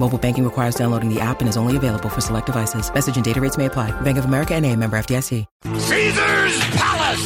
Mobile 0.00 0.18
banking 0.18 0.44
requires 0.44 0.74
downloading 0.74 1.08
the 1.08 1.20
app 1.20 1.40
and 1.40 1.48
is 1.48 1.56
only 1.56 1.76
available 1.76 2.08
for 2.08 2.20
select 2.20 2.46
devices. 2.46 2.92
Message 2.92 3.16
and 3.16 3.24
data 3.24 3.40
rates 3.40 3.56
may 3.56 3.66
apply. 3.66 3.92
Bank 4.02 4.18
of 4.18 4.24
America 4.24 4.54
and 4.54 4.66
a 4.66 4.74
member 4.76 4.96
FDIC. 4.98 5.46
Caesar's 5.64 6.58
Palace, 6.74 7.24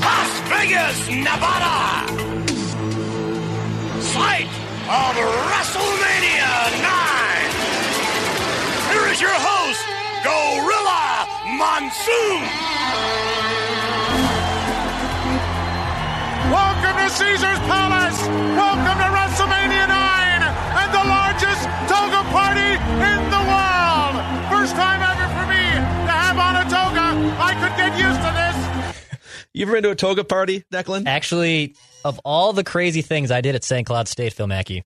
Las 0.00 0.30
Vegas, 0.48 1.08
Nevada. 1.08 2.06
Site 4.00 4.48
of 4.88 5.14
WrestleMania 5.50 6.54
9. 6.80 7.48
Here 8.94 9.06
is 9.12 9.20
your 9.20 9.34
host, 9.34 9.82
Gorilla 10.22 11.26
Monsoon. 11.58 12.42
Welcome 16.54 16.96
to 16.96 17.10
Caesar's 17.10 17.58
Palace. 17.66 18.18
Welcome 18.56 18.98
to 19.02 19.17
You 29.58 29.64
ever 29.64 29.72
been 29.72 29.82
to 29.82 29.90
a 29.90 29.96
toga 29.96 30.22
party, 30.22 30.62
Declan? 30.72 31.04
Actually, 31.08 31.74
of 32.04 32.20
all 32.24 32.52
the 32.52 32.62
crazy 32.62 33.02
things 33.02 33.32
I 33.32 33.40
did 33.40 33.56
at 33.56 33.64
St. 33.64 33.84
Cloud 33.84 34.06
State, 34.06 34.32
Phil 34.32 34.46
Mackey, 34.46 34.84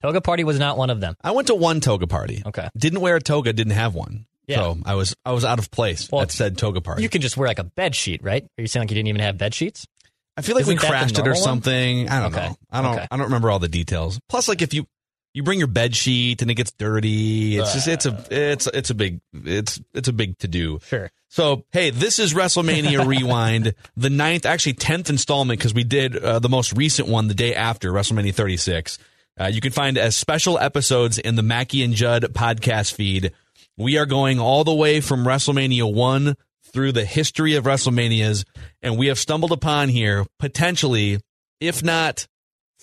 toga 0.00 0.22
party 0.22 0.42
was 0.42 0.58
not 0.58 0.78
one 0.78 0.88
of 0.88 1.00
them. 1.02 1.16
I 1.22 1.32
went 1.32 1.48
to 1.48 1.54
one 1.54 1.80
toga 1.82 2.06
party. 2.06 2.42
Okay. 2.46 2.66
Didn't 2.78 3.02
wear 3.02 3.16
a 3.16 3.20
toga, 3.20 3.52
didn't 3.52 3.74
have 3.74 3.94
one. 3.94 4.24
Yeah. 4.46 4.56
So 4.56 4.78
I 4.86 4.94
was 4.94 5.14
I 5.26 5.32
was 5.32 5.44
out 5.44 5.58
of 5.58 5.70
place 5.70 6.08
Well, 6.10 6.22
at 6.22 6.30
said 6.30 6.56
toga 6.56 6.80
party. 6.80 7.02
You 7.02 7.10
can 7.10 7.20
just 7.20 7.36
wear 7.36 7.46
like 7.46 7.58
a 7.58 7.64
bed 7.64 7.94
sheet, 7.94 8.22
right? 8.24 8.42
Are 8.42 8.62
you 8.62 8.68
saying 8.68 8.84
like 8.84 8.90
you 8.90 8.94
didn't 8.94 9.08
even 9.08 9.20
have 9.20 9.36
bed 9.36 9.52
sheets? 9.52 9.86
I 10.34 10.40
feel 10.40 10.54
like 10.56 10.64
we 10.64 10.76
Isn't 10.76 10.80
the 10.80 10.86
crashed 10.88 11.18
it 11.18 11.20
or 11.20 11.24
normal 11.24 11.40
one? 11.40 11.44
something. 11.44 12.08
I 12.08 12.20
don't 12.20 12.34
Okay. 12.34 12.46
know. 12.48 12.56
I 12.70 12.80
don't 12.82 12.94
Okay. 12.94 13.06
I 13.10 13.16
don't 13.18 13.26
remember 13.26 13.50
all 13.50 13.58
the 13.58 13.68
details. 13.68 14.18
Plus 14.30 14.48
like 14.48 14.62
if 14.62 14.72
you 14.72 14.86
you 15.36 15.42
bring 15.42 15.58
your 15.58 15.68
bed 15.68 15.94
sheet 15.94 16.40
and 16.40 16.50
it 16.50 16.54
gets 16.54 16.72
dirty, 16.72 17.58
it's 17.58 17.74
just 17.74 17.86
it's 17.86 18.06
a 18.06 18.24
it's 18.30 18.66
it's 18.68 18.88
a 18.88 18.94
big 18.94 19.20
it's 19.34 19.78
it's 19.92 20.08
a 20.08 20.12
big 20.12 20.38
to 20.38 20.48
do. 20.48 20.78
Sure. 20.86 21.10
So, 21.28 21.66
hey, 21.72 21.90
this 21.90 22.18
is 22.18 22.32
WrestleMania 22.32 23.06
Rewind, 23.06 23.74
the 23.98 24.08
ninth, 24.08 24.46
actually 24.46 24.74
10th 24.74 25.10
installment, 25.10 25.58
because 25.60 25.74
we 25.74 25.84
did 25.84 26.16
uh, 26.16 26.38
the 26.38 26.48
most 26.48 26.72
recent 26.72 27.08
one 27.08 27.28
the 27.28 27.34
day 27.34 27.54
after 27.54 27.92
WrestleMania 27.92 28.34
36. 28.34 28.98
Uh, 29.38 29.44
you 29.44 29.60
can 29.60 29.72
find 29.72 29.98
as 29.98 30.16
special 30.16 30.58
episodes 30.58 31.18
in 31.18 31.34
the 31.34 31.42
Mackey 31.42 31.82
and 31.82 31.92
Judd 31.92 32.22
podcast 32.32 32.94
feed. 32.94 33.32
We 33.76 33.98
are 33.98 34.06
going 34.06 34.40
all 34.40 34.64
the 34.64 34.74
way 34.74 35.02
from 35.02 35.26
WrestleMania 35.26 35.92
1 35.92 36.34
through 36.72 36.92
the 36.92 37.04
history 37.04 37.56
of 37.56 37.64
WrestleManias, 37.64 38.46
and 38.80 38.96
we 38.96 39.08
have 39.08 39.18
stumbled 39.18 39.52
upon 39.52 39.90
here 39.90 40.24
potentially, 40.38 41.20
if 41.60 41.82
not 41.82 42.26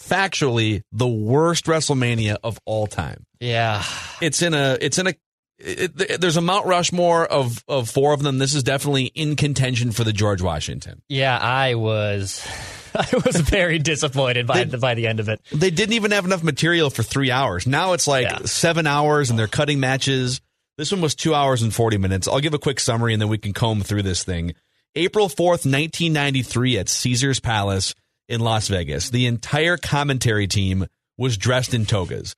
factually, 0.08 0.82
the 0.92 1.08
worst 1.08 1.66
WrestleMania 1.66 2.38
of 2.44 2.60
all 2.66 2.88
time 2.88 3.26
Yeah. 3.40 3.84
it's 4.22 4.42
in 4.42 4.54
a 4.54 4.78
it's 4.82 4.98
in 4.98 5.08
a 5.08 5.14
it, 5.60 6.20
there's 6.20 6.36
a 6.38 6.42
Mount 6.42 6.66
Rushmore 6.66 7.26
of 7.26 7.64
of 7.68 7.90
four 7.90 8.14
of 8.14 8.22
them. 8.22 8.38
This 8.38 8.54
is 8.54 8.64
definitely 8.64 9.06
in 9.06 9.36
contention 9.36 9.92
for 9.92 10.04
the 10.04 10.12
George 10.12 10.42
Washington. 10.42 11.02
Yeah, 11.08 11.38
I 11.38 11.76
was 11.76 12.46
I 12.96 13.08
was 13.26 13.38
very 13.38 13.80
disappointed 13.80 14.46
by 14.46 14.66
the, 14.66 14.78
by 14.78 14.94
the 14.96 15.08
end 15.08 15.20
of 15.20 15.30
it. 15.30 15.40
They 15.52 15.70
didn't 15.72 15.94
even 15.94 16.12
have 16.12 16.26
enough 16.26 16.44
material 16.44 16.90
for 16.90 17.02
three 17.04 17.32
hours. 17.32 17.66
Now 17.66 17.94
it's 17.94 18.08
like 18.08 18.24
Yeah. 18.30 18.40
seven 18.46 18.88
hours, 18.88 19.30
and 19.30 19.40
they're 19.40 19.48
cutting 19.48 19.80
matches. 19.80 20.42
This 20.78 20.92
one 20.92 21.02
was 21.02 21.16
two 21.16 21.34
hours 21.36 21.62
and 21.62 21.74
forty 21.74 21.98
minutes. 21.98 22.28
I'll 22.28 22.40
give 22.42 22.54
a 22.56 22.60
quick 22.60 22.80
summary, 22.80 23.14
and 23.14 23.22
then 23.22 23.30
we 23.30 23.38
can 23.38 23.54
comb 23.54 23.82
through 23.82 24.04
this 24.04 24.24
thing. 24.24 24.54
April 24.96 25.30
fourth, 25.30 25.66
nineteen 25.66 26.14
ninety 26.14 26.42
three, 26.42 26.78
at 26.78 26.90
Caesar's 26.90 27.40
Palace 27.40 27.94
in 28.28 28.40
Las 28.42 28.68
Vegas. 28.68 29.10
The 29.10 29.26
entire 29.28 29.78
commentary 29.78 30.48
team 30.48 30.86
was 31.18 31.38
dressed 31.38 31.74
in 31.74 31.86
togas. 31.86 32.36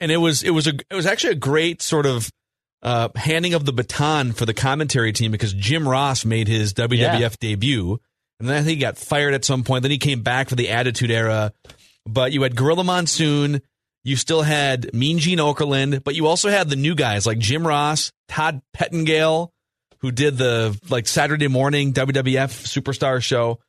and 0.00 0.10
it 0.10 0.16
was 0.16 0.42
it 0.42 0.50
was 0.50 0.66
a 0.66 0.72
it 0.90 0.94
was 0.94 1.06
actually 1.06 1.32
a 1.32 1.36
great 1.36 1.82
sort 1.82 2.06
of 2.06 2.30
uh, 2.82 3.08
handing 3.14 3.54
of 3.54 3.64
the 3.64 3.72
baton 3.72 4.32
for 4.32 4.44
the 4.46 4.54
commentary 4.54 5.12
team 5.12 5.30
because 5.30 5.52
Jim 5.52 5.88
Ross 5.88 6.24
made 6.24 6.48
his 6.48 6.72
WWF 6.74 6.98
Yeah. 7.20 7.28
debut, 7.40 8.00
and 8.40 8.48
then 8.48 8.56
I 8.56 8.60
think 8.62 8.70
he 8.70 8.76
got 8.80 8.98
fired 8.98 9.34
at 9.34 9.44
some 9.44 9.62
point. 9.62 9.82
Then 9.82 9.92
he 9.92 9.98
came 9.98 10.22
back 10.22 10.48
for 10.48 10.56
the 10.56 10.70
Attitude 10.70 11.10
Era, 11.12 11.52
but 12.04 12.32
you 12.32 12.42
had 12.42 12.56
Gorilla 12.56 12.82
Monsoon, 12.82 13.62
you 14.02 14.16
still 14.16 14.42
had 14.42 14.92
Mean 14.92 15.18
Gene 15.20 15.38
Okerlund, 15.38 16.02
but 16.02 16.16
you 16.16 16.26
also 16.26 16.48
had 16.50 16.68
the 16.68 16.74
new 16.74 16.96
guys 16.96 17.24
like 17.24 17.38
Jim 17.38 17.64
Ross, 17.64 18.10
Todd 18.26 18.60
Pettengill, 18.72 19.52
who 20.00 20.10
did 20.10 20.36
the 20.36 20.76
like 20.90 21.06
Saturday 21.06 21.46
morning 21.46 21.92
WWF 21.92 22.66
Superstar 22.66 23.22
show. 23.22 23.60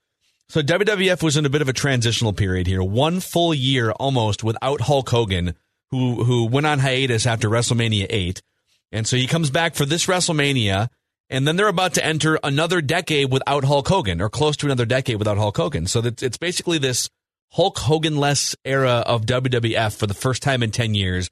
So 0.54 0.62
WWF 0.62 1.24
was 1.24 1.36
in 1.36 1.48
a 1.48 1.50
bit 1.50 1.64
of 1.64 1.68
a 1.68 1.74
transitional 1.74 2.32
period 2.32 2.68
here, 2.68 2.84
one 2.84 3.22
full 3.22 3.56
year 3.56 3.90
almost 3.90 4.44
without 4.44 4.82
Hulk 4.82 5.10
Hogan, 5.10 5.56
who 5.90 6.24
who 6.26 6.46
went 6.46 6.68
on 6.68 6.78
hiatus 6.78 7.26
after 7.26 7.50
WrestleMania 7.50 8.06
eight, 8.12 8.44
and 8.92 9.08
so 9.08 9.18
he 9.18 9.26
comes 9.26 9.50
back 9.50 9.74
for 9.74 9.84
this 9.84 10.06
WrestleMania, 10.06 10.90
and 11.28 11.48
then 11.48 11.56
they're 11.56 11.68
about 11.68 11.96
to 11.96 12.06
enter 12.06 12.38
another 12.44 12.82
decade 12.82 13.32
without 13.32 13.64
Hulk 13.64 13.88
Hogan, 13.88 14.22
or 14.22 14.30
close 14.30 14.56
to 14.58 14.68
another 14.68 14.86
decade 14.86 15.18
without 15.18 15.40
Hulk 15.40 15.58
Hogan. 15.58 15.88
So 15.88 16.04
it's 16.06 16.38
basically 16.38 16.78
this 16.78 17.10
Hulk 17.54 17.80
Hogan 17.80 18.18
less 18.18 18.56
era 18.64 19.04
of 19.08 19.26
WWF 19.26 19.98
for 19.98 20.06
the 20.06 20.14
first 20.14 20.44
time 20.44 20.62
in 20.62 20.70
ten 20.70 20.94
years, 20.94 21.32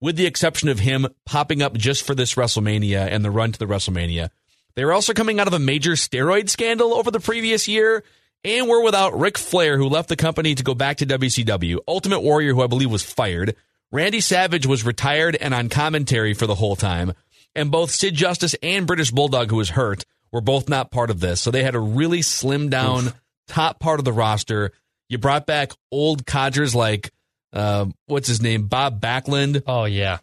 with 0.00 0.16
the 0.16 0.24
exception 0.24 0.70
of 0.70 0.78
him 0.78 1.08
popping 1.26 1.60
up 1.60 1.76
just 1.76 2.06
for 2.06 2.14
this 2.14 2.36
WrestleMania 2.36 3.06
and 3.06 3.22
the 3.22 3.30
run 3.30 3.52
to 3.52 3.58
the 3.58 3.66
WrestleMania. 3.66 4.30
They 4.76 4.86
were 4.86 4.94
also 4.94 5.12
coming 5.12 5.40
out 5.40 5.46
of 5.46 5.52
a 5.52 5.58
major 5.58 5.92
steroid 5.92 6.48
scandal 6.48 6.94
over 6.94 7.10
the 7.10 7.20
previous 7.20 7.68
year, 7.68 8.02
and 8.44 8.68
we're 8.68 8.82
without 8.82 9.18
Ric 9.18 9.38
Flair, 9.38 9.76
who 9.76 9.88
left 9.88 10.08
the 10.08 10.16
company 10.16 10.54
to 10.54 10.64
go 10.64 10.74
back 10.74 10.98
to 10.98 11.06
WCW, 11.06 11.78
Ultimate 11.86 12.20
Warrior, 12.20 12.54
who 12.54 12.62
I 12.62 12.66
believe 12.66 12.90
was 12.90 13.02
fired. 13.02 13.56
Randy 13.90 14.20
Savage 14.20 14.66
was 14.66 14.84
retired 14.84 15.36
and 15.36 15.52
on 15.52 15.68
commentary 15.68 16.34
for 16.34 16.46
the 16.46 16.54
whole 16.54 16.76
time, 16.76 17.12
and 17.54 17.70
both 17.70 17.90
Sid 17.90 18.14
Justice 18.14 18.54
and 18.62 18.86
British 18.86 19.10
Bulldog, 19.10 19.50
who 19.50 19.56
was 19.56 19.70
hurt, 19.70 20.04
were 20.32 20.40
both 20.40 20.68
not 20.68 20.90
part 20.90 21.10
of 21.10 21.20
this. 21.20 21.40
So 21.40 21.50
they 21.50 21.62
had 21.62 21.74
a 21.74 21.80
really 21.80 22.20
slimmed 22.20 22.70
down 22.70 23.12
top 23.48 23.78
part 23.78 23.98
of 23.98 24.04
the 24.04 24.12
roster. 24.12 24.72
You 25.08 25.18
brought 25.18 25.46
back 25.46 25.72
old 25.90 26.26
codgers 26.26 26.74
like 26.74 27.12
uh, 27.52 27.86
what's 28.06 28.28
his 28.28 28.40
name, 28.40 28.66
Bob 28.66 29.00
Backlund, 29.00 29.62
Oh 29.66 29.84
yeah, 29.84 30.18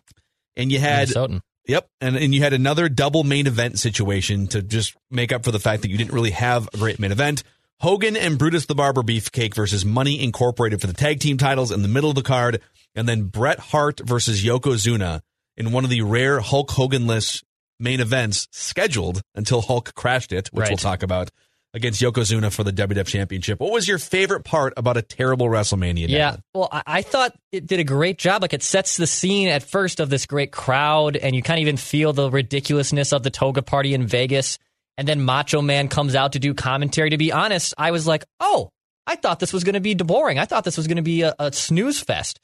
and 0.57 0.71
you 0.71 0.79
had 0.79 1.09
Minnesotan. 1.09 1.41
Yep, 1.67 1.87
and 2.01 2.17
and 2.17 2.33
you 2.33 2.41
had 2.41 2.53
another 2.53 2.89
double 2.89 3.23
main 3.23 3.45
event 3.45 3.77
situation 3.77 4.47
to 4.47 4.63
just 4.63 4.95
make 5.11 5.31
up 5.31 5.45
for 5.45 5.51
the 5.51 5.59
fact 5.59 5.83
that 5.83 5.91
you 5.91 5.97
didn't 5.97 6.13
really 6.13 6.31
have 6.31 6.67
a 6.73 6.77
great 6.77 6.99
main 6.99 7.11
event. 7.11 7.43
Hogan 7.81 8.17
and 8.17 8.37
Brutus 8.37 8.65
the 8.65 8.75
Barber 8.75 9.03
Beefcake 9.03 9.53
versus 9.55 9.85
Money 9.85 10.21
Incorporated 10.21 10.81
for 10.81 10.87
the 10.87 10.93
tag 10.93 11.19
team 11.19 11.37
titles 11.37 11.71
in 11.71 11.81
the 11.81 11.87
middle 11.87 12.09
of 12.09 12.15
the 12.15 12.21
card, 12.21 12.61
and 12.93 13.07
then 13.07 13.23
Bret 13.23 13.59
Hart 13.59 14.01
versus 14.03 14.43
Yokozuna 14.43 15.21
in 15.55 15.71
one 15.71 15.85
of 15.85 15.89
the 15.89 16.01
rare 16.01 16.41
Hulk 16.41 16.71
Hogan-less 16.71 17.41
main 17.79 18.01
events 18.01 18.49
scheduled 18.51 19.21
until 19.33 19.61
Hulk 19.61 19.93
crashed 19.95 20.33
it, 20.33 20.49
which 20.51 20.63
Right. 20.63 20.69
we'll 20.71 20.77
talk 20.77 21.03
about 21.03 21.29
against 21.73 22.01
Yokozuna 22.01 22.51
for 22.51 22.65
the 22.65 22.73
WWF 22.73 23.07
Championship. 23.07 23.61
What 23.61 23.71
was 23.71 23.87
your 23.87 23.97
favorite 23.99 24.43
part 24.43 24.73
about 24.75 24.97
a 24.97 25.01
terrible 25.01 25.47
WrestleMania? 25.47 26.09
Yeah. 26.09 26.37
Well, 26.53 26.67
I, 26.71 26.81
I 26.85 27.01
thought 27.01 27.33
it 27.53 27.65
did 27.65 27.79
a 27.79 27.83
great 27.85 28.17
job. 28.17 28.41
Like 28.41 28.53
it 28.53 28.63
sets 28.63 28.97
the 28.97 29.07
scene 29.07 29.47
at 29.47 29.63
first 29.63 30.01
of 30.01 30.09
this 30.09 30.25
great 30.25 30.51
crowd, 30.51 31.15
and 31.15 31.33
you 31.33 31.41
kind 31.41 31.59
of 31.59 31.61
even 31.61 31.77
feel 31.77 32.11
the 32.11 32.29
ridiculousness 32.29 33.13
of 33.13 33.23
the 33.23 33.29
toga 33.29 33.61
party 33.61 33.93
in 33.93 34.05
Vegas. 34.05 34.57
And 34.99 35.07
then 35.07 35.21
Macho 35.23 35.61
Man 35.61 35.87
comes 35.87 36.13
out 36.13 36.33
to 36.33 36.39
do 36.39 36.53
commentary. 36.53 37.11
To 37.11 37.17
be 37.17 37.31
honest, 37.31 37.73
I 37.77 37.91
was 37.91 38.05
like, 38.05 38.25
oh, 38.41 38.69
I 39.07 39.15
thought 39.15 39.39
this 39.39 39.53
was 39.53 39.63
going 39.63 39.75
to 39.75 39.79
be 39.79 39.95
boring. 39.95 40.37
I 40.37 40.43
thought 40.43 40.65
this 40.65 40.75
was 40.75 40.87
going 40.87 40.97
to 40.97 41.01
be 41.01 41.21
a, 41.21 41.33
a 41.39 41.53
snooze 41.53 42.01
fest. 42.01 42.41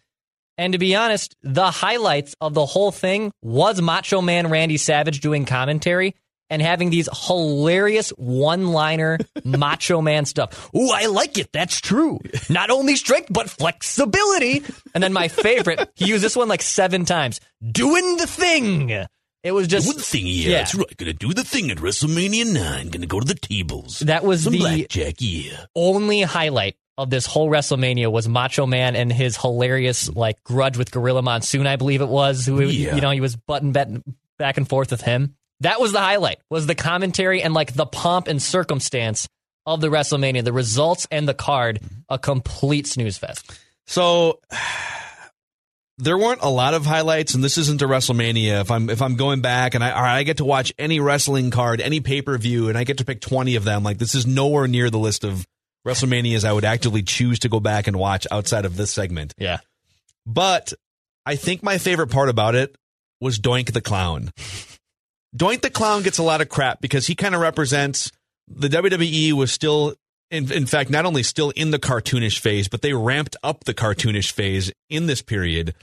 And 0.57 0.71
to 0.71 0.79
be 0.79 0.95
honest, 0.95 1.35
the 1.43 1.69
highlights 1.69 2.33
of 2.39 2.53
the 2.53 2.65
whole 2.65 2.93
thing 2.93 3.33
was 3.41 3.81
Macho 3.81 4.21
Man 4.21 4.49
Randy 4.49 4.77
Savage 4.77 5.19
doing 5.19 5.43
commentary. 5.43 6.15
and 6.49 6.61
having 6.61 6.91
these 6.91 7.09
hilarious 7.27 8.09
one 8.11 8.67
liner 8.67 9.17
macho 9.43 10.01
man 10.01 10.25
stuff. 10.25 10.69
Ooh, 10.75 10.91
I 10.91 11.07
like 11.07 11.37
it. 11.37 11.49
That's 11.51 11.81
true. 11.81 12.19
Not 12.49 12.69
only 12.69 12.95
strength, 12.95 13.29
but 13.31 13.49
flexibility. 13.49 14.63
And 14.93 15.03
then 15.03 15.11
my 15.11 15.27
favorite, 15.27 15.89
he 15.95 16.05
used 16.05 16.23
this 16.23 16.35
one 16.35 16.47
like 16.47 16.61
seven 16.61 17.03
times 17.03 17.39
doing 17.69 18.17
the 18.17 18.27
thing. 18.27 19.05
It 19.45 19.51
was 19.53 19.67
just 19.67 19.85
Doing 19.85 19.97
the 19.97 20.03
thing, 20.03 20.25
yeah, 20.25 20.49
yeah. 20.49 20.57
that's 20.57 20.73
right. 20.73 20.97
Gonna 20.97 21.13
do 21.13 21.31
the 21.31 21.43
thing 21.43 21.69
at 21.69 21.77
WrestleMania 21.77 22.51
9. 22.51 22.89
Gonna 22.89 23.05
go 23.05 23.19
to 23.19 23.27
the 23.27 23.35
tables. 23.35 23.99
That 23.99 24.23
was 24.25 24.43
Some 24.43 24.53
the- 24.53 24.59
blackjack, 24.59 25.15
yeah. 25.19 25.65
only 25.75 26.23
highlight 26.23 26.77
of 26.97 27.11
this 27.11 27.27
whole 27.27 27.47
WrestleMania 27.49 28.11
was 28.11 28.27
Macho 28.27 28.65
Man 28.65 28.95
and 28.95 29.13
his 29.13 29.37
hilarious 29.37 30.09
like 30.09 30.43
grudge 30.43 30.77
with 30.77 30.89
Gorilla 30.91 31.21
Monsoon, 31.21 31.67
I 31.67 31.75
believe 31.75 32.01
it 32.01 32.07
was. 32.07 32.47
Who 32.47 32.59
Yeah. 32.61 32.95
you 32.95 33.01
know 33.01 33.11
he 33.11 33.21
was 33.21 33.35
button 33.35 33.71
bet 33.71 33.89
back 34.39 34.57
and 34.57 34.67
forth 34.67 34.89
with 34.89 35.01
him. 35.01 35.35
That 35.59 35.79
was 35.79 35.91
the 35.91 35.99
highlight. 35.99 36.39
Was 36.49 36.65
the 36.65 36.75
commentary 36.75 37.43
and 37.43 37.53
like 37.53 37.73
the 37.73 37.85
pomp 37.85 38.27
and 38.27 38.41
circumstance 38.41 39.27
of 39.67 39.79
the 39.79 39.89
WrestleMania, 39.89 40.43
the 40.43 40.53
results 40.53 41.05
and 41.11 41.27
the 41.27 41.33
card, 41.35 41.81
mm-hmm. 41.81 41.95
a 42.09 42.17
complete 42.17 42.87
snooze 42.87 43.19
fest. 43.19 43.59
So 43.85 44.39
there 45.97 46.17
weren't 46.17 46.41
a 46.41 46.49
lot 46.49 46.73
of 46.73 46.85
highlights, 46.85 47.33
and 47.35 47.43
this 47.43 47.57
isn't 47.57 47.81
a 47.81 47.85
WrestleMania. 47.85 48.61
If 48.61 48.71
I'm 48.71 48.89
if 48.89 49.01
I'm 49.01 49.15
going 49.15 49.41
back 49.41 49.75
and 49.75 49.83
I 49.83 50.17
I 50.17 50.23
get 50.23 50.37
to 50.37 50.45
watch 50.45 50.73
any 50.77 50.99
wrestling 50.99 51.51
card, 51.51 51.81
any 51.81 51.99
pay 51.99 52.21
per 52.21 52.37
view, 52.37 52.69
and 52.69 52.77
I 52.77 52.83
get 52.83 52.97
to 52.97 53.05
pick 53.05 53.21
twenty 53.21 53.55
of 53.55 53.63
them, 53.63 53.83
like 53.83 53.97
this 53.97 54.15
is 54.15 54.25
nowhere 54.25 54.67
near 54.67 54.89
the 54.89 54.99
list 54.99 55.23
of 55.23 55.45
WrestleManias 55.85 56.43
I 56.43 56.51
would 56.51 56.65
actively 56.65 57.03
choose 57.03 57.39
to 57.39 57.49
go 57.49 57.59
back 57.59 57.87
and 57.87 57.97
watch 57.97 58.27
outside 58.31 58.65
of 58.65 58.75
this 58.75 58.91
segment. 58.91 59.33
Yeah. 59.37 59.59
But 60.25 60.73
I 61.25 61.35
think 61.35 61.63
my 61.63 61.77
favorite 61.77 62.07
part 62.07 62.29
about 62.29 62.55
it 62.55 62.75
was 63.21 63.39
Doink 63.39 63.71
the 63.71 63.81
Clown. 63.81 64.31
Doink 65.35 65.61
the 65.61 65.69
Clown 65.69 66.01
gets 66.01 66.17
a 66.17 66.23
lot 66.23 66.41
of 66.41 66.49
crap 66.49 66.81
because 66.81 67.07
he 67.07 67.15
kind 67.15 67.35
of 67.35 67.41
represents 67.41 68.11
the 68.47 68.67
WWE 68.67 69.33
was 69.33 69.51
still, 69.51 69.95
in, 70.31 70.51
in 70.51 70.65
fact, 70.65 70.89
not 70.89 71.05
only 71.05 71.23
still 71.23 71.51
in 71.51 71.71
the 71.71 71.79
cartoonish 71.79 72.39
phase, 72.39 72.67
but 72.67 72.81
they 72.81 72.93
ramped 72.93 73.35
up 73.43 73.63
the 73.63 73.73
cartoonish 73.73 74.31
phase 74.31 74.71
in 74.89 75.05
this 75.07 75.21
period. 75.21 75.73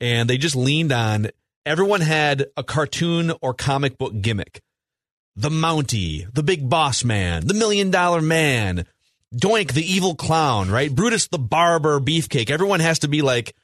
And 0.00 0.30
they 0.30 0.38
just 0.38 0.54
leaned 0.56 0.92
on 0.92 1.30
everyone 1.66 2.00
had 2.00 2.46
a 2.56 2.62
cartoon 2.62 3.32
or 3.42 3.52
comic 3.54 3.98
book 3.98 4.20
gimmick. 4.20 4.60
The 5.36 5.50
Mountie, 5.50 6.32
the 6.34 6.42
Big 6.42 6.68
Boss 6.68 7.04
Man, 7.04 7.46
the 7.46 7.54
Million 7.54 7.90
Dollar 7.90 8.20
Man, 8.20 8.86
Doink 9.34 9.72
the 9.72 9.84
Evil 9.84 10.14
Clown, 10.14 10.70
right? 10.70 10.92
Brutus 10.92 11.28
the 11.28 11.38
Barber, 11.38 12.00
Beefcake. 12.00 12.50
Everyone 12.50 12.80
has 12.80 13.00
to 13.00 13.08
be 13.08 13.22
like, 13.22 13.54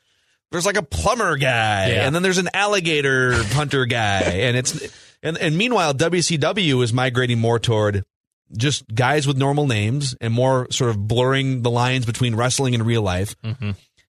there's 0.52 0.66
like 0.66 0.76
a 0.76 0.82
plumber 0.82 1.36
guy, 1.36 1.88
Yeah. 1.90 2.06
and 2.06 2.14
then 2.14 2.22
there's 2.22 2.38
an 2.38 2.50
alligator 2.54 3.32
hunter 3.44 3.86
guy, 3.86 4.20
and 4.20 4.56
it's 4.56 4.88
and 5.22 5.36
and 5.38 5.56
meanwhile 5.56 5.94
WCW 5.94 6.82
is 6.84 6.92
migrating 6.92 7.40
more 7.40 7.58
toward 7.58 8.04
just 8.56 8.84
guys 8.94 9.26
with 9.26 9.36
normal 9.36 9.66
names 9.66 10.14
and 10.20 10.32
more 10.32 10.68
sort 10.70 10.90
of 10.90 11.08
blurring 11.08 11.62
the 11.62 11.70
lines 11.70 12.06
between 12.06 12.34
wrestling 12.34 12.74
and 12.74 12.84
real 12.86 13.02
life. 13.02 13.34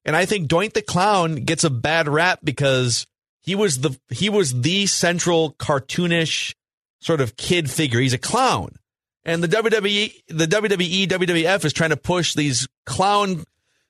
And 0.06 0.16
I 0.16 0.26
think 0.26 0.48
Doink 0.50 0.74
the 0.74 0.82
Clown 0.82 1.36
gets 1.36 1.64
a 1.64 1.70
bad 1.70 2.08
rap 2.08 2.40
because 2.44 3.08
he 3.42 3.56
was 3.56 3.80
the 3.80 3.98
he 4.10 4.30
was 4.30 4.62
the 4.62 4.86
central 4.88 5.54
cartoonish 5.54 6.54
sort 7.00 7.22
of 7.22 7.38
kid 7.38 7.70
figure. 7.70 8.00
He's 8.00 8.14
a 8.14 8.18
clown. 8.18 8.76
And 9.24 9.44
the 9.44 9.48
WWE, 9.48 10.14
the 10.28 10.46
WWE, 10.46 11.08
WWF 11.08 11.66
is 11.66 11.74
trying 11.74 11.90
to 11.90 11.98
push 11.98 12.36
these 12.36 12.68
clown 12.86 13.44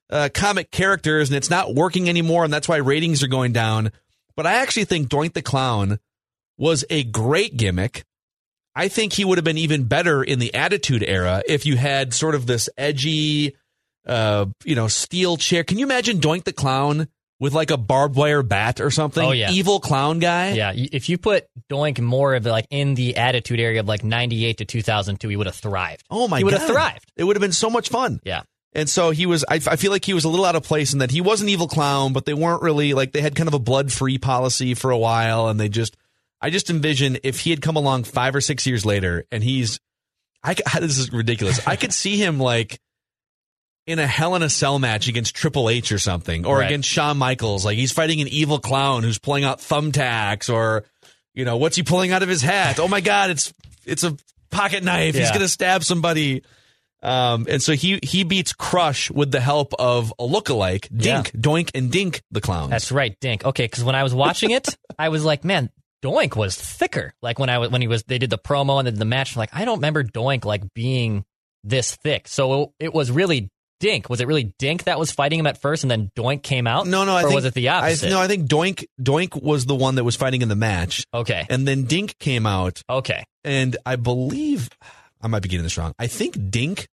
uh, 0.10 0.30
comic 0.34 0.72
characters, 0.72 1.30
and 1.30 1.36
it's 1.36 1.50
not 1.50 1.76
working 1.76 2.08
anymore, 2.08 2.46
and 2.46 2.54
that's 2.54 2.70
why 2.70 2.78
ratings 2.78 3.22
are 3.24 3.28
going 3.28 3.52
down. 3.52 3.92
But 4.36 4.46
I 4.46 4.56
actually 4.56 4.86
think 4.86 5.10
Doink 5.10 5.34
the 5.34 5.42
Clown 5.42 6.00
was 6.58 6.86
a 6.90 7.04
great 7.04 7.58
gimmick. 7.58 8.06
I 8.76 8.88
think 8.90 9.14
he 9.14 9.24
would 9.24 9.38
have 9.38 9.46
been 9.46 9.58
even 9.58 9.86
better 9.86 10.22
in 10.24 10.40
the 10.40 10.54
Attitude 10.54 11.04
Era 11.04 11.42
if 11.48 11.66
you 11.66 11.78
had 11.78 12.14
sort 12.14 12.36
of 12.36 12.46
this 12.46 12.70
edgy, 12.78 13.56
uh, 14.06 14.48
you 14.66 14.76
know, 14.76 14.88
steel 14.88 15.38
chair. 15.38 15.64
Can 15.64 15.78
you 15.78 15.86
imagine 15.86 16.20
Doink 16.20 16.44
the 16.44 16.52
Clown 16.54 17.08
with 17.40 17.54
like 17.54 17.72
a 17.72 17.78
barbed 17.78 18.16
wire 18.16 18.44
bat 18.44 18.82
or 18.82 18.92
something? 18.92 19.24
Oh, 19.24 19.32
yeah. 19.32 19.52
evil 19.52 19.80
clown 19.80 20.20
guy. 20.20 20.52
Yeah, 20.52 20.74
if 20.76 21.08
you 21.08 21.18
put 21.18 21.48
Doink 21.70 22.00
more 22.02 22.36
of 22.36 22.46
like 22.46 22.68
in 22.70 22.96
the 22.96 23.16
Attitude 23.16 23.60
Era 23.60 23.80
of 23.80 23.88
like 23.88 24.04
98 24.04 24.58
to 24.58 24.66
2002, 24.66 25.30
he 25.30 25.36
would 25.38 25.48
have 25.48 25.56
thrived. 25.56 26.04
Oh 26.10 26.28
my 26.28 26.40
He 26.40 26.44
would 26.44 26.52
god, 26.52 26.62
have 26.62 26.70
thrived. 26.70 27.12
It 27.16 27.24
would 27.24 27.38
have 27.38 27.42
been 27.42 27.54
so 27.54 27.70
much 27.70 27.90
fun. 27.90 28.20
Yeah. 28.24 28.42
And 28.74 28.90
so 28.90 29.12
he 29.12 29.26
was, 29.26 29.46
I, 29.50 29.56
I 29.56 29.78
feel 29.78 29.92
like 29.92 30.04
he 30.04 30.14
was 30.14 30.26
a 30.26 30.30
little 30.30 30.46
out 30.46 30.58
of 30.58 30.64
place 30.64 30.92
in 30.92 31.00
that 31.00 31.10
he 31.10 31.22
was 31.22 31.42
an 31.42 31.48
evil 31.48 31.70
clown, 31.70 32.12
but 32.12 32.26
they 32.26 32.34
weren't 32.34 32.62
really 32.62 32.94
like, 32.94 33.14
they 33.14 33.22
had 33.22 33.34
kind 33.34 33.48
of 33.48 33.54
a 33.54 33.60
blood 33.60 33.90
free 33.90 34.18
policy 34.18 34.74
for 34.74 34.92
a 34.92 34.98
while. 34.98 35.48
And 35.48 35.58
they 35.58 35.70
just, 35.70 35.96
I 36.42 36.50
just 36.50 36.70
envision 36.70 37.18
if 37.24 37.40
he 37.40 37.50
had 37.50 37.62
come 37.62 37.76
along 37.76 38.04
five 38.04 38.36
or 38.36 38.42
six 38.42 38.68
years 38.68 38.86
later 38.86 39.26
and 39.32 39.44
he's, 39.44 39.80
I, 40.44 40.54
this 40.80 40.98
is 40.98 41.12
ridiculous. 41.12 41.66
I 41.68 41.76
could 41.76 41.94
see 41.94 42.18
him 42.18 42.40
like 42.40 42.80
in 43.88 44.00
a 44.00 44.08
Hell 44.08 44.36
in 44.36 44.42
a 44.44 44.50
Cell 44.50 44.80
match 44.80 45.08
against 45.08 45.36
Triple 45.36 45.70
H 45.70 45.92
or 45.92 46.00
something, 46.00 46.46
or 46.46 46.58
Right. 46.60 46.66
against 46.66 46.90
Shawn 46.90 47.18
Michaels. 47.18 47.64
Like 47.66 47.78
he's 47.78 47.92
fighting 47.92 48.20
an 48.22 48.28
evil 48.28 48.60
clown 48.60 49.04
who's 49.04 49.20
pulling 49.20 49.44
out 49.44 49.60
thumbtacks 49.60 50.52
or, 50.52 50.86
you 51.34 51.46
know, 51.46 51.58
what's 51.58 51.76
he 51.76 51.84
pulling 51.84 52.12
out 52.12 52.24
of 52.24 52.30
his 52.30 52.42
hat? 52.42 52.80
Oh 52.80 52.88
my 52.88 53.02
God, 53.02 53.30
it's, 53.30 53.54
it's 53.86 54.04
a 54.04 54.18
pocket 54.50 54.84
knife. 54.84 55.16
He's 55.16 55.30
going 55.30 55.42
to 55.42 55.50
stab 55.50 55.84
somebody. 55.84 56.44
Um, 57.04 57.46
and 57.48 57.62
so 57.62 57.74
he 57.74 58.00
he 58.02 58.24
beats 58.24 58.52
Crush 58.52 59.12
with 59.12 59.30
the 59.32 59.40
help 59.40 59.76
of 59.78 60.12
a 60.18 60.24
lookalike, 60.24 60.88
Dink, 60.96 61.32
Doink, 61.34 61.70
and 61.76 61.92
Dink 61.92 62.24
the 62.32 62.42
clowns. 62.42 62.72
That's 62.72 62.92
right, 62.92 63.16
Dink. 63.20 63.46
Okay, 63.46 63.66
because 63.66 63.84
when 63.84 63.94
I 63.94 64.02
was 64.02 64.16
watching 64.16 64.50
it, 64.50 64.76
I 64.98 65.10
was 65.10 65.24
like, 65.24 65.44
man, 65.44 65.70
Doink 66.04 66.36
was 66.36 66.56
thicker. 66.56 67.14
Like 67.22 67.40
when 67.40 67.50
I 67.50 67.58
was 67.58 67.70
when 67.70 67.82
he 67.82 67.88
was 67.88 68.04
they 68.04 68.18
did 68.18 68.30
the 68.30 68.38
promo 68.38 68.80
and 68.80 68.88
then 68.88 68.96
the 68.96 69.06
match. 69.06 69.36
Like, 69.36 69.50
I 69.54 69.66
don't 69.66 69.78
remember 69.78 70.04
Doink 70.04 70.46
like 70.46 70.74
being 70.74 71.26
this 71.64 71.96
thick. 71.96 72.28
So 72.28 72.74
it 72.80 72.94
was 72.94 73.12
really 73.12 73.50
Dink. 73.80 74.10
Was 74.10 74.22
it 74.22 74.28
really 74.28 74.54
Dink 74.58 74.86
that 74.86 74.98
was 74.98 75.12
fighting 75.12 75.40
him 75.40 75.48
at 75.48 75.60
first, 75.60 75.84
and 75.84 75.92
then 75.92 76.10
Doink 76.16 76.44
came 76.44 76.66
out? 76.66 76.88
no, 76.88 77.04
no. 77.04 77.16
I 77.16 77.24
or 77.24 77.28
think 77.28 77.36
was 77.36 77.46
it 77.46 77.54
the 77.54 77.70
I, 77.70 77.88
opposite? 77.88 78.10
no, 78.10 78.20
I 78.20 78.28
think 78.28 78.48
Doink 78.48 78.86
Doink 79.02 79.42
was 79.42 79.66
the 79.66 79.76
one 79.76 79.96
that 79.96 80.04
was 80.04 80.16
fighting 80.16 80.42
in 80.42 80.48
the 80.48 80.56
match, 80.56 81.06
okay, 81.14 81.46
and 81.50 81.68
then 81.68 81.84
Dink 81.84 82.18
came 82.18 82.46
out, 82.46 82.82
okay, 82.90 83.26
and 83.44 83.76
I 83.86 83.98
believe 83.98 84.70
I 85.22 85.28
might 85.28 85.42
be 85.42 85.50
getting 85.50 85.64
this 85.64 85.78
wrong. 85.78 85.94
I 86.00 86.08
think 86.08 86.50
Dink 86.50 86.88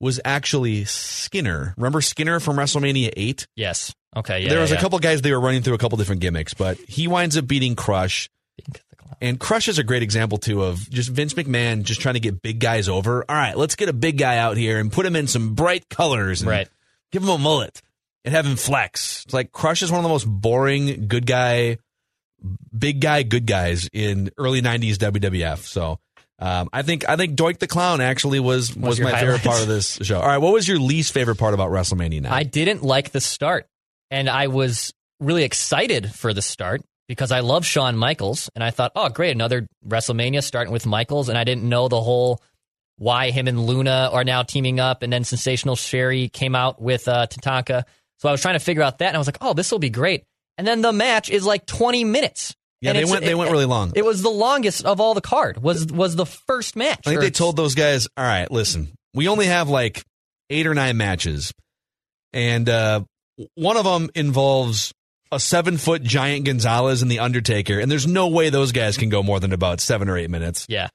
was 0.00 0.20
actually 0.24 0.84
Skinner. 0.84 1.74
Remember 1.76 2.00
Skinner 2.00 2.40
from 2.40 2.56
WrestleMania 2.56 3.12
eight? 3.16 3.46
yes, 3.56 3.94
okay. 4.16 4.42
Yeah, 4.42 4.50
there 4.50 4.60
was 4.60 4.70
yeah, 4.70 4.78
a 4.78 4.80
couple 4.80 4.98
guys 4.98 5.22
they 5.22 5.32
were 5.32 5.40
running 5.40 5.62
through 5.62 5.74
a 5.74 5.78
couple 5.78 5.96
different 5.98 6.20
gimmicks, 6.20 6.54
but 6.54 6.76
he 6.88 7.08
winds 7.08 7.36
up 7.36 7.46
beating 7.46 7.74
Crush. 7.76 8.28
Dink 8.58 8.80
the 8.90 8.96
clown. 8.96 9.16
And 9.20 9.40
Crush 9.40 9.68
is 9.68 9.78
a 9.78 9.84
great 9.84 10.02
example 10.02 10.38
too 10.38 10.62
of 10.62 10.88
just 10.90 11.08
Vince 11.10 11.34
McMahon 11.34 11.82
just 11.84 12.00
trying 12.00 12.14
to 12.14 12.20
get 12.20 12.42
big 12.42 12.58
guys 12.60 12.88
over. 12.88 13.24
All 13.28 13.36
right, 13.36 13.56
let's 13.56 13.76
get 13.76 13.88
a 13.88 13.92
big 13.92 14.18
guy 14.18 14.36
out 14.38 14.56
here 14.56 14.78
and 14.78 14.92
put 14.92 15.06
him 15.06 15.16
in 15.16 15.26
some 15.26 15.54
bright 15.54 15.88
colors 15.88 16.42
and 16.42 16.50
Right. 16.50 16.68
give 17.12 17.22
him 17.22 17.28
a 17.30 17.38
mullet 17.38 17.80
and 18.24 18.34
have 18.34 18.44
him 18.46 18.56
flex. 18.56 19.24
It's 19.24 19.34
like 19.34 19.52
Crush 19.52 19.82
is 19.82 19.90
one 19.90 19.98
of 20.00 20.02
the 20.02 20.08
most 20.08 20.24
boring 20.26 21.06
good 21.08 21.26
guy, 21.26 21.78
big 22.76 23.00
guy 23.00 23.22
good 23.22 23.46
guys 23.46 23.88
in 23.92 24.30
early 24.38 24.60
'90s 24.62 24.96
WWF. 24.98 25.58
So 25.66 25.98
um, 26.38 26.68
I 26.72 26.82
think 26.82 27.08
I 27.08 27.16
think 27.16 27.36
Doink 27.36 27.58
the 27.58 27.66
Clown 27.66 28.00
actually 28.00 28.40
was 28.40 28.74
was, 28.76 28.98
your 28.98 29.08
my 29.08 29.18
favorite 29.18 29.42
part 29.42 29.62
of 29.62 29.68
this 29.68 29.98
show. 30.02 30.20
All 30.20 30.26
right, 30.26 30.38
what 30.38 30.52
was 30.52 30.66
your 30.66 30.78
least 30.78 31.12
favorite 31.12 31.36
part 31.36 31.54
about 31.54 31.70
WrestleMania? 31.70 32.22
Now 32.22 32.34
I 32.34 32.42
didn't 32.42 32.82
like 32.82 33.10
the 33.10 33.20
start, 33.20 33.66
and 34.10 34.28
I 34.28 34.48
was 34.48 34.92
really 35.20 35.44
excited 35.44 36.12
for 36.12 36.34
the 36.34 36.42
start 36.42 36.82
because 37.06 37.30
I 37.30 37.40
love 37.40 37.64
Shawn 37.64 37.96
Michaels, 37.96 38.50
and 38.54 38.64
I 38.64 38.70
thought, 38.70 38.92
oh, 38.96 39.08
great, 39.08 39.30
another 39.30 39.66
WrestleMania 39.86 40.42
starting 40.42 40.72
with 40.72 40.86
Michaels, 40.86 41.28
and 41.28 41.38
I 41.38 41.44
didn't 41.44 41.68
know 41.68 41.88
the 41.88 42.00
whole 42.00 42.42
why 42.96 43.30
him 43.30 43.48
and 43.48 43.66
Luna 43.66 44.10
are 44.12 44.24
now 44.24 44.42
teaming 44.42 44.80
up, 44.80 45.02
and 45.02 45.12
then 45.12 45.24
Sensational 45.24 45.76
Sherri 45.76 46.28
came 46.28 46.54
out 46.54 46.80
with 46.80 47.06
uh, 47.06 47.26
Tatanka, 47.28 47.84
so 48.18 48.28
I 48.28 48.32
was 48.32 48.42
trying 48.42 48.54
to 48.54 48.64
figure 48.64 48.82
out 48.82 48.98
that, 48.98 49.08
and 49.08 49.16
I 49.16 49.18
was 49.18 49.28
like, 49.28 49.38
oh, 49.40 49.54
this 49.54 49.70
will 49.70 49.78
be 49.78 49.90
great, 49.90 50.24
and 50.58 50.66
then 50.66 50.80
the 50.80 50.92
match 50.92 51.30
is 51.30 51.46
like 51.46 51.64
twenty 51.66 52.02
minutes. 52.02 52.56
Yeah, 52.84 52.90
And 52.90 52.98
they 52.98 53.04
went 53.10 53.24
they 53.24 53.30
it- 53.32 53.38
went 53.38 53.50
really 53.50 53.64
long. 53.64 53.92
It 53.96 54.04
was 54.04 54.22
the 54.22 54.30
longest 54.30 54.84
of 54.84 55.00
all 55.00 55.14
the 55.14 55.20
card. 55.20 55.62
Was 55.62 55.86
was 55.86 56.16
the 56.16 56.26
first 56.26 56.76
match? 56.76 57.00
I 57.06 57.10
think 57.10 57.20
they 57.20 57.30
told 57.30 57.56
those 57.56 57.74
guys, 57.74 58.06
all 58.16 58.24
right, 58.24 58.50
listen, 58.50 58.92
we 59.14 59.28
only 59.28 59.46
have 59.46 59.68
like 59.68 60.02
eight 60.50 60.66
or 60.66 60.74
nine 60.74 60.96
matches. 60.96 61.52
And 62.32 62.68
uh, 62.68 63.00
one 63.54 63.76
of 63.76 63.84
them 63.84 64.10
involves 64.14 64.92
a 65.32 65.40
seven 65.40 65.78
foot 65.78 66.02
giant 66.02 66.44
Gonzalez 66.44 67.00
and 67.02 67.10
The 67.10 67.20
Undertaker. 67.20 67.78
And 67.80 67.90
there's 67.90 68.06
no 68.06 68.28
way 68.28 68.50
those 68.50 68.72
guys 68.72 68.96
can 68.96 69.08
go 69.08 69.22
more 69.22 69.40
than 69.40 69.52
about 69.52 69.80
seven 69.80 70.08
or 70.08 70.16
eight 70.18 70.30
minutes. 70.30 70.66
Yeah, 70.68 70.88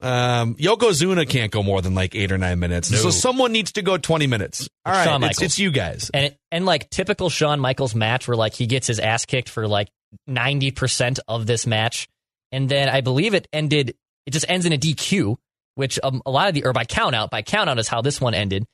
Um, 0.00 0.54
Yokozuna 0.56 1.28
can't 1.28 1.50
go 1.50 1.62
more 1.62 1.80
than 1.82 1.94
like 1.94 2.14
eight 2.14 2.32
or 2.32 2.38
nine 2.38 2.58
minutes. 2.58 2.90
No. 2.90 2.98
So 2.98 3.10
someone 3.10 3.52
needs 3.52 3.72
to 3.72 3.82
go 3.82 3.96
20 3.96 4.26
minutes. 4.26 4.68
All 4.84 4.92
right, 4.92 5.04
Shawn 5.04 5.22
it's, 5.24 5.40
it's 5.40 5.58
you 5.58 5.70
guys. 5.70 6.10
and 6.12 6.34
and 6.50 6.66
like 6.66 6.90
typical 6.90 7.30
Shawn 7.30 7.60
Michaels 7.60 7.94
match 7.94 8.26
where 8.26 8.36
like 8.36 8.54
he 8.54 8.66
gets 8.66 8.86
his 8.86 8.98
ass 8.98 9.24
kicked 9.24 9.48
for 9.48 9.68
like 9.68 9.88
ninety 10.26 10.70
percent 10.70 11.20
of 11.28 11.46
this 11.46 11.66
match, 11.66 12.08
and 12.50 12.68
then 12.68 12.88
I 12.88 13.00
believe 13.00 13.34
it 13.34 13.48
ended. 13.52 13.94
It 14.26 14.32
just 14.32 14.46
ends 14.48 14.66
in 14.66 14.72
a 14.72 14.78
DQ, 14.78 15.36
which 15.74 15.98
um, 16.02 16.22
a 16.26 16.30
lot 16.30 16.48
of 16.48 16.54
the 16.54 16.64
or 16.64 16.72
by 16.72 16.84
count 16.84 17.14
out 17.14 17.30
by 17.30 17.42
count 17.42 17.70
out 17.70 17.78
is 17.78 17.88
how 17.88 18.02
this 18.02 18.20
one 18.20 18.34
ended, 18.34 18.66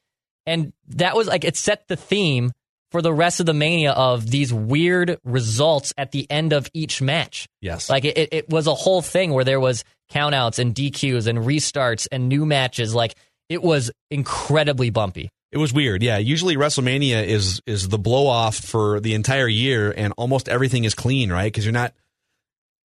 and 0.47 0.73
that 0.89 1.15
was 1.15 1.27
like 1.27 1.45
it 1.45 1.57
set 1.57 1.87
the 1.89 1.97
theme 1.97 2.53
for 2.91 3.03
the 3.03 3.13
rest 3.13 3.41
of 3.41 3.47
the 3.47 3.55
mania 3.55 3.93
of 3.93 4.31
these 4.31 4.53
weird 4.53 5.19
results 5.25 5.93
at 5.99 6.13
the 6.13 6.31
end 6.31 6.53
of 6.53 6.69
each 6.73 7.03
match. 7.03 7.47
Yes. 7.61 7.91
Like 7.91 8.05
it, 8.05 8.29
it 8.33 8.49
was 8.49 8.67
a 8.67 8.75
whole 8.75 9.03
thing 9.03 9.33
where 9.33 9.45
there 9.45 9.61
was 9.61 9.85
countouts 10.11 10.59
and 10.59 10.75
DQs 10.75 11.27
and 11.27 11.39
restarts 11.41 12.07
and 12.11 12.29
new 12.29 12.47
matches. 12.47 12.95
Like 12.95 13.15
it 13.49 13.63
was 13.63 13.91
incredibly 14.11 14.91
bumpy. 14.91 15.31
It 15.51 15.59
was 15.59 15.73
weird. 15.73 16.03
Yeah. 16.03 16.19
Usually 16.19 16.57
WrestleMania 16.57 17.25
is 17.25 17.61
is 17.67 17.89
the 17.89 17.99
blow 17.99 18.27
off 18.27 18.57
for 18.57 19.01
the 19.01 19.15
entire 19.15 19.49
year 19.49 19.93
and 19.97 20.13
almost 20.17 20.49
everything 20.49 20.85
is 20.85 20.95
clean, 20.95 21.31
right? 21.31 21.45
Because 21.45 21.65
you're 21.65 21.73
not 21.73 21.95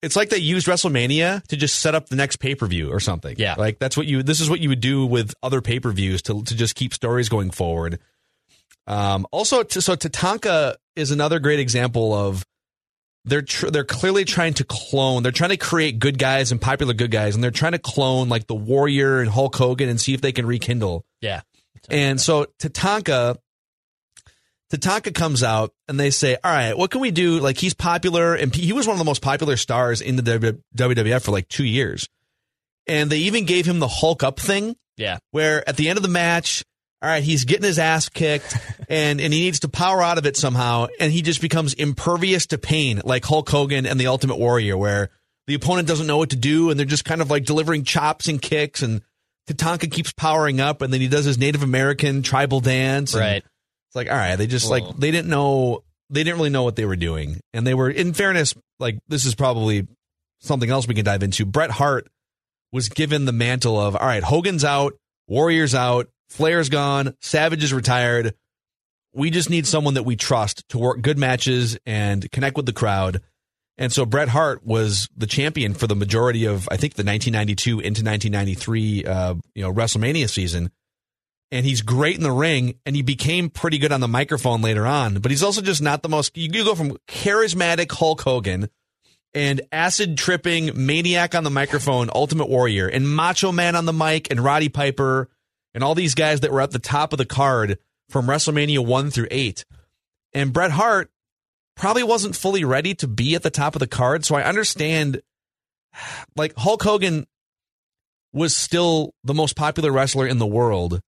it's 0.02 0.18
like 0.18 0.30
they 0.30 0.38
used 0.38 0.68
WrestleMania 0.68 1.44
to 1.48 1.56
just 1.56 1.80
set 1.80 1.96
up 1.96 2.10
the 2.10 2.18
next 2.18 2.36
pay 2.38 2.56
per 2.56 2.68
view 2.68 2.92
or 2.92 3.00
something. 3.00 3.36
Yeah. 3.38 3.56
Like 3.58 3.80
that's 3.80 3.96
what 3.96 4.06
you 4.06 4.22
this 4.22 4.42
is 4.42 4.50
what 4.50 4.60
you 4.60 4.70
would 4.70 4.82
do 4.82 5.06
with 5.06 5.34
other 5.42 5.62
pay 5.62 5.80
per 5.80 5.92
views 5.92 6.22
to 6.24 6.44
to 6.44 6.56
just 6.56 6.76
keep 6.76 6.94
stories 6.94 7.30
going 7.30 7.52
forward. 7.52 8.00
Um 8.88 9.26
also 9.32 9.64
so 9.68 9.96
Tatanka 9.96 10.76
is 10.96 11.12
another 11.12 11.40
great 11.40 11.60
example 11.60 12.14
of 12.14 12.46
they're 13.26 13.42
tr- 13.42 13.70
they're 13.70 13.86
clearly 13.86 14.26
trying 14.26 14.54
to 14.56 14.66
clone. 14.66 15.24
They're 15.24 15.32
trying 15.32 15.52
to 15.52 15.58
create 15.58 15.98
good 16.00 16.20
guys 16.20 16.52
and 16.52 16.60
popular 16.62 16.94
good 16.94 17.10
guys, 17.12 17.36
and 17.36 17.44
they're 17.44 17.52
trying 17.52 17.72
to 17.72 17.80
clone 17.80 18.28
like 18.28 18.48
the 18.48 18.56
Warrior 18.56 19.22
and 19.22 19.30
Hulk 19.30 19.56
Hogan 19.56 19.88
and 19.88 20.00
see 20.02 20.14
if 20.14 20.20
they 20.20 20.34
can 20.34 20.46
rekindle. 20.46 21.06
Yeah. 21.22 21.42
And 21.90 22.20
so 22.20 22.48
Tatanka, 22.60 23.38
Tatanka 24.72 25.14
comes 25.14 25.44
out 25.44 25.74
and 25.88 26.00
they 26.00 26.10
say, 26.10 26.36
"All 26.44 26.52
right, 26.52 26.78
what 26.78 26.92
can 26.92 27.00
we 27.02 27.12
do? 27.12 27.40
Like 27.40 27.58
he's 27.58 27.74
popular, 27.74 28.34
and 28.36 28.54
he 28.54 28.74
was 28.74 28.88
one 28.88 28.96
of 28.96 29.00
the 29.00 29.06
most 29.06 29.22
popular 29.22 29.56
stars 29.56 30.02
in 30.02 30.16
the 30.16 30.22
W- 30.22 30.62
WWF 30.76 31.22
for 31.24 31.32
like 31.32 31.48
two 31.48 31.66
years, 31.66 32.10
and 32.88 33.10
they 33.10 33.20
even 33.20 33.46
gave 33.46 33.66
him 33.66 33.80
the 33.80 33.88
Hulk 33.88 34.24
up 34.24 34.40
thing, 34.40 34.76
Yeah. 34.98 35.20
where 35.32 35.68
at 35.70 35.78
the 35.78 35.90
end 35.90 35.98
of 35.98 36.04
the 36.04 36.10
match." 36.10 36.64
All 37.04 37.10
right, 37.10 37.22
he's 37.22 37.44
getting 37.44 37.66
his 37.66 37.80
ass 37.80 38.08
kicked 38.08 38.58
and, 38.88 39.20
and 39.20 39.34
he 39.34 39.42
needs 39.42 39.60
to 39.60 39.68
power 39.68 40.02
out 40.02 40.18
of 40.18 40.26
it 40.26 40.38
somehow. 40.38 40.88
And 41.02 41.12
he 41.12 41.22
just 41.22 41.42
becomes 41.42 41.74
impervious 41.74 42.48
to 42.48 42.58
pain, 42.58 43.02
like 43.04 43.26
Hulk 43.26 43.50
Hogan 43.50 43.86
and 43.86 44.00
the 44.00 44.08
Ultimate 44.08 44.40
Warrior, 44.40 44.78
where 44.78 45.10
the 45.46 45.54
opponent 45.54 45.86
doesn't 45.86 46.08
know 46.08 46.18
what 46.18 46.30
to 46.30 46.38
do 46.38 46.70
and 46.70 46.80
they're 46.80 46.86
just 46.86 47.04
kind 47.04 47.20
of 47.20 47.30
like 47.30 47.44
delivering 47.44 47.84
chops 47.84 48.30
and 48.30 48.42
kicks. 48.42 48.82
And 48.82 49.02
Tatanka 49.50 49.92
keeps 49.92 50.14
powering 50.14 50.62
up 50.62 50.82
and 50.82 50.94
then 50.94 51.02
he 51.02 51.10
does 51.10 51.26
his 51.26 51.38
Native 51.38 51.62
American 51.62 52.22
tribal 52.24 52.62
dance. 52.62 53.14
Right. 53.14 53.44
It's 53.44 53.96
like, 53.96 54.10
all 54.10 54.16
right, 54.16 54.38
they 54.38 54.48
just 54.48 54.70
like, 54.70 54.86
they 54.98 55.12
didn't 55.12 55.30
know, 55.30 55.84
they 56.10 56.24
didn't 56.24 56.38
really 56.38 56.52
know 56.52 56.64
what 56.64 56.78
they 56.78 56.86
were 56.86 56.96
doing. 56.96 57.42
And 57.54 57.68
they 57.68 57.74
were, 57.74 57.90
in 57.90 58.14
fairness, 58.14 58.56
like, 58.80 58.98
this 59.10 59.26
is 59.26 59.36
probably 59.36 59.88
something 60.40 60.70
else 60.70 60.88
we 60.88 60.96
can 60.96 61.04
dive 61.04 61.22
into. 61.22 61.46
Bret 61.46 61.70
Hart 61.70 62.08
was 62.72 62.88
given 62.88 63.26
the 63.26 63.34
mantle 63.34 63.78
of, 63.78 63.98
all 63.98 64.08
right, 64.08 64.24
Hogan's 64.24 64.64
out, 64.64 64.94
Warrior's 65.28 65.76
out, 65.76 66.08
Flair's 66.34 66.70
gone, 66.70 67.16
Savage 67.20 67.64
is 67.64 67.74
retired. 67.74 68.34
We 69.14 69.30
just 69.30 69.52
need 69.52 69.68
someone 69.68 69.94
that 69.94 70.04
we 70.04 70.16
trust 70.16 70.68
to 70.70 70.80
work 70.80 71.02
good 71.02 71.20
matches 71.20 71.78
and 71.86 72.30
connect 72.32 72.58
with 72.58 72.66
the 72.66 72.74
crowd. 72.74 73.22
And 73.78 73.94
so 73.94 74.04
Bret 74.04 74.30
Hart 74.30 74.66
was 74.66 75.08
the 75.16 75.28
champion 75.28 75.76
for 75.76 75.86
the 75.86 75.96
majority 75.96 76.46
of, 76.46 76.68
I 76.72 76.78
think, 76.78 76.96
the 76.96 77.04
1992 77.04 77.80
into 77.80 78.04
1993, 78.04 79.06
uh, 79.06 79.36
you 79.54 79.62
know, 79.62 79.72
WrestleMania 79.72 80.28
season. 80.28 80.72
And 81.52 81.68
he's 81.68 81.84
great 81.84 82.18
in 82.18 82.24
the 82.24 82.32
ring, 82.32 82.80
and 82.84 82.96
he 82.96 83.04
became 83.04 83.52
pretty 83.52 83.78
good 83.78 83.92
on 83.92 84.02
the 84.02 84.08
microphone 84.08 84.64
later 84.64 84.88
on. 84.88 85.20
But 85.20 85.30
he's 85.30 85.44
also 85.44 85.62
just 85.62 85.84
not 85.84 86.02
the 86.02 86.10
most. 86.10 86.36
You, 86.36 86.50
you 86.52 86.64
go 86.64 86.74
from 86.74 86.98
charismatic 87.08 87.92
Hulk 87.92 88.22
Hogan 88.22 88.70
and 89.36 89.62
acid 89.72 90.18
tripping 90.18 90.72
maniac 90.74 91.36
on 91.36 91.44
the 91.44 91.52
microphone, 91.52 92.10
Ultimate 92.14 92.50
Warrior, 92.50 92.88
and 92.88 93.08
Macho 93.08 93.52
Man 93.52 93.76
on 93.76 93.86
the 93.86 93.94
mic, 93.94 94.32
and 94.32 94.40
Roddy 94.40 94.70
Piper, 94.70 95.30
and 95.74 95.84
all 95.84 95.96
these 95.96 96.16
guys 96.16 96.42
that 96.42 96.52
were 96.52 96.62
at 96.62 96.72
the 96.72 96.80
top 96.80 97.14
of 97.14 97.18
the 97.18 97.26
card 97.26 97.80
from 98.10 98.28
WrestleMania 98.28 98.86
1 98.86 99.12
through 99.12 99.28
8. 99.32 99.66
And 100.34 100.54
Bret 100.54 100.72
Hart 100.72 101.10
probably 101.76 102.04
wasn't 102.04 102.36
fully 102.36 102.64
ready 102.64 102.94
to 102.96 103.08
be 103.08 103.36
at 103.36 103.44
the 103.44 103.50
top 103.50 103.76
of 103.76 103.80
the 103.80 103.88
card. 103.88 104.26
So 104.26 104.36
I 104.36 104.44
understand, 104.44 105.22
like, 106.36 106.54
Hulk 106.58 106.84
Hogan 106.84 107.26
was 108.32 108.56
still 108.56 109.14
the 109.24 109.34
most 109.34 109.56
popular 109.56 109.92
wrestler 109.92 110.28
in 110.28 110.40
the 110.40 110.48
world. 110.48 111.00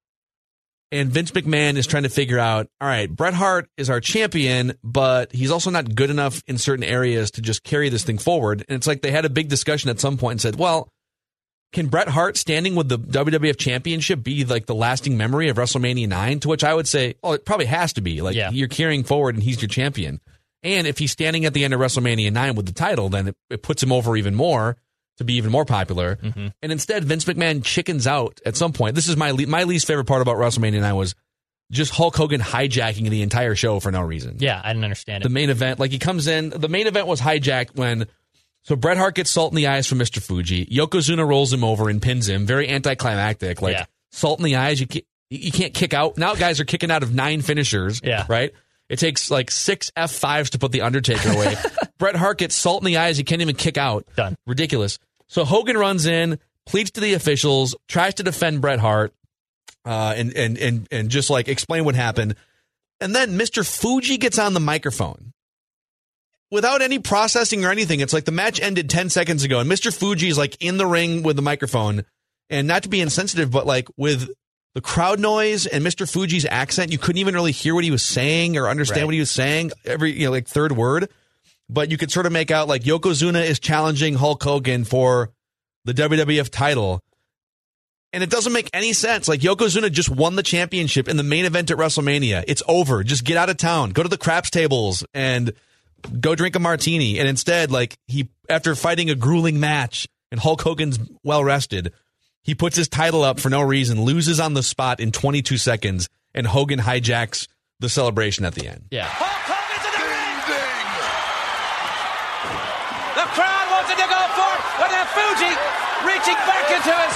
And 0.91 1.09
Vince 1.09 1.31
McMahon 1.31 1.75
is 1.75 1.87
trying 1.87 2.03
to 2.03 2.09
figure 2.09 2.39
out 2.39 2.67
all 2.79 2.87
right, 2.87 3.13
Bret 3.13 3.33
Hart 3.33 3.67
is 3.75 3.89
our 3.89 3.99
champion, 3.99 4.77
but 4.83 5.31
he's 5.31 5.51
also 5.51 5.71
not 5.71 5.95
good 5.95 6.11
enough 6.11 6.43
in 6.47 6.57
certain 6.57 6.83
areas 6.83 7.31
to 7.31 7.41
just 7.41 7.63
carry 7.63 7.89
this 7.89 8.03
thing 8.03 8.19
forward. 8.19 8.63
And 8.69 8.75
it's 8.75 8.87
like 8.87 9.01
they 9.01 9.11
had 9.11 9.25
a 9.25 9.29
big 9.29 9.49
discussion 9.49 9.89
at 9.89 9.99
some 9.99 10.17
point 10.17 10.33
and 10.33 10.41
said, 10.41 10.55
well, 10.57 10.89
can 11.73 11.87
Bret 11.87 12.07
Hart 12.07 12.37
standing 12.37 12.75
with 12.75 12.87
the 12.89 12.97
WWF 12.97 13.57
Championship 13.57 14.23
be 14.23 14.45
like 14.45 14.65
the 14.65 14.75
lasting 14.75 15.17
memory 15.17 15.49
of 15.49 15.57
WrestleMania 15.57 16.07
9? 16.07 16.39
To 16.41 16.47
which 16.49 16.63
I 16.63 16.73
would 16.73 16.87
say, 16.87 17.15
oh, 17.23 17.33
it 17.33 17.45
probably 17.45 17.65
has 17.65 17.93
to 17.93 18.01
be. 18.01 18.21
Like 18.21 18.35
Yeah. 18.35 18.49
you're 18.51 18.67
carrying 18.69 19.03
forward 19.03 19.35
and 19.35 19.43
he's 19.43 19.61
your 19.61 19.69
champion. 19.69 20.21
And 20.63 20.87
if 20.87 20.97
he's 20.97 21.11
standing 21.11 21.45
at 21.45 21.53
the 21.53 21.63
end 21.63 21.73
of 21.73 21.79
WrestleMania 21.79 22.31
9 22.31 22.55
with 22.55 22.65
the 22.65 22.71
title, 22.73 23.09
then 23.09 23.27
it, 23.29 23.35
it 23.49 23.61
puts 23.61 23.83
him 23.83 23.91
over 23.91 24.15
even 24.15 24.33
more 24.35 24.77
to 25.17 25.23
be 25.23 25.35
even 25.35 25.51
more 25.51 25.65
popular. 25.65 26.15
Mm-hmm. 26.15 26.47
And 26.63 26.71
instead, 26.71 27.03
Vince 27.05 27.25
McMahon 27.25 27.63
chickens 27.63 28.07
out 28.07 28.39
at 28.45 28.55
some 28.57 28.73
point. 28.73 28.95
This 28.95 29.07
is 29.07 29.15
my 29.17 29.31
le- 29.31 29.45
my 29.47 29.63
least 29.63 29.85
favorite 29.85 30.05
part 30.05 30.21
about 30.21 30.37
WrestleMania 30.37 30.81
9 30.81 30.95
was 30.95 31.13
just 31.71 31.91
Hulk 31.93 32.15
Hogan 32.15 32.41
hijacking 32.41 33.09
the 33.09 33.21
entire 33.21 33.55
show 33.55 33.79
for 33.79 33.91
no 33.91 34.01
reason 34.01 34.37
Yeah. 34.39 34.61
I 34.63 34.69
didn't 34.73 34.83
understand 34.85 35.23
it. 35.23 35.27
the 35.27 35.33
main 35.33 35.49
event. 35.49 35.79
Like 35.79 35.91
he 35.91 35.99
comes 35.99 36.27
in, 36.27 36.49
the 36.49 36.69
main 36.69 36.87
event 36.87 37.07
was 37.07 37.19
hijacked 37.21 37.75
when 37.75 38.07
so 38.65 38.75
Bret 38.75 38.97
Hart 38.97 39.15
gets 39.15 39.29
salt 39.29 39.51
in 39.53 39.55
the 39.55 39.67
eyes 39.67 39.87
from 39.87 39.99
Mr. 39.99 40.21
Fuji. 40.21 40.65
Yokozuna 40.65 41.25
rolls 41.27 41.53
him 41.53 41.63
over 41.63 41.87
and 41.89 42.01
pins 42.01 42.27
him. 42.27 42.45
Very 42.45 42.67
anticlimactic. 42.69 43.61
Like 43.61 43.77
Yeah. 43.77 43.85
salt 44.11 44.39
in 44.39 44.45
the 44.45 44.57
eyes, 44.57 44.79
you 44.81 44.87
can't, 44.87 45.05
you 45.29 45.51
can't 45.51 45.73
kick 45.73 45.93
out. 45.93 46.17
Now 46.17 46.35
guys 46.35 46.59
are 46.59 46.65
kicking 46.65 46.91
out 46.91 47.03
of 47.03 47.13
nine 47.13 47.41
finishers. 47.41 48.01
Yeah. 48.03 48.25
Right? 48.27 48.51
It 48.89 48.99
takes 48.99 49.31
like 49.31 49.49
six 49.49 49.91
F5s 49.95 50.49
to 50.49 50.59
put 50.59 50.71
the 50.71 50.81
Undertaker 50.81 51.29
away. 51.31 51.55
Bret 51.97 52.15
Hart 52.15 52.37
gets 52.39 52.55
salt 52.55 52.81
in 52.81 52.85
the 52.85 52.97
eyes. 52.97 53.17
He 53.17 53.23
can't 53.23 53.41
even 53.41 53.55
kick 53.55 53.77
out. 53.77 54.05
Done. 54.15 54.35
Ridiculous. 54.45 54.99
So 55.27 55.45
Hogan 55.45 55.77
runs 55.77 56.05
in, 56.05 56.37
pleads 56.65 56.91
to 56.91 57.01
the 57.01 57.13
officials, 57.13 57.75
tries 57.87 58.15
to 58.15 58.23
defend 58.23 58.61
Bret 58.61 58.79
Hart, 58.79 59.13
uh, 59.85 60.13
and, 60.17 60.35
and, 60.35 60.57
and, 60.57 60.87
and 60.91 61.09
just 61.09 61.29
like 61.29 61.47
explain 61.47 61.85
what 61.85 61.95
happened. 61.95 62.35
And 63.01 63.13
then 63.15 63.37
Mr. 63.37 63.65
Fuji 63.67 64.17
gets 64.17 64.39
on 64.39 64.53
the 64.53 64.59
microphone 64.59 65.33
without 66.55 66.81
any 66.81 66.97
processing 66.97 67.63
or 67.63 67.69
anything. 67.69 67.99
It's 67.99 68.13
like 68.13 68.25
the 68.25 68.31
match 68.31 68.59
ended 68.59 68.89
10 68.89 69.09
seconds 69.11 69.43
ago, 69.43 69.59
and 69.59 69.69
Mr. 69.69 69.95
Fuji 69.95 70.27
is 70.29 70.37
like 70.37 70.57
in 70.59 70.77
the 70.77 70.87
ring 70.87 71.21
with 71.21 71.35
the 71.35 71.41
microphone. 71.43 72.03
And 72.49 72.67
not 72.67 72.83
to 72.83 72.89
be 72.89 73.01
insensitive, 73.01 73.51
but 73.51 73.65
like 73.67 73.87
with 73.97 74.29
the 74.73 74.81
crowd 74.81 75.19
noise 75.19 75.65
and 75.65 75.83
Mr. 75.85 76.11
Fuji's 76.11 76.45
accent, 76.45 76.91
you 76.91 76.97
couldn't 76.97 77.19
even 77.19 77.33
really 77.33 77.51
hear 77.51 77.73
what 77.75 77.83
he 77.83 77.91
was 77.91 78.03
saying 78.03 78.57
or 78.57 78.67
understand 78.69 79.01
Right. 79.01 79.05
what 79.05 79.13
he 79.13 79.19
was 79.19 79.31
saying 79.31 79.71
every, 79.85 80.11
you 80.11 80.25
know, 80.25 80.31
like 80.31 80.47
third 80.47 80.71
word. 80.73 81.09
But 81.69 81.89
you 81.89 81.97
could 81.97 82.11
sort 82.11 82.25
of 82.27 82.31
make 82.31 82.51
out 82.51 82.67
like 82.67 82.83
Yokozuna 82.83 83.43
is 83.43 83.59
challenging 83.59 84.15
Hulk 84.15 84.43
Hogan 84.43 84.83
for 84.83 85.31
the 85.85 85.93
WWF 85.93 86.49
title. 86.49 87.01
And 88.13 88.23
it 88.23 88.29
doesn't 88.29 88.53
make 88.53 88.69
any 88.73 88.93
sense. 88.93 89.27
Like 89.27 89.39
Yokozuna 89.41 89.91
just 89.91 90.09
won 90.09 90.35
the 90.35 90.43
championship 90.43 91.07
in 91.09 91.17
the 91.17 91.23
main 91.23 91.45
event 91.45 91.71
at 91.71 91.77
WrestleMania. 91.77 92.43
It's 92.47 92.61
over. 92.67 93.03
Just 93.03 93.25
get 93.25 93.37
out 93.37 93.49
of 93.49 93.57
town. 93.57 93.89
Go 93.89 94.03
to 94.03 94.09
the 94.09 94.17
craps 94.17 94.49
tables 94.49 95.03
and 95.13 95.51
go 96.05 96.35
drink 96.35 96.55
a 96.55 96.59
martini. 96.59 97.19
And 97.19 97.27
instead, 97.27 97.71
like 97.71 97.97
he 98.07 98.29
after 98.49 98.75
fighting 98.75 99.09
a 99.09 99.15
grueling 99.15 99.59
match 99.59 100.07
and 100.31 100.39
Hulk 100.39 100.61
Hogan's 100.61 100.99
well 101.23 101.43
rested, 101.43 101.93
he 102.43 102.53
puts 102.55 102.77
his 102.77 102.87
title 102.87 103.23
up 103.23 103.39
for 103.39 103.49
no 103.49 103.61
reason, 103.61 104.01
loses 104.03 104.39
on 104.39 104.53
the 104.53 104.63
spot 104.63 104.99
in 104.99 105.11
22 105.11 105.57
seconds, 105.57 106.09
and 106.33 106.45
Hogan 106.45 106.79
hijacks 106.79 107.47
the 107.79 107.89
celebration 107.89 108.45
at 108.45 108.53
the 108.53 108.67
end. 108.67 108.85
Yeah. 108.91 109.09
Hulk 109.09 109.41
Hogan's 109.49 109.81
in 109.81 109.93
the 109.97 110.05
ring! 110.05 110.37
The 113.17 113.27
crowd 113.33 113.65
wanted 113.73 113.97
to 113.97 114.07
go 114.07 114.21
for 114.37 114.51
it, 114.53 114.61
but 114.77 114.89
then 114.93 115.05
Fuji 115.09 115.51
reaching 116.05 116.39
back 116.45 116.69
into 116.69 116.93
his 116.93 117.15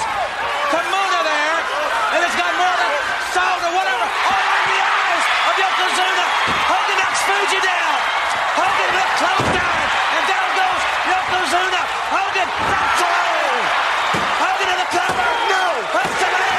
kimono 0.74 1.22
there, 1.22 1.58
and 2.18 2.20
it's 2.26 2.38
got 2.40 2.52
more 2.58 2.76
than 2.82 2.92
salt 3.30 3.62
or 3.70 3.74
whatever 3.78 4.06
oh, 4.10 4.34
all 4.34 4.50
in 4.50 4.66
the 4.66 4.82
eyes 4.82 5.26
of 5.46 5.54
Yokozuna. 5.62 6.26
Hogan 6.74 6.98
knocks 6.98 7.22
Fuji 7.30 7.60
down. 7.62 7.99
Hogan 8.60 8.92
look 8.92 9.12
close 9.24 9.48
down, 9.56 9.80
and 10.20 10.24
down 10.28 10.50
goes 10.60 10.82
Yokozuna. 11.08 11.82
Hogan 12.12 12.50
knocks 12.68 13.02
away. 13.08 13.40
Hogan 14.44 14.68
in 14.68 14.78
the 14.84 14.90
cover. 14.92 15.28
No. 15.48 15.64
Hooks 15.96 16.22
away. 16.28 16.52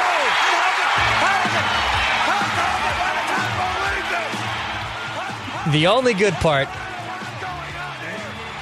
And 0.49 0.59
Hogan, 0.65 0.89
Hogan, 1.21 1.65
Hulk 2.25 2.49
Hogan 2.57 2.95
by 2.97 3.11
the 3.17 3.25
time 3.29 3.53
The 5.71 5.83
only 5.87 6.13
good 6.13 6.33
part 6.41 6.67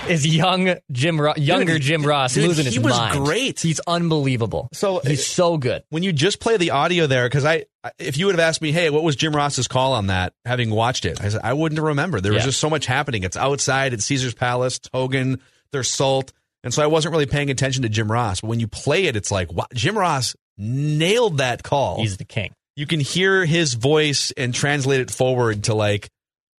is 0.09 0.25
young 0.27 0.75
Jim, 0.91 1.19
Ro- 1.19 1.33
younger 1.37 1.73
Dude, 1.73 1.81
Jim 1.81 2.03
Ross 2.03 2.33
dude, 2.33 2.47
losing 2.47 2.65
he 2.65 2.71
his 2.75 2.79
was 2.79 3.15
great. 3.17 3.59
He's 3.59 3.79
unbelievable. 3.87 4.69
So- 4.73 4.99
he's 4.99 5.25
so 5.25 5.57
good. 5.57 5.83
when 5.89 6.03
you 6.03 6.11
just 6.11 6.39
play 6.39 6.57
the 6.57 6.71
audio 6.71 7.07
there, 7.07 7.25
because 7.27 7.45
I, 7.45 7.65
if 7.97 8.17
you 8.17 8.25
would 8.25 8.35
have 8.35 8.39
asked 8.47 8.61
me, 8.61 8.71
hey, 8.71 8.89
what 8.89 9.03
was 9.03 9.15
Jim 9.15 9.35
Ross's 9.35 9.67
call 9.67 9.93
on 9.93 10.07
that, 10.07 10.33
having 10.45 10.69
watched 10.69 11.05
it, 11.05 11.21
I 11.23 11.29
said 11.29 11.41
I 11.43 11.53
wouldn't 11.53 11.79
remember. 11.81 12.19
There 12.21 12.33
was 12.33 12.41
Yeah. 12.41 12.47
just 12.47 12.59
so 12.59 12.69
much 12.69 12.85
happening. 12.85 13.23
It's 13.23 13.37
outside, 13.37 13.93
it's 13.93 14.05
Caesar's 14.05 14.33
Palace, 14.33 14.79
Hogan, 14.93 15.41
there's 15.71 15.89
Salt, 15.89 16.33
and 16.63 16.73
so 16.73 16.83
I 16.83 16.87
wasn't 16.87 17.13
really 17.13 17.25
paying 17.25 17.49
attention 17.49 17.83
to 17.83 17.89
Jim 17.89 18.11
Ross. 18.11 18.41
But 18.41 18.47
when 18.47 18.59
you 18.59 18.67
play 18.67 19.05
it, 19.05 19.15
it's 19.15 19.31
like 19.31 19.51
wow, 19.53 19.67
Jim 19.73 19.97
Ross 19.97 20.35
nailed 20.57 21.37
that 21.37 21.63
call. 21.63 22.01
He's 22.01 22.17
the 22.17 22.25
king. 22.25 22.51
you 22.75 22.85
can 22.85 22.99
hear 22.99 23.45
his 23.45 23.73
voice 23.75 24.31
and 24.35 24.53
translate 24.53 24.99
it 25.01 25.11
forward 25.11 25.65
to 25.65 25.73
like 25.73 26.09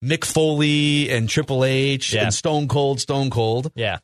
Mick 0.04 0.24
Foley 0.24 1.10
and 1.10 1.28
Triple 1.28 1.64
H 1.64 2.12
Yeah. 2.14 2.24
and 2.24 2.34
Stone 2.34 2.68
Cold, 2.68 3.00
Stone 3.00 3.30
Cold. 3.30 3.70
Yeah. 3.74 3.98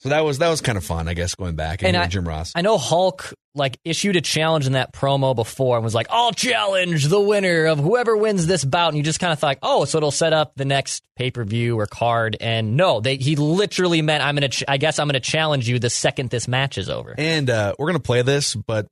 So 0.00 0.08
that 0.08 0.24
was 0.24 0.38
that 0.38 0.48
was 0.48 0.60
kind 0.60 0.76
of 0.76 0.84
fun, 0.84 1.06
I 1.06 1.14
guess, 1.14 1.34
going 1.36 1.54
back 1.54 1.82
and, 1.82 1.94
And 1.94 1.96
I- 1.96 2.06
Jim 2.08 2.26
Ross. 2.26 2.50
I 2.56 2.62
know 2.62 2.76
Hulk 2.76 3.32
like 3.54 3.78
issued 3.84 4.16
a 4.16 4.20
challenge 4.20 4.66
in 4.66 4.72
that 4.72 4.92
promo 4.94 5.36
before 5.36 5.76
and 5.76 5.84
was 5.84 5.94
like, 5.94 6.06
"I'll 6.10 6.32
challenge 6.32 7.06
the 7.06 7.20
winner 7.20 7.66
of 7.66 7.78
whoever 7.78 8.16
wins 8.16 8.46
this 8.46 8.64
bout." 8.64 8.88
And 8.88 8.96
you 8.96 9.02
just 9.04 9.20
kind 9.20 9.32
of 9.32 9.38
thought, 9.38 9.58
"Oh, 9.62 9.84
so 9.84 9.98
it'll 9.98 10.10
set 10.10 10.32
up 10.32 10.54
the 10.56 10.64
next 10.64 11.02
pay 11.16 11.30
per 11.30 11.44
view 11.44 11.78
or 11.78 11.86
card." 11.86 12.36
And 12.40 12.76
no, 12.76 12.98
they 13.00 13.16
he 13.16 13.36
literally 13.36 14.02
meant, 14.02 14.24
"I'm 14.24 14.34
gonna, 14.34 14.48
ch- 14.48 14.64
I 14.66 14.78
guess 14.78 14.98
I'm 14.98 15.06
gonna 15.06 15.20
challenge 15.20 15.68
you 15.68 15.78
the 15.78 15.90
second 15.90 16.30
this 16.30 16.48
match 16.48 16.78
is 16.78 16.88
over." 16.90 17.14
and 17.16 17.48
uh, 17.48 17.74
we're 17.78 17.86
gonna 17.88 18.00
play 18.00 18.22
this, 18.22 18.56
but 18.56 18.86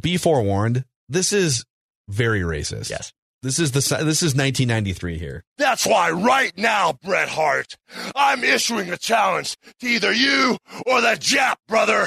be 0.00 0.16
forewarned, 0.16 0.84
this 1.08 1.32
is 1.32 1.64
very 2.08 2.40
racist. 2.40 2.90
Yes. 2.90 3.12
This 3.40 3.60
is 3.60 3.70
the 3.70 3.78
this 3.78 4.20
is 4.24 4.34
1993 4.34 5.16
here. 5.16 5.44
That's 5.58 5.86
why 5.86 6.10
right 6.10 6.52
now, 6.58 6.94
Bret 7.04 7.28
Hart, 7.28 7.76
I'm 8.16 8.42
issuing 8.42 8.90
a 8.90 8.96
challenge 8.96 9.56
to 9.78 9.86
either 9.86 10.12
you 10.12 10.56
or 10.86 11.00
the 11.00 11.16
Jap 11.20 11.54
brother. 11.68 12.06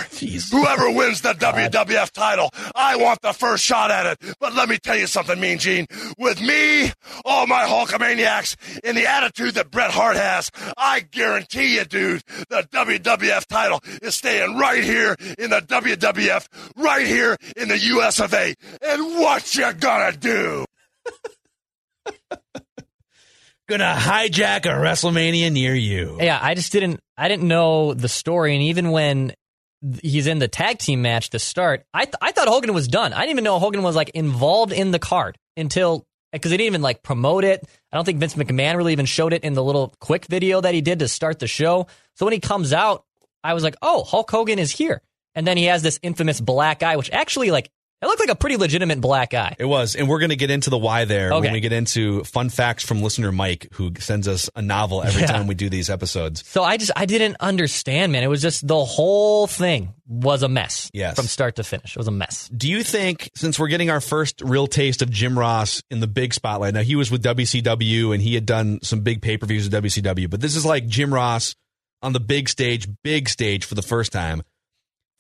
Whoever 0.52 0.92
wins 0.92 1.22
the 1.22 1.32
WWF 1.40 2.12
title, 2.12 2.50
I 2.76 2.98
want 2.98 3.22
the 3.22 3.32
first 3.32 3.64
shot 3.64 3.92
at 3.92 4.06
it. 4.08 4.36
But 4.42 4.56
let 4.56 4.68
me 4.68 4.78
tell 4.78 4.98
you 4.98 5.08
something, 5.08 5.40
Mean 5.40 5.58
Gene. 5.58 5.88
With 6.18 6.42
me, 6.42 6.92
all 7.24 7.48
my 7.48 7.64
Hulkamaniacs, 7.64 8.82
and 8.84 8.98
the 8.98 9.10
attitude 9.10 9.54
that 9.54 9.72
Bret 9.72 9.92
Hart 9.92 10.18
has, 10.18 10.52
I 10.78 11.00
guarantee 11.00 11.78
you, 11.78 11.86
dude, 11.86 12.24
the 12.50 12.68
WWF 12.74 13.46
title 13.46 13.80
is 14.02 14.16
staying 14.16 14.58
right 14.58 14.84
here 14.84 15.16
in 15.40 15.52
the 15.52 15.62
WWF, 15.62 16.48
right 16.76 17.08
here 17.08 17.38
in 17.56 17.70
the 17.70 17.78
US 17.78 18.20
of 18.20 18.34
A. 18.34 18.54
And 18.82 19.02
what 19.16 19.56
you 19.56 19.72
gonna 19.72 20.12
do? 20.12 20.66
Gonna 23.68 23.96
hijack 23.98 24.66
a 24.66 24.70
WrestleMania 24.70 25.52
near 25.52 25.74
you. 25.74 26.18
Yeah, 26.20 26.38
I 26.42 26.56
just 26.56 26.72
didn't 26.74 27.00
I 27.18 27.28
didn't 27.30 27.48
know 27.48 27.94
the 27.94 28.10
story, 28.10 28.54
and 28.54 28.64
even 28.64 28.92
when 28.92 29.34
he's 30.02 30.28
in 30.28 30.40
the 30.40 30.48
tag 30.48 30.80
team 30.80 31.02
match 31.02 31.30
to 31.30 31.40
start, 31.40 31.86
I 31.94 32.06
th- 32.06 32.16
I 32.22 32.32
thought 32.32 32.48
Hogan 32.48 32.74
was 32.74 32.88
done. 32.88 33.14
I 33.14 33.20
didn't 33.22 33.32
even 33.32 33.44
know 33.46 33.60
Hogan 33.60 33.82
was 33.82 33.96
like 33.96 34.10
involved 34.10 34.74
in 34.74 34.92
the 34.92 35.00
card 35.00 35.38
until 35.56 36.06
because 36.34 36.52
they 36.52 36.58
didn't 36.58 36.68
even 36.68 36.82
like 36.82 37.04
promote 37.04 37.44
it. 37.44 37.66
I 37.92 37.96
don't 37.96 38.04
think 38.04 38.20
Vince 38.20 38.36
McMahon 38.36 38.76
really 38.76 38.92
even 38.94 39.06
showed 39.06 39.32
it 39.32 39.44
in 39.44 39.54
the 39.54 39.64
little 39.64 39.94
quick 40.00 40.26
video 40.26 40.62
that 40.62 40.74
he 40.74 40.82
did 40.82 41.00
to 41.00 41.08
start 41.08 41.40
the 41.40 41.48
show. 41.48 41.88
So 42.16 42.26
when 42.26 42.34
he 42.34 42.40
comes 42.40 42.74
out, 42.74 43.06
I 43.44 43.54
was 43.54 43.64
like, 43.64 43.76
oh, 43.82 44.04
Hulk 44.04 44.30
Hogan 44.30 44.60
is 44.60 44.72
here, 44.72 45.02
and 45.34 45.48
then 45.48 45.58
he 45.58 45.66
has 45.66 45.82
this 45.82 46.00
infamous 46.04 46.42
black 46.42 46.84
eye, 46.84 46.98
which 46.98 47.12
actually 47.12 47.52
like 47.52 47.70
it 48.02 48.06
looked 48.08 48.20
like 48.20 48.30
a 48.30 48.36
pretty 48.36 48.58
legitimate 48.58 49.00
black 49.02 49.34
eye. 49.34 49.56
It 49.60 49.66
was, 49.66 49.96
and 49.96 50.10
we're 50.10 50.20
going 50.20 50.30
to 50.32 50.36
get 50.36 50.50
into 50.50 50.70
the 50.70 50.78
why 50.78 51.06
there 51.06 51.32
Okay. 51.34 51.42
when 51.48 51.54
we 51.54 51.60
get 51.60 51.72
into 51.74 52.24
fun 52.24 52.50
facts 52.50 52.84
from 52.84 53.02
listener 53.04 53.32
Mike, 53.32 53.68
who 53.74 53.92
sends 54.00 54.28
us 54.28 54.50
a 54.56 54.62
novel 54.62 55.04
every 55.04 55.22
Yeah. 55.22 55.28
time 55.28 55.48
we 55.48 55.56
do 55.56 55.70
these 55.70 55.90
episodes. 55.90 56.44
So 56.48 56.64
I 56.64 56.78
just 56.78 56.92
I 56.96 57.06
didn't 57.06 57.38
understand, 57.40 58.12
man. 58.12 58.24
It 58.24 58.28
was 58.28 58.42
just 58.42 58.68
the 58.68 58.84
whole 58.84 59.48
thing 59.48 59.94
was 60.08 60.44
a 60.44 60.50
mess. 60.50 60.90
Yes. 60.94 61.16
from 61.16 61.26
start 61.28 61.56
to 61.58 61.64
finish, 61.64 61.96
it 61.96 61.98
was 62.00 62.08
a 62.08 62.12
mess. 62.12 62.50
Do 62.50 62.68
you 62.70 62.84
think, 62.84 63.30
since 63.36 63.58
we're 63.60 63.68
getting 63.70 63.90
our 63.90 64.02
first 64.02 64.42
real 64.42 64.68
taste 64.68 65.02
of 65.02 65.10
Jim 65.10 65.38
Ross 65.40 65.82
in 65.90 66.00
the 66.00 66.08
big 66.08 66.34
spotlight, 66.34 66.74
now 66.74 66.82
he 66.82 66.96
was 66.96 67.10
with 67.12 67.24
WCW 67.24 68.14
and 68.14 68.22
he 68.22 68.34
had 68.36 68.46
done 68.46 68.80
some 68.84 69.02
big 69.02 69.22
pay 69.22 69.38
per 69.38 69.46
views 69.46 69.70
with 69.70 69.84
WCW, 69.84 70.30
but 70.30 70.42
this 70.42 70.56
is 70.56 70.66
like 70.66 70.88
Jim 70.88 71.14
Ross 71.14 71.56
on 72.02 72.14
the 72.14 72.20
big 72.20 72.50
stage, 72.50 72.88
big 73.04 73.30
stage 73.30 73.64
for 73.64 73.76
the 73.76 73.82
first 73.84 74.12
time. 74.12 74.42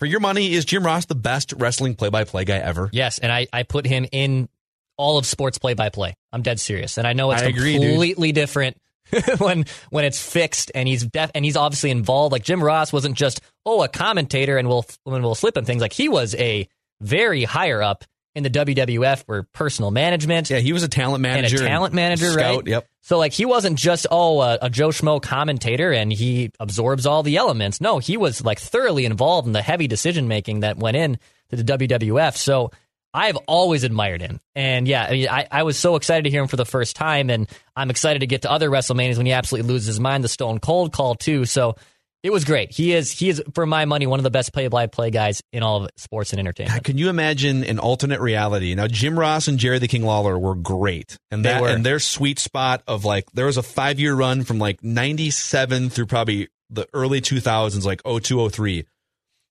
For 0.01 0.07
your 0.07 0.19
money, 0.19 0.51
is 0.51 0.65
Jim 0.65 0.83
Ross 0.83 1.05
the 1.05 1.13
best 1.13 1.53
wrestling 1.55 1.93
play 1.93 2.09
by 2.09 2.23
play 2.23 2.43
guy 2.43 2.57
ever? 2.57 2.89
Yes, 2.91 3.19
and 3.19 3.31
I, 3.31 3.45
I 3.53 3.61
put 3.61 3.85
him 3.85 4.07
in 4.11 4.49
all 4.97 5.19
of 5.19 5.27
sports 5.27 5.59
play 5.59 5.75
by 5.75 5.89
play. 5.89 6.15
I'm 6.33 6.41
dead 6.41 6.59
serious, 6.59 6.97
and 6.97 7.05
I 7.05 7.13
know 7.13 7.29
it's 7.29 7.43
I 7.43 7.45
agree, 7.45 7.73
completely 7.73 8.31
different 8.31 8.77
when 9.37 9.65
when 9.91 10.03
it's 10.03 10.19
fixed 10.19 10.71
and 10.73 10.87
he's 10.87 11.05
def- 11.05 11.29
and 11.35 11.45
he's 11.45 11.55
obviously 11.55 11.91
involved. 11.91 12.31
Like 12.31 12.43
Jim 12.43 12.63
Ross 12.63 12.91
wasn't 12.91 13.15
just 13.15 13.41
oh 13.63 13.83
a 13.83 13.87
commentator 13.87 14.57
and 14.57 14.67
we'll 14.67 14.87
and 15.05 15.23
we'll 15.23 15.35
slip 15.35 15.55
him 15.55 15.65
things. 15.65 15.83
Like 15.83 15.93
he 15.93 16.09
was 16.09 16.33
a 16.33 16.67
very 16.99 17.43
higher 17.43 17.83
up 17.83 18.03
in 18.33 18.41
the 18.41 18.49
WWF 18.49 19.25
for 19.25 19.43
personal 19.53 19.91
management. 19.91 20.49
Yeah, 20.49 20.57
he 20.57 20.73
was 20.73 20.81
a 20.81 20.87
talent 20.87 21.23
and 21.23 21.27
a 21.27 21.29
manager. 21.35 21.57
talent 21.59 21.93
manager, 21.93 22.31
scout, 22.31 22.55
right? 22.55 22.67
Yep. 22.67 22.87
So 23.01 23.17
like 23.17 23.33
he 23.33 23.45
wasn't 23.45 23.77
just 23.77 24.07
oh 24.11 24.41
a, 24.41 24.59
a 24.61 24.69
Joe 24.69 24.89
Schmo 24.89 25.21
commentator 25.21 25.91
and 25.91 26.11
he 26.13 26.51
absorbs 26.59 27.05
all 27.05 27.23
the 27.23 27.37
elements. 27.37 27.81
No, 27.81 27.99
he 27.99 28.17
was 28.17 28.43
like 28.43 28.59
thoroughly 28.59 29.05
involved 29.05 29.47
in 29.47 29.53
the 29.53 29.61
heavy 29.61 29.87
decision 29.87 30.27
making 30.27 30.61
that 30.61 30.77
went 30.77 30.97
in 30.97 31.17
to 31.49 31.55
the 31.55 31.63
WWF. 31.63 32.37
So 32.37 32.71
I've 33.13 33.35
always 33.47 33.83
admired 33.83 34.21
him, 34.21 34.39
and 34.55 34.87
yeah, 34.87 35.03
I, 35.03 35.11
mean, 35.11 35.27
I, 35.27 35.45
I 35.51 35.63
was 35.63 35.77
so 35.77 35.97
excited 35.97 36.23
to 36.23 36.29
hear 36.29 36.41
him 36.41 36.47
for 36.47 36.55
the 36.55 36.65
first 36.65 36.95
time, 36.95 37.29
and 37.29 37.45
I'm 37.75 37.89
excited 37.89 38.19
to 38.19 38.27
get 38.27 38.43
to 38.43 38.51
other 38.51 38.69
WrestleManias 38.69 39.17
when 39.17 39.25
he 39.25 39.33
absolutely 39.33 39.67
loses 39.67 39.87
his 39.87 39.99
mind, 39.99 40.23
the 40.23 40.29
Stone 40.29 40.59
Cold 40.59 40.93
call 40.93 41.15
too. 41.15 41.43
So 41.43 41.75
it 42.23 42.31
was 42.31 42.45
great. 42.45 42.71
He 42.71 42.93
is 42.93 43.11
he 43.11 43.29
is 43.29 43.41
for 43.55 43.65
my 43.65 43.85
money 43.85 44.05
one 44.07 44.19
of 44.19 44.23
the 44.23 44.29
best 44.29 44.53
play 44.53 44.67
by 44.67 44.87
play 44.87 45.09
guys 45.09 45.41
in 45.51 45.63
all 45.63 45.83
of 45.85 45.89
sports 45.97 46.31
and 46.33 46.39
entertainment. 46.39 46.75
God, 46.77 46.83
can 46.83 46.97
you 46.97 47.09
imagine 47.09 47.63
an 47.63 47.79
alternate 47.79 48.19
reality? 48.19 48.75
Now, 48.75 48.87
Jim 48.87 49.17
Ross 49.17 49.47
and 49.47 49.57
Jerry 49.57 49.79
the 49.79 49.87
King 49.87 50.03
Lawler 50.05 50.37
were 50.37 50.55
great, 50.55 51.17
and 51.31 51.43
They 51.43 51.49
that 51.49 51.61
were. 51.61 51.67
and 51.69 51.85
their 51.85 51.99
sweet 51.99 52.37
spot 52.39 52.83
of 52.87 53.05
like 53.05 53.31
there 53.33 53.45
was 53.47 53.57
a 53.57 53.63
five 53.63 53.99
year 53.99 54.13
run 54.15 54.43
from 54.43 54.59
like 54.59 54.83
'97 54.83 55.89
through 55.89 56.05
probably 56.05 56.49
the 56.69 56.87
early 56.93 57.19
2000s, 57.21 57.83
like 57.85 58.01
02, 58.03 58.49
03, 58.49 58.85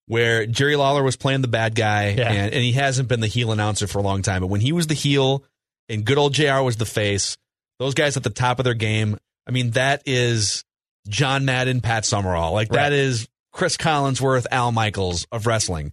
where 0.06 0.46
Jerry 0.46 0.76
Lawler 0.76 1.02
was 1.02 1.16
playing 1.16 1.42
the 1.42 1.48
bad 1.48 1.74
guy, 1.74 2.10
Yeah. 2.16 2.30
and, 2.32 2.52
and 2.54 2.62
he 2.62 2.72
hasn't 2.72 3.08
been 3.08 3.20
the 3.20 3.26
heel 3.26 3.52
announcer 3.52 3.86
for 3.86 3.98
a 3.98 4.02
long 4.02 4.22
time. 4.22 4.40
But 4.40 4.46
when 4.48 4.60
he 4.60 4.72
was 4.72 4.86
the 4.86 4.94
heel, 4.94 5.44
and 5.88 6.04
good 6.04 6.18
old 6.18 6.34
Jr. 6.34 6.60
was 6.62 6.76
the 6.76 6.86
face, 6.86 7.36
those 7.78 7.94
guys 7.94 8.16
at 8.16 8.22
the 8.22 8.30
top 8.30 8.58
of 8.58 8.64
their 8.64 8.74
game. 8.74 9.18
I 9.46 9.50
mean, 9.50 9.70
that 9.72 10.02
is 10.06 10.64
John 11.08 11.44
Madden, 11.44 11.80
Pat 11.80 12.04
Summerall, 12.04 12.52
like 12.52 12.68
that 12.70 12.84
Right. 12.90 12.92
is 12.92 13.28
Cris 13.52 13.76
Collinsworth, 13.76 14.46
Al 14.50 14.70
Michaels 14.72 15.26
of 15.32 15.46
wrestling. 15.46 15.92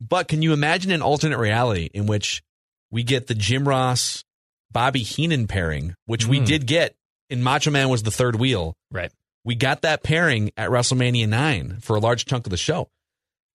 But 0.00 0.28
can 0.28 0.42
you 0.42 0.52
imagine 0.52 0.90
an 0.90 1.02
alternate 1.02 1.38
reality 1.38 1.88
in 1.94 2.06
which 2.06 2.42
we 2.90 3.02
get 3.02 3.26
the 3.26 3.34
Jim 3.34 3.66
Ross, 3.68 4.24
Bobby 4.72 5.02
Heenan 5.02 5.46
pairing, 5.46 5.94
which 6.06 6.26
we 6.26 6.40
Mm. 6.40 6.46
did 6.46 6.66
get 6.66 6.94
in 7.30 7.42
Macho 7.42 7.70
Man 7.70 7.88
was 7.88 8.02
the 8.02 8.10
third 8.10 8.36
wheel. 8.36 8.74
Right. 8.90 9.10
We 9.44 9.54
got 9.54 9.82
that 9.82 10.02
pairing 10.02 10.50
at 10.56 10.70
WrestleMania 10.70 11.28
9 11.28 11.78
for 11.80 11.96
a 11.96 12.00
large 12.00 12.24
chunk 12.24 12.46
of 12.46 12.50
the 12.50 12.56
show. 12.56 12.88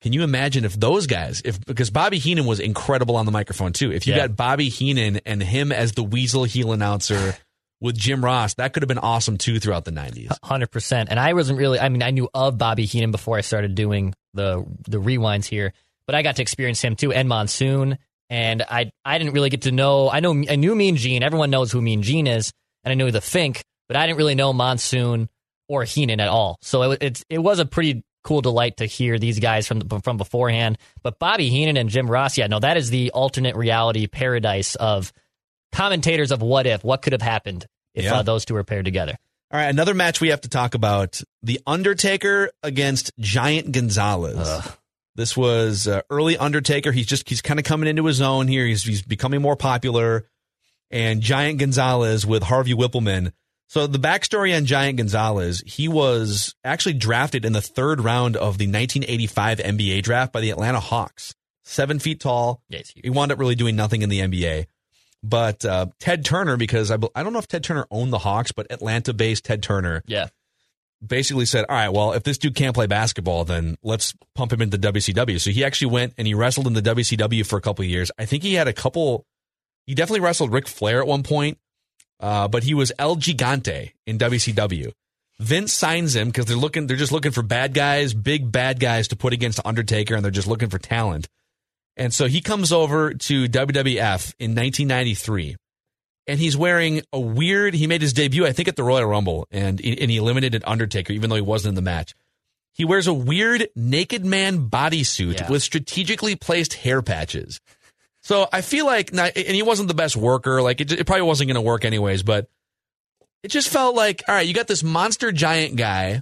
Can 0.02 0.14
you 0.14 0.24
imagine 0.24 0.66
if 0.66 0.80
those 0.80 1.06
guys, 1.06 1.42
if 1.46 1.64
because 1.66 1.90
Bobby 1.92 2.18
Heenan 2.18 2.46
was 2.46 2.60
incredible 2.60 3.16
on 3.18 3.26
the 3.26 3.32
microphone 3.32 3.72
too. 3.72 3.92
If 3.92 4.08
you 4.08 4.14
Yeah. 4.14 4.28
got 4.28 4.36
Bobby 4.36 4.70
Heenan 4.70 5.20
and 5.26 5.44
him 5.44 5.72
as 5.72 5.92
the 5.92 6.04
Weasel 6.04 6.46
heel 6.46 6.72
announcer 6.72 7.38
with 7.82 7.98
Jim 7.98 8.24
Ross, 8.24 8.54
that 8.54 8.74
could 8.74 8.84
have 8.84 8.88
been 8.88 9.00
awesome 9.00 9.38
too 9.38 9.60
throughout 9.60 9.84
the 9.84 9.92
90s. 9.92 10.32
Hundred 10.44 10.72
percent. 10.72 11.10
And 11.10 11.20
I 11.20 11.34
wasn't 11.34 11.60
really. 11.60 11.80
I 11.80 11.90
mean, 11.90 12.04
I 12.04 12.12
knew 12.12 12.30
of 12.34 12.58
Bobby 12.58 12.86
Heenan 12.86 13.12
before 13.12 13.38
I 13.38 13.42
started 13.42 13.76
doing 13.76 14.14
the 14.34 14.66
the 14.88 15.00
rewinds 15.00 15.46
here, 15.46 15.74
but 16.06 16.16
I 16.16 16.22
got 16.22 16.38
to 16.38 16.42
experience 16.42 16.82
him 16.82 16.96
too, 16.96 17.12
and 17.12 17.28
Monsoon. 17.28 17.98
And 18.30 18.62
I 18.62 18.92
I 19.04 19.18
didn't 19.18 19.34
really 19.34 19.50
get 19.50 19.64
to 19.64 19.72
know. 19.72 20.10
I 20.10 20.22
know 20.22 20.32
I 20.32 20.56
knew 20.56 20.76
Mean 20.76 20.96
Gene. 20.96 21.24
Everyone 21.24 21.50
knows 21.50 21.72
who 21.72 21.82
Mean 21.82 22.02
Gene 22.04 22.28
is, 22.28 22.54
and 22.84 22.92
I 22.92 22.96
knew 22.96 23.12
the 23.12 23.20
Fink, 23.20 23.64
but 23.90 23.98
I 23.98 24.06
didn't 24.06 24.20
really 24.20 24.36
know 24.36 24.54
Monsoon 24.54 25.28
or 25.68 25.84
Heenan 25.84 26.20
at 26.20 26.30
all. 26.30 26.58
So 26.62 26.92
it 26.92 27.00
it's 27.02 27.26
it 27.30 27.40
was 27.40 27.60
a 27.60 27.66
pretty 27.66 28.04
cool 28.24 28.42
delight 28.42 28.78
to 28.78 28.86
hear 28.86 29.18
these 29.18 29.40
guys 29.40 29.68
from 29.68 29.80
the, 29.80 30.00
from 30.00 30.18
beforehand. 30.18 30.78
But 31.02 31.18
Bobby 31.18 31.50
Heenan 31.50 31.76
and 31.76 31.90
Jim 31.90 32.10
Ross, 32.10 32.38
yeah, 32.38 32.48
no, 32.48 32.60
that 32.60 32.78
is 32.78 32.90
the 32.90 33.12
alternate 33.12 33.56
reality 33.56 34.08
paradise 34.08 34.76
of 34.76 35.12
commentators 35.72 36.32
of 36.32 36.42
what 36.42 36.68
if, 36.68 36.84
what 36.84 37.02
could 37.02 37.14
have 37.14 37.22
happened 37.22 37.66
if 37.94 38.06
Yeah. 38.06 38.16
uh, 38.16 38.22
those 38.24 38.46
two 38.46 38.54
were 38.54 38.64
paired 38.64 38.86
together. 38.86 39.16
All 39.52 39.60
right, 39.60 39.68
another 39.70 39.94
match 39.94 40.22
we 40.22 40.30
have 40.30 40.42
to 40.42 40.50
talk 40.50 40.76
about: 40.76 41.22
The 41.44 41.60
Undertaker 41.68 42.52
against 42.64 43.12
Giant 43.20 43.72
Gonzalez. 43.74 44.70
This 45.16 45.36
was 45.36 45.88
uh, 45.88 46.02
early 46.10 46.38
Undertaker. 46.38 46.94
He's 46.94 47.06
just 47.06 47.28
he's 47.28 47.42
kind 47.42 47.60
of 47.60 47.66
coming 47.66 47.90
into 47.90 48.06
his 48.06 48.22
own 48.22 48.48
here. 48.48 48.66
He's 48.66 48.84
he's 48.84 49.02
becoming 49.02 49.42
more 49.42 49.58
popular, 49.58 50.26
and 50.90 51.22
Giant 51.22 51.60
Gonzalez 51.60 52.26
with 52.26 52.44
Harvey 52.44 52.74
Wippleman. 52.74 53.34
So 53.68 53.88
the 53.88 54.00
backstory 54.00 54.56
on 54.56 54.66
Giant 54.66 54.98
Gonzalez: 54.98 55.62
he 55.66 55.90
was 55.90 56.56
actually 56.64 56.94
drafted 56.94 57.44
in 57.44 57.52
the 57.52 57.62
third 57.62 58.00
round 58.00 58.38
of 58.38 58.58
the 58.58 58.68
1985 58.68 59.58
NBA 59.60 60.02
draft 60.02 60.32
by 60.32 60.40
the 60.40 60.50
Atlanta 60.50 60.80
Hawks. 60.80 61.36
Seven 61.66 62.00
feet 62.00 62.22
tall. 62.22 62.62
Yeah. 62.70 62.82
He 62.96 63.10
wound 63.10 63.34
up 63.34 63.40
really 63.40 63.56
doing 63.56 63.76
nothing 63.76 64.02
in 64.02 64.10
the 64.10 64.20
NBA. 64.22 64.66
But 65.24 65.64
uh, 65.66 65.88
Ted 66.00 66.26
Turner, 66.26 66.58
because 66.58 66.90
I, 66.92 66.98
I 67.16 67.22
don't 67.24 67.32
know 67.34 67.40
if 67.40 67.48
Ted 67.48 67.64
Turner 67.64 67.86
owned 67.92 68.12
the 68.12 68.18
Hawks, 68.20 68.52
but 68.52 68.68
Atlanta 68.72 69.14
based 69.14 69.46
Ted 69.46 69.62
Turner 69.62 70.02
Yeah. 70.08 70.30
basically 71.06 71.46
said, 71.46 71.66
All 71.70 71.76
right, 71.76 71.90
well, 71.90 72.14
if 72.14 72.24
this 72.24 72.38
dude 72.40 72.56
can't 72.56 72.74
play 72.74 72.88
basketball, 72.88 73.46
then 73.46 73.76
let's 73.84 74.14
pump 74.36 74.52
him 74.54 74.62
into 74.62 74.78
WCW. 74.80 75.40
So 75.40 75.52
he 75.52 75.64
actually 75.64 75.92
went 75.92 76.14
and 76.18 76.26
he 76.28 76.34
wrestled 76.34 76.68
in 76.68 76.74
the 76.74 76.82
WCW 76.82 77.46
for 77.46 77.58
a 77.58 77.62
couple 77.62 77.84
of 77.84 77.90
years. 77.90 78.10
I 78.18 78.26
think 78.26 78.42
he 78.44 78.56
had 78.56 78.68
a 78.68 78.74
couple, 78.74 79.26
he 79.86 79.94
definitely 79.94 80.22
wrestled 80.22 80.52
Ric 80.52 80.68
Flair 80.68 81.02
at 81.02 81.08
one 81.08 81.22
point, 81.24 81.60
uh, 82.20 82.48
but 82.48 82.64
he 82.64 82.74
was 82.74 82.92
El 82.98 83.16
Gigante 83.16 83.92
in 84.08 84.18
WCW. 84.18 84.92
Vince 85.40 85.74
signs 85.74 86.16
him 86.16 86.28
because 86.30 86.46
they're 86.46 86.56
looking, 86.58 86.86
they're 86.88 86.98
just 86.98 87.12
looking 87.12 87.32
for 87.32 87.42
bad 87.42 87.74
guys, 87.74 88.14
big 88.14 88.52
bad 88.52 88.80
guys 88.80 89.08
to 89.08 89.16
put 89.16 89.34
against 89.34 89.60
Undertaker, 89.66 90.14
and 90.16 90.24
they're 90.24 90.32
just 90.32 90.48
looking 90.48 90.70
for 90.70 90.78
talent. 90.78 91.28
And 91.98 92.14
so 92.14 92.28
he 92.28 92.42
comes 92.42 92.72
over 92.72 93.14
to 93.14 93.46
WWF 93.48 94.34
in 94.40 94.52
1993. 94.56 95.56
and 96.28 96.40
he's 96.40 96.56
wearing 96.56 97.02
a 97.12 97.20
weird. 97.20 97.74
He 97.74 97.88
made 97.88 98.02
his 98.02 98.14
debut, 98.14 98.46
I 98.46 98.52
think, 98.54 98.68
at 98.68 98.76
the 98.76 98.84
Royal 98.84 99.06
Rumble, 99.06 99.48
and 99.52 99.82
and 99.84 100.10
he 100.12 100.18
eliminated 100.18 100.64
Undertaker, 100.66 101.12
even 101.14 101.30
though 101.30 101.36
he 101.36 101.42
wasn't 101.42 101.70
in 101.72 101.76
the 101.76 101.82
match. 101.82 102.14
He 102.74 102.86
wears 102.86 103.08
a 103.08 103.14
weird 103.14 103.68
naked 103.76 104.24
man 104.24 104.70
bodysuit 104.70 105.40
Yeah. 105.40 105.50
with 105.50 105.62
strategically 105.64 106.36
placed 106.36 106.76
hair 106.76 107.02
patches. 107.02 107.60
So 108.22 108.48
I 108.54 108.62
feel 108.62 108.86
like, 108.86 109.12
and 109.12 109.32
he 109.36 109.64
wasn't 109.64 109.88
the 109.90 109.94
best 109.96 110.16
worker. 110.16 110.62
Like 110.62 110.80
it, 110.80 110.92
it 110.92 111.06
probably 111.08 111.24
wasn't 111.24 111.48
going 111.50 111.56
to 111.56 111.62
work 111.62 111.84
anyways. 111.84 112.22
But 112.24 112.50
it 113.44 113.50
just 113.50 113.68
felt 113.70 113.96
like, 113.96 114.24
all 114.28 114.36
right, 114.36 114.48
you 114.48 114.54
got 114.54 114.68
this 114.68 114.84
monster 114.84 115.32
giant 115.32 115.76
guy. 115.76 116.22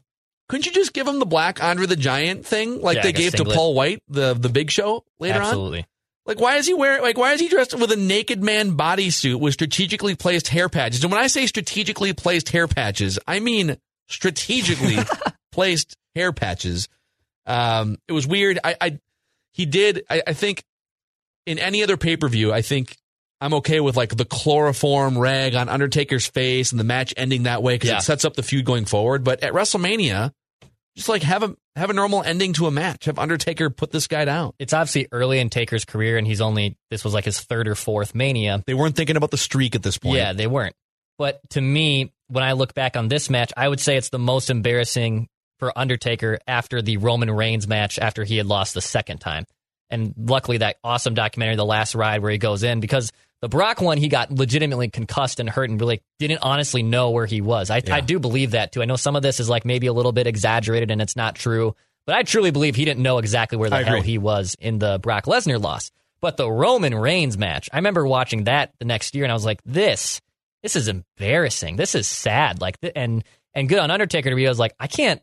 Couldn't 0.49 0.65
you 0.65 0.71
just 0.73 0.91
give 0.93 1.07
him 1.07 1.19
the 1.19 1.25
black 1.25 1.63
Andre 1.63 1.85
the 1.85 1.95
Giant 1.95 2.45
thing, 2.45 2.81
like 2.81 2.97
Yeah, 2.97 3.03
they 3.03 3.07
like 3.09 3.15
gave 3.15 3.35
to. 3.35 3.45
Paul 3.45 3.73
White, 3.75 4.01
the 4.09 4.33
the 4.33 4.49
Big 4.49 4.69
Show 4.71 5.05
later 5.19 5.39
on? 5.39 5.45
Absolutely. 5.45 5.85
Like, 6.25 6.39
why 6.41 6.57
is 6.57 6.67
he 6.67 6.73
wearing? 6.73 7.01
Like, 7.01 7.17
why 7.17 7.33
is 7.33 7.39
he 7.39 7.47
dressed 7.47 7.73
with 7.79 7.91
a 7.91 7.95
naked 7.95 8.43
man 8.43 8.75
bodysuit 8.77 9.39
with 9.39 9.53
strategically 9.53 10.15
placed 10.15 10.47
hair 10.49 10.67
patches? 10.69 11.03
And 11.03 11.11
when 11.11 11.21
I 11.21 11.27
say 11.27 11.45
strategically 11.47 12.13
placed 12.13 12.49
hair 12.49 12.67
patches, 12.67 13.17
I 13.27 13.39
mean 13.39 13.77
strategically 14.09 14.97
placed 15.51 15.95
hair 16.15 16.33
patches. 16.33 16.87
Um, 17.45 17.97
it 18.07 18.11
was 18.11 18.27
weird. 18.27 18.59
I, 18.63 18.75
I 18.81 18.99
he 19.53 19.65
did. 19.65 20.03
I, 20.09 20.21
I 20.27 20.33
think 20.33 20.63
in 21.45 21.57
any 21.59 21.81
other 21.83 21.97
pay 21.97 22.17
per 22.17 22.27
view, 22.27 22.51
I 22.53 22.61
think 22.61 22.95
I'm 23.41 23.53
okay 23.55 23.79
with 23.79 23.95
like 23.97 24.15
the 24.15 24.25
chloroform 24.25 25.17
rag 25.17 25.55
on 25.55 25.69
Undertaker's 25.69 26.27
face 26.27 26.71
and 26.71 26.79
the 26.79 26.83
match 26.83 27.13
ending 27.17 27.43
that 27.43 27.63
way 27.63 27.75
because 27.75 27.89
Yeah. 27.89 27.97
it 27.97 28.03
sets 28.03 28.25
up 28.25 28.35
the 28.35 28.43
feud 28.43 28.65
going 28.65 28.85
forward. 28.85 29.23
But 29.23 29.41
at 29.43 29.53
WrestleMania, 29.53 30.31
just 30.99 31.07
like 31.07 31.23
have 31.23 31.43
a 31.43 31.55
have 31.77 31.89
a 31.89 31.93
normal 31.93 32.21
ending 32.23 32.51
to 32.51 32.67
a 32.67 32.71
match. 32.71 33.05
Have 33.05 33.17
Undertaker 33.17 33.69
put 33.69 33.89
this 33.89 34.07
guy 34.07 34.25
down. 34.25 34.51
It's 34.59 34.73
obviously 34.73 35.07
early 35.13 35.39
in 35.39 35.49
Taker's 35.49 35.85
career, 35.85 36.17
and 36.17 36.27
he's 36.27 36.41
only 36.41 36.77
this 36.89 37.05
was 37.05 37.13
like 37.13 37.23
his 37.23 37.39
third 37.39 37.69
or 37.69 37.75
fourth 37.75 38.13
Mania. 38.13 38.61
They 38.67 38.73
weren't 38.73 38.97
thinking 38.97 39.15
about 39.15 39.31
the 39.31 39.37
streak 39.37 39.75
at 39.75 39.81
this 39.81 39.97
point. 39.97 40.17
Yeah, 40.17 40.33
they 40.33 40.45
weren't. 40.45 40.75
But 41.17 41.39
to 41.51 41.61
me, 41.61 42.11
when 42.27 42.43
I 42.43 42.51
look 42.51 42.73
back 42.73 42.97
on 42.97 43.07
this 43.07 43.29
match, 43.29 43.53
I 43.55 43.65
would 43.65 43.79
say 43.79 43.95
it's 43.95 44.09
the 44.09 44.19
most 44.19 44.49
embarrassing 44.49 45.29
for 45.57 45.71
Undertaker 45.77 46.39
after 46.45 46.81
the 46.81 46.97
Roman 46.97 47.31
Reigns 47.31 47.65
match 47.65 47.97
after 47.97 48.25
he 48.25 48.35
had 48.35 48.45
lost 48.45 48.73
the 48.73 48.81
second 48.81 49.19
time. 49.19 49.45
And 49.89 50.13
luckily, 50.17 50.57
that 50.57 50.77
awesome 50.83 51.13
documentary, 51.13 51.55
The 51.55 51.65
Last 51.65 51.95
Ride, 51.95 52.21
where 52.21 52.31
he 52.31 52.37
goes 52.37 52.63
in, 52.63 52.81
because 52.81 53.11
the 53.41 53.49
Brock 53.49 53.79
one, 53.81 53.97
he 53.97 54.09
got 54.09 54.31
legitimately 54.31 54.89
concussed 54.89 55.39
and 55.39 55.49
hurt 55.49 55.69
and 55.69 55.79
really 55.79 56.01
didn't 56.19 56.39
honestly 56.41 56.83
know 56.83 57.11
where 57.11 57.25
he 57.25 57.39
was. 57.41 57.69
I, 57.69 57.81
I 57.89 58.01
do 58.01 58.19
believe 58.19 58.51
that 58.51 58.71
too. 58.71 58.81
I 58.81 58.85
know 58.85 58.97
some 58.97 59.15
of 59.15 59.21
this 59.21 59.39
is 59.39 59.49
like 59.49 59.63
maybe 59.63 59.87
a 59.87 59.93
little 59.93 60.11
bit 60.11 60.27
exaggerated 60.27 60.91
and 60.91 61.01
it's 61.01 61.15
not 61.15 61.35
true, 61.35 61.75
but 62.05 62.15
I 62.15 62.23
truly 62.23 62.51
believe 62.51 62.75
he 62.75 62.85
didn't 62.85 63.01
know 63.01 63.17
exactly 63.17 63.57
where 63.57 63.69
the 63.69 63.77
I 63.77 63.83
hell 63.83 63.95
agree. 63.97 64.07
he 64.07 64.17
was 64.17 64.55
in 64.59 64.79
the 64.79 64.99
Brock 64.99 65.25
Lesnar 65.25 65.61
loss. 65.61 65.91
But 66.21 66.35
the 66.35 66.51
Roman 66.51 66.93
Reigns 66.93 67.37
match, 67.37 67.69
I 67.71 67.77
remember 67.77 68.05
watching 68.05 68.43
that 68.43 68.73
the 68.77 68.85
next 68.85 69.15
year 69.15 69.23
and 69.23 69.31
I 69.31 69.35
was 69.35 69.45
like, 69.45 69.61
this, 69.63 70.19
this 70.61 70.75
is 70.75 70.89
embarrassing. 70.89 71.77
This 71.77 71.95
is 71.95 72.07
sad. 72.07 72.59
Like, 72.59 72.77
and, 72.93 73.23
and 73.53 73.69
good 73.69 73.79
on 73.79 73.89
Undertaker 73.89 74.29
to 74.29 74.35
be, 74.35 74.45
I 74.45 74.49
was 74.49 74.59
like, 74.59 74.75
I 74.77 74.87
can't, 74.87 75.21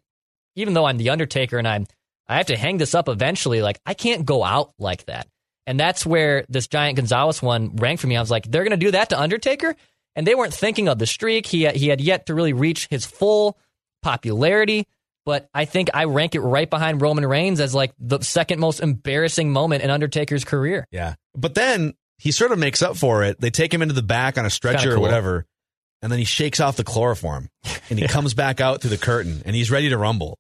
even 0.55 0.72
though 0.72 0.87
I'm 0.87 0.96
the 0.96 1.11
Undertaker 1.11 1.59
and 1.59 1.68
I'm, 1.68 1.87
I 2.29 2.38
have 2.38 2.46
to 2.46 2.57
hang 2.57 2.79
this 2.79 2.94
up 2.94 3.11
eventually. 3.11 3.61
Like, 3.61 3.79
I 3.85 3.92
can't 3.92 4.24
go 4.24 4.42
out 4.42 4.72
like 4.79 5.05
that. 5.05 5.29
And 5.66 5.79
that's 5.81 6.07
where 6.07 6.44
this 6.48 6.68
Giant 6.68 6.96
Gonzalez 6.96 7.42
one 7.42 7.76
rang 7.76 7.96
for 7.96 8.07
me. 8.07 8.16
I 8.16 8.20
was 8.20 8.31
like, 8.31 8.50
they're 8.50 8.62
going 8.62 8.79
to 8.79 8.85
do 8.85 8.92
that 8.92 9.11
to 9.11 9.20
Undertaker? 9.20 9.74
And 10.14 10.26
they 10.26 10.35
weren't 10.35 10.55
thinking 10.55 10.88
of 10.88 10.98
the 10.98 11.07
streak. 11.07 11.46
He, 11.46 11.66
he 11.68 11.88
had 11.88 12.00
yet 12.00 12.26
to 12.26 12.35
really 12.35 12.52
reach 12.52 12.87
his 12.88 13.05
full 13.05 13.59
popularity. 14.02 14.87
But 15.24 15.50
I 15.52 15.64
think 15.64 15.90
I 15.92 16.05
rank 16.05 16.37
it 16.37 16.40
right 16.40 16.70
behind 16.70 17.02
Roman 17.02 17.26
Reigns 17.26 17.61
as 17.61 17.74
like 17.74 17.92
the 17.98 18.20
second 18.20 18.61
most 18.61 18.79
embarrassing 18.81 19.52
moment 19.52 19.83
in 19.83 19.90
Undertaker's 19.90 20.44
career. 20.44 20.87
Yeah. 20.92 21.14
But 21.35 21.55
then 21.55 21.94
he 22.18 22.31
sort 22.31 22.52
of 22.52 22.59
makes 22.59 22.81
up 22.81 22.96
for 22.96 23.24
it. 23.24 23.40
They 23.40 23.50
take 23.50 23.74
him 23.74 23.83
into 23.83 23.94
the 23.94 24.02
back 24.02 24.38
on 24.38 24.46
a 24.46 24.50
stretcher 24.50 24.90
Kinda 24.90 24.96
or 24.96 25.00
whatever, 25.00 25.46
and 26.00 26.12
then 26.12 26.20
he 26.20 26.24
shakes 26.24 26.61
off 26.61 26.76
the 26.76 26.85
chloroform 26.85 27.50
and 27.90 27.98
he 27.98 28.07
comes 28.09 28.35
back 28.35 28.61
out 28.61 28.81
through 28.81 28.90
the 28.90 28.98
curtain 28.98 29.42
and 29.44 29.57
he's 29.57 29.70
ready 29.70 29.88
to 29.88 29.98
rumble. 29.98 30.38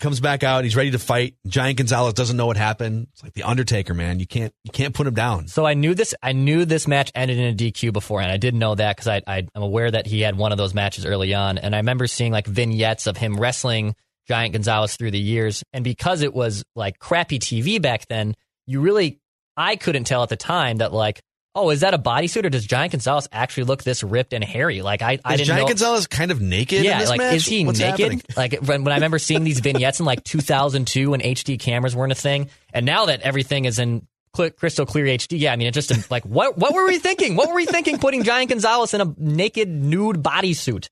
Comes 0.00 0.20
back 0.20 0.42
out, 0.42 0.64
he's 0.64 0.76
ready 0.76 0.90
to 0.92 0.98
fight. 0.98 1.34
Giant 1.46 1.78
Gonzalez 1.78 2.14
doesn't 2.14 2.36
know 2.36 2.46
what 2.46 2.56
happened. 2.56 3.08
It's 3.12 3.22
like 3.22 3.34
the 3.34 3.42
Undertaker, 3.42 3.94
man. 3.94 4.18
You 4.18 4.26
can't 4.26 4.52
you 4.64 4.72
can't 4.72 4.94
put 4.94 5.06
him 5.06 5.14
down. 5.14 5.46
So 5.48 5.66
I 5.66 5.74
knew 5.74 5.94
this. 5.94 6.14
I 6.22 6.32
knew 6.32 6.64
this 6.64 6.88
match 6.88 7.12
ended 7.14 7.38
in 7.38 7.52
a 7.52 7.54
DQ 7.54 7.92
beforehand. 7.92 8.32
I 8.32 8.38
didn't 8.38 8.60
know 8.60 8.74
that 8.74 8.96
because 8.96 9.08
I, 9.08 9.22
I 9.26 9.46
I'm 9.54 9.62
aware 9.62 9.90
that 9.90 10.06
he 10.06 10.22
had 10.22 10.36
one 10.36 10.52
of 10.52 10.58
those 10.58 10.74
matches 10.74 11.04
early 11.04 11.34
on, 11.34 11.58
and 11.58 11.74
I 11.74 11.78
remember 11.78 12.06
seeing 12.06 12.32
like 12.32 12.46
vignettes 12.46 13.06
of 13.06 13.16
him 13.16 13.38
wrestling 13.38 13.94
Giant 14.26 14.52
Gonzalez 14.52 14.96
through 14.96 15.10
the 15.10 15.20
years. 15.20 15.62
And 15.72 15.84
because 15.84 16.22
it 16.22 16.32
was 16.32 16.64
like 16.74 16.98
crappy 16.98 17.38
TV 17.38 17.82
back 17.82 18.06
then, 18.08 18.34
you 18.66 18.80
really 18.80 19.20
I 19.56 19.76
couldn't 19.76 20.04
tell 20.04 20.22
at 20.22 20.28
the 20.28 20.36
time 20.36 20.78
that 20.78 20.92
like, 20.92 21.20
oh, 21.54 21.70
is 21.70 21.80
that 21.80 21.94
a 21.94 21.98
bodysuit 21.98 22.44
or 22.44 22.50
does 22.50 22.64
Giant 22.64 22.92
Gonzalez 22.92 23.28
actually 23.32 23.64
look 23.64 23.82
this 23.82 24.02
ripped 24.02 24.32
and 24.32 24.42
hairy? 24.44 24.82
Like 24.82 25.02
I 25.02 25.18
I 25.24 25.34
Is 25.34 25.38
didn't 25.40 25.46
Giant 25.48 25.62
know. 25.62 25.68
Gonzalez 25.68 26.06
kind 26.06 26.30
of 26.30 26.40
naked 26.40 26.84
yeah, 26.84 26.92
in 26.94 26.98
this 27.00 27.08
like 27.08 27.18
match? 27.18 27.36
is 27.36 27.46
he 27.46 27.64
What's 27.64 27.78
naked? 27.78 28.00
happening? 28.00 28.22
Like 28.36 28.54
when, 28.60 28.84
when 28.84 28.92
I 28.92 28.96
remember 28.96 29.18
seeing 29.18 29.44
these 29.44 29.60
vignettes 29.68 30.00
in 30.00 30.06
like 30.06 30.22
2002 30.24 31.10
when 31.10 31.20
HD 31.20 31.58
cameras 31.58 31.94
weren't 31.96 32.12
a 32.12 32.16
thing, 32.16 32.50
and 32.72 32.86
now 32.86 33.06
that 33.06 33.20
everything 33.22 33.64
is 33.64 33.78
in 33.78 34.06
cl- 34.36 34.50
crystal 34.50 34.86
clear 34.86 35.06
HD, 35.06 35.40
yeah, 35.40 35.52
I 35.52 35.56
mean 35.56 35.66
it 35.68 35.74
just 35.74 36.10
like 36.10 36.24
what 36.24 36.56
what 36.56 36.72
were 36.74 36.86
we 36.86 36.98
thinking? 36.98 37.36
What 37.36 37.48
were 37.48 37.54
we 37.56 37.66
thinking 37.66 37.98
putting 37.98 38.22
Giant 38.22 38.50
Gonzalez 38.50 38.94
in 38.94 39.00
a 39.00 39.14
naked 39.18 39.68
nude 39.68 40.22
bodysuit? 40.22 40.88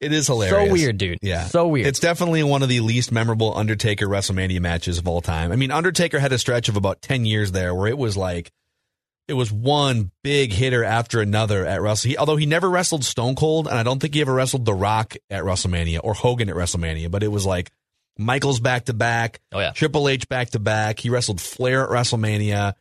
It 0.00 0.12
is 0.12 0.28
hilarious. 0.28 0.68
So 0.68 0.72
weird, 0.72 0.98
dude. 0.98 1.18
Yeah. 1.20 1.46
so 1.46 1.66
weird. 1.66 1.88
It's 1.88 1.98
definitely 1.98 2.44
one 2.44 2.62
of 2.62 2.68
the 2.68 2.78
least 2.78 3.10
memorable 3.10 3.52
Undertaker 3.56 4.06
WrestleMania 4.06 4.60
matches 4.60 4.98
of 4.98 5.08
all 5.08 5.20
time. 5.20 5.50
I 5.50 5.56
mean, 5.56 5.72
Undertaker 5.72 6.20
had 6.20 6.32
a 6.32 6.38
stretch 6.38 6.68
of 6.68 6.76
about 6.76 7.02
10 7.02 7.24
years 7.24 7.50
there 7.50 7.74
where 7.74 7.88
it 7.88 7.98
was 7.98 8.16
like, 8.16 8.52
it 9.28 9.34
was 9.34 9.52
one 9.52 10.10
big 10.24 10.52
hitter 10.52 10.82
after 10.82 11.20
another 11.20 11.64
at 11.66 11.82
Wrestle. 11.82 12.10
He, 12.10 12.16
although 12.16 12.36
he 12.36 12.46
never 12.46 12.68
wrestled 12.68 13.04
Stone 13.04 13.34
Cold, 13.36 13.68
and 13.68 13.78
I 13.78 13.82
don't 13.82 14.00
think 14.00 14.14
he 14.14 14.22
ever 14.22 14.32
wrestled 14.32 14.64
The 14.64 14.74
Rock 14.74 15.16
at 15.30 15.44
WrestleMania 15.44 16.00
or 16.02 16.14
Hogan 16.14 16.48
at 16.48 16.56
WrestleMania, 16.56 17.10
but 17.10 17.22
it 17.22 17.28
was 17.28 17.44
like 17.44 17.70
Michaels 18.16 18.58
back 18.58 18.86
to 18.86 18.94
back, 18.94 19.40
Oh, 19.52 19.60
yeah. 19.60 19.72
Triple 19.72 20.08
H 20.08 20.28
back 20.28 20.50
to 20.50 20.58
back. 20.58 20.98
He 20.98 21.10
wrestled 21.10 21.40
Flair 21.40 21.84
at 21.84 21.90
WrestleMania, 21.90 22.72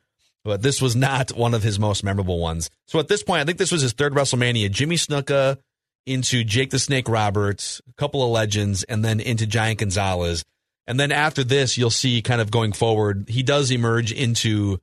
but 0.44 0.62
this 0.62 0.82
was 0.82 0.96
not 0.96 1.32
one 1.32 1.54
of 1.54 1.62
his 1.64 1.78
most 1.78 2.04
memorable 2.04 2.40
ones. 2.40 2.70
So 2.88 3.00
at 3.00 3.08
this 3.08 3.22
point, 3.24 3.42
I 3.42 3.46
think 3.46 3.58
this 3.58 3.72
was 3.72 3.82
his 3.82 3.94
third 3.94 4.14
WrestleMania. 4.14 4.72
Jimmy 4.72 4.96
Snuka 4.96 5.58
into 6.06 6.44
Jake 6.46 6.70
the 6.70 6.80
Snake 6.80 7.10
Roberts, 7.10 7.82
a 7.90 7.94
couple 7.94 8.24
of 8.24 8.30
legends, 8.30 8.84
and 8.86 9.04
then 9.04 9.20
into 9.20 9.46
Giant 9.46 9.80
Gonzalez. 9.80 10.44
And 10.88 10.98
then 10.98 11.12
after 11.12 11.44
this, 11.44 11.78
you'll 11.78 11.90
see 11.90 12.22
kind 12.22 12.40
of 12.40 12.50
going 12.50 12.72
forward, 12.72 13.26
he 13.28 13.44
does 13.44 13.72
emerge 13.72 14.14
into 14.14 14.80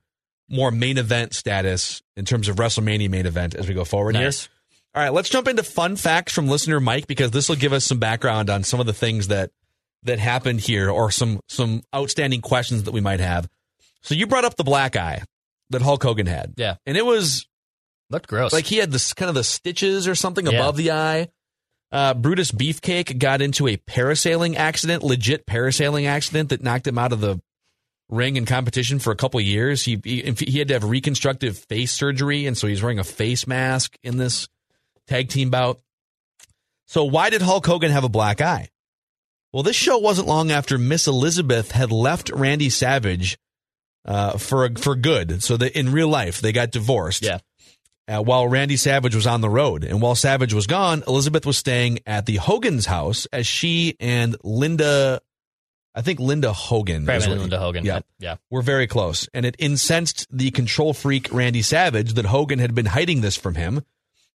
more 0.49 0.71
main 0.71 0.97
event 0.97 1.33
status 1.33 2.01
in 2.15 2.25
terms 2.25 2.47
of 2.47 2.57
WrestleMania 2.57 3.09
main 3.09 3.25
event 3.25 3.55
as 3.55 3.67
we 3.67 3.73
go 3.73 3.83
forward 3.85 4.13
Nice. 4.13 4.43
here. 4.43 4.49
All 4.95 5.03
right, 5.03 5.11
let's 5.13 5.29
jump 5.29 5.47
into 5.47 5.63
fun 5.63 5.95
facts 5.97 6.31
from 6.33 6.47
listener 6.47 6.79
Mike 6.79 7.07
because 7.07 7.31
this 7.31 7.49
will 7.49 7.55
give 7.57 7.73
us 7.73 7.83
some 7.83 7.99
background 7.99 8.49
on 8.49 8.63
some 8.63 8.79
of 8.79 8.85
the 8.85 8.93
things 8.93 9.27
that 9.27 9.51
that 10.03 10.19
happened 10.19 10.59
here 10.61 10.89
or 10.89 11.09
some 11.11 11.39
some 11.49 11.81
outstanding 11.93 12.41
questions 12.41 12.83
that 12.83 12.91
we 12.93 13.01
might 13.01 13.19
have. 13.19 13.49
So 14.03 14.13
you 14.13 14.27
brought 14.27 14.45
up 14.45 14.55
the 14.55 14.63
black 14.63 14.95
eye 14.95 15.23
that 15.71 15.81
Hulk 15.81 16.03
Hogan 16.03 16.27
had. 16.27 16.53
Yeah. 16.57 16.75
And 16.85 16.95
it 16.95 17.05
was 17.05 17.47
Looked 18.11 18.27
gross. 18.27 18.53
like 18.53 18.65
he 18.65 18.77
had 18.77 18.91
this 18.91 19.13
kind 19.13 19.29
of 19.29 19.35
the 19.35 19.43
stitches 19.43 20.07
or 20.07 20.13
something 20.15 20.45
Yeah. 20.45 20.53
above 20.59 20.77
the 20.77 20.91
eye. 20.91 21.27
Uh, 21.91 22.13
Brutus 22.13 22.51
Beefcake 22.51 23.17
got 23.19 23.41
into 23.41 23.67
a 23.67 23.77
parasailing 23.77 24.55
accident, 24.57 25.01
legit 25.03 25.45
parasailing 25.47 26.05
accident 26.07 26.49
that 26.49 26.61
knocked 26.61 26.85
him 26.87 26.97
out 26.97 27.11
of 27.13 27.19
the 27.21 27.41
ring 28.09 28.35
in 28.35 28.45
competition 28.45 28.99
for 28.99 29.11
a 29.11 29.15
couple 29.15 29.39
years. 29.41 29.83
He, 29.83 29.99
he 30.03 30.33
he 30.37 30.59
had 30.59 30.67
to 30.69 30.75
have 30.75 30.83
reconstructive 30.83 31.57
face 31.57 31.91
surgery, 31.91 32.45
and 32.45 32.57
so 32.57 32.67
he's 32.67 32.81
wearing 32.81 32.99
a 32.99 33.03
face 33.03 33.47
mask 33.47 33.97
in 34.03 34.17
this 34.17 34.47
tag 35.07 35.29
team 35.29 35.49
bout. 35.49 35.79
So 36.87 37.05
why 37.05 37.29
did 37.29 37.41
Hulk 37.41 37.65
Hogan 37.65 37.91
have 37.91 38.03
a 38.03 38.09
black 38.09 38.41
eye? 38.41 38.69
Well, 39.51 39.63
this 39.63 39.75
show 39.75 39.97
wasn't 39.97 40.27
long 40.27 40.51
after 40.51 40.77
Miss 40.77 41.07
Elizabeth 41.07 41.71
had 41.71 41.91
left 41.91 42.29
Randy 42.29 42.69
Savage 42.69 43.37
uh, 44.05 44.37
for 44.37 44.69
for 44.77 44.95
good. 44.95 45.43
So 45.43 45.57
that 45.57 45.77
in 45.77 45.91
real 45.91 46.09
life 46.09 46.41
they 46.41 46.51
got 46.51 46.71
divorced 46.71 47.23
yeah. 47.23 47.39
uh, 48.07 48.21
while 48.21 48.47
Randy 48.47 48.77
Savage 48.77 49.15
was 49.15 49.25
on 49.25 49.41
the 49.41 49.49
road. 49.49 49.83
And 49.83 50.01
while 50.01 50.15
Savage 50.15 50.53
was 50.53 50.67
gone, 50.67 51.03
Elizabeth 51.07 51.45
was 51.45 51.57
staying 51.57 51.99
at 52.05 52.25
the 52.25 52.35
Hogan's 52.35 52.85
house 52.85 53.27
as 53.31 53.47
she 53.47 53.95
and 53.99 54.35
Linda, 54.43 55.21
I 55.97 56.01
think 56.01 56.19
Linda 56.19 56.51
Hogan, 56.51 57.05
what- 57.05 57.27
Linda 57.27 57.57
Hogan. 57.57 57.85
yeah, 57.85 58.01
yeah. 58.19 58.35
were 58.51 58.61
very 58.61 58.85
close. 58.85 59.29
And 59.33 59.45
it 59.45 59.55
incensed 59.57 60.27
the 60.29 60.51
control 60.51 60.93
freak 60.93 61.31
Randy 61.33 61.61
Savage 61.61 62.13
that 62.15 62.25
Hogan 62.25 62.59
had 62.59 62.75
been 62.75 62.85
hiding 62.87 63.21
this 63.21 63.37
from 63.37 63.55
him. 63.55 63.81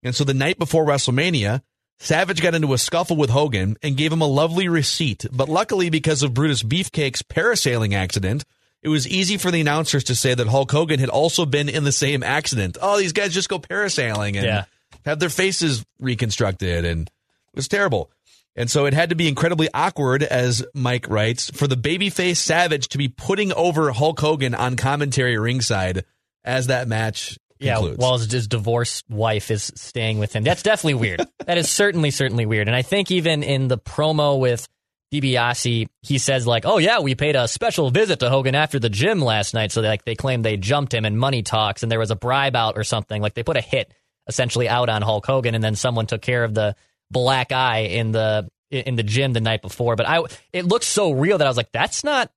And 0.02 0.14
so 0.14 0.24
the 0.24 0.32
night 0.32 0.58
before 0.58 0.86
WrestleMania, 0.86 1.60
Savage 1.98 2.40
got 2.40 2.54
into 2.54 2.72
a 2.72 2.78
scuffle 2.78 3.16
with 3.16 3.28
Hogan 3.28 3.76
and 3.82 3.94
gave 3.96 4.10
him 4.10 4.22
a 4.22 4.26
lovely 4.26 4.68
receipt. 4.68 5.26
But 5.30 5.50
luckily, 5.50 5.90
because 5.90 6.22
of 6.22 6.32
Brutus 6.32 6.62
Beefcake's 6.62 7.20
parasailing 7.20 7.92
accident, 7.94 8.46
it 8.82 8.88
was 8.88 9.06
easy 9.06 9.36
for 9.36 9.50
the 9.50 9.60
announcers 9.60 10.04
to 10.04 10.14
say 10.14 10.32
that 10.32 10.46
Hulk 10.46 10.70
Hogan 10.72 10.98
had 10.98 11.10
also 11.10 11.44
been 11.44 11.68
in 11.68 11.84
the 11.84 11.92
same 11.92 12.22
accident. 12.22 12.78
Oh, 12.80 12.96
these 12.96 13.12
guys 13.12 13.34
just 13.34 13.50
go 13.50 13.58
parasailing 13.58 14.36
and 14.36 14.46
Yeah. 14.46 14.64
have 15.04 15.18
their 15.18 15.28
faces 15.28 15.84
reconstructed, 15.98 16.86
and 16.86 17.02
it 17.08 17.56
was 17.56 17.68
terrible. 17.68 18.10
And 18.56 18.70
so 18.70 18.86
it 18.86 18.94
had 18.94 19.10
to 19.10 19.14
be 19.14 19.28
incredibly 19.28 19.68
awkward, 19.72 20.22
as 20.22 20.64
Mike 20.74 21.08
writes, 21.08 21.50
for 21.50 21.66
the 21.66 21.76
babyface 21.76 22.36
Savage 22.36 22.88
to 22.88 22.98
be 22.98 23.08
putting 23.08 23.52
over 23.52 23.92
Hulk 23.92 24.20
Hogan 24.20 24.54
on 24.54 24.76
commentary 24.76 25.38
ringside 25.38 26.04
as 26.44 26.66
that 26.66 26.88
match 26.88 27.38
concludes. 27.60 27.96
Yeah, 27.98 28.04
while 28.04 28.18
his, 28.18 28.30
his 28.30 28.48
divorced 28.48 29.04
wife 29.08 29.50
is 29.50 29.72
staying 29.76 30.18
with 30.18 30.32
him. 30.32 30.42
That's 30.42 30.62
definitely 30.62 30.94
weird. 30.94 31.26
that 31.46 31.58
is 31.58 31.70
certainly, 31.70 32.10
certainly 32.10 32.46
weird. 32.46 32.68
And 32.68 32.76
I 32.76 32.82
think 32.82 33.10
even 33.10 33.42
in 33.42 33.68
the 33.68 33.78
promo 33.78 34.38
with 34.38 34.66
DiBiase, 35.12 35.88
he 36.02 36.18
says 36.18 36.46
like, 36.46 36.64
"Oh 36.64 36.78
yeah, 36.78 37.00
we 37.00 37.14
paid 37.14 37.36
a 37.36 37.48
special 37.48 37.90
visit 37.90 38.20
to 38.20 38.30
Hogan 38.30 38.54
after 38.54 38.78
the 38.78 38.88
gym 38.88 39.20
last 39.20 39.54
night." 39.54 39.72
So 39.72 39.82
they, 39.82 39.88
like 39.88 40.04
they 40.04 40.14
claim 40.14 40.42
they 40.42 40.56
jumped 40.56 40.94
him 40.94 41.04
and 41.04 41.18
money 41.18 41.42
talks, 41.42 41.82
and 41.82 41.90
there 41.90 41.98
was 41.98 42.10
a 42.10 42.16
bribe 42.16 42.54
out 42.54 42.78
or 42.78 42.84
something. 42.84 43.20
Like 43.20 43.34
they 43.34 43.42
put 43.42 43.56
a 43.56 43.60
hit 43.60 43.92
essentially 44.28 44.68
out 44.68 44.88
on 44.88 45.02
Hulk 45.02 45.26
Hogan, 45.26 45.54
and 45.54 45.64
then 45.64 45.74
someone 45.74 46.06
took 46.06 46.22
care 46.22 46.44
of 46.44 46.54
the 46.54 46.76
black 47.10 47.52
eye 47.52 47.80
in 47.80 48.12
the 48.12 48.48
in 48.70 48.94
the 48.96 49.02
gym 49.02 49.32
the 49.32 49.40
night 49.40 49.62
before. 49.62 49.96
But 49.96 50.08
I, 50.08 50.22
it 50.52 50.64
looked 50.64 50.84
so 50.84 51.10
real 51.12 51.38
that 51.38 51.46
I 51.46 51.50
was 51.50 51.56
like, 51.56 51.72
"That's 51.72 52.04
not 52.04 52.30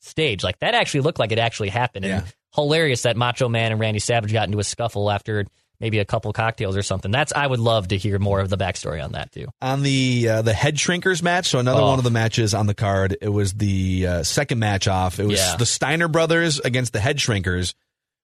staged. 0.00 0.42
Like 0.44 0.58
that 0.60 0.74
actually 0.74 1.00
looked 1.00 1.18
like 1.18 1.32
it 1.32 1.38
actually 1.38 1.68
happened." 1.70 2.04
And 2.04 2.22
Yeah. 2.24 2.30
hilarious 2.54 3.02
that 3.02 3.16
Macho 3.16 3.48
Man 3.48 3.72
and 3.72 3.80
Randy 3.80 4.00
Savage 4.00 4.32
got 4.32 4.46
into 4.46 4.58
a 4.58 4.64
scuffle 4.64 5.10
after 5.10 5.46
maybe 5.78 5.98
a 5.98 6.04
couple 6.04 6.30
cocktails 6.34 6.76
or 6.76 6.82
something. 6.82 7.10
That's 7.10 7.32
I 7.32 7.46
would 7.46 7.60
love 7.60 7.88
to 7.88 7.96
hear 7.96 8.18
more 8.18 8.40
of 8.40 8.50
the 8.50 8.58
backstory 8.58 9.02
on 9.02 9.12
that 9.12 9.32
too. 9.32 9.46
on 9.62 9.82
the 9.82 10.28
uh, 10.28 10.42
the 10.42 10.52
head 10.52 10.76
shrinkers 10.76 11.22
match. 11.22 11.48
So 11.48 11.58
another 11.58 11.80
Oh. 11.80 11.88
one 11.90 11.98
of 11.98 12.04
the 12.04 12.10
matches 12.10 12.52
on 12.52 12.66
the 12.66 12.74
card. 12.74 13.16
It 13.22 13.30
was 13.30 13.54
the 13.54 14.06
uh, 14.06 14.22
second 14.22 14.58
match 14.58 14.86
off. 14.88 15.18
It 15.18 15.24
was 15.26 15.38
Yeah. 15.38 15.56
the 15.56 15.64
Steiner 15.66 16.08
brothers 16.08 16.60
against 16.60 16.92
the 16.92 17.00
head 17.00 17.16
shrinkers, 17.16 17.72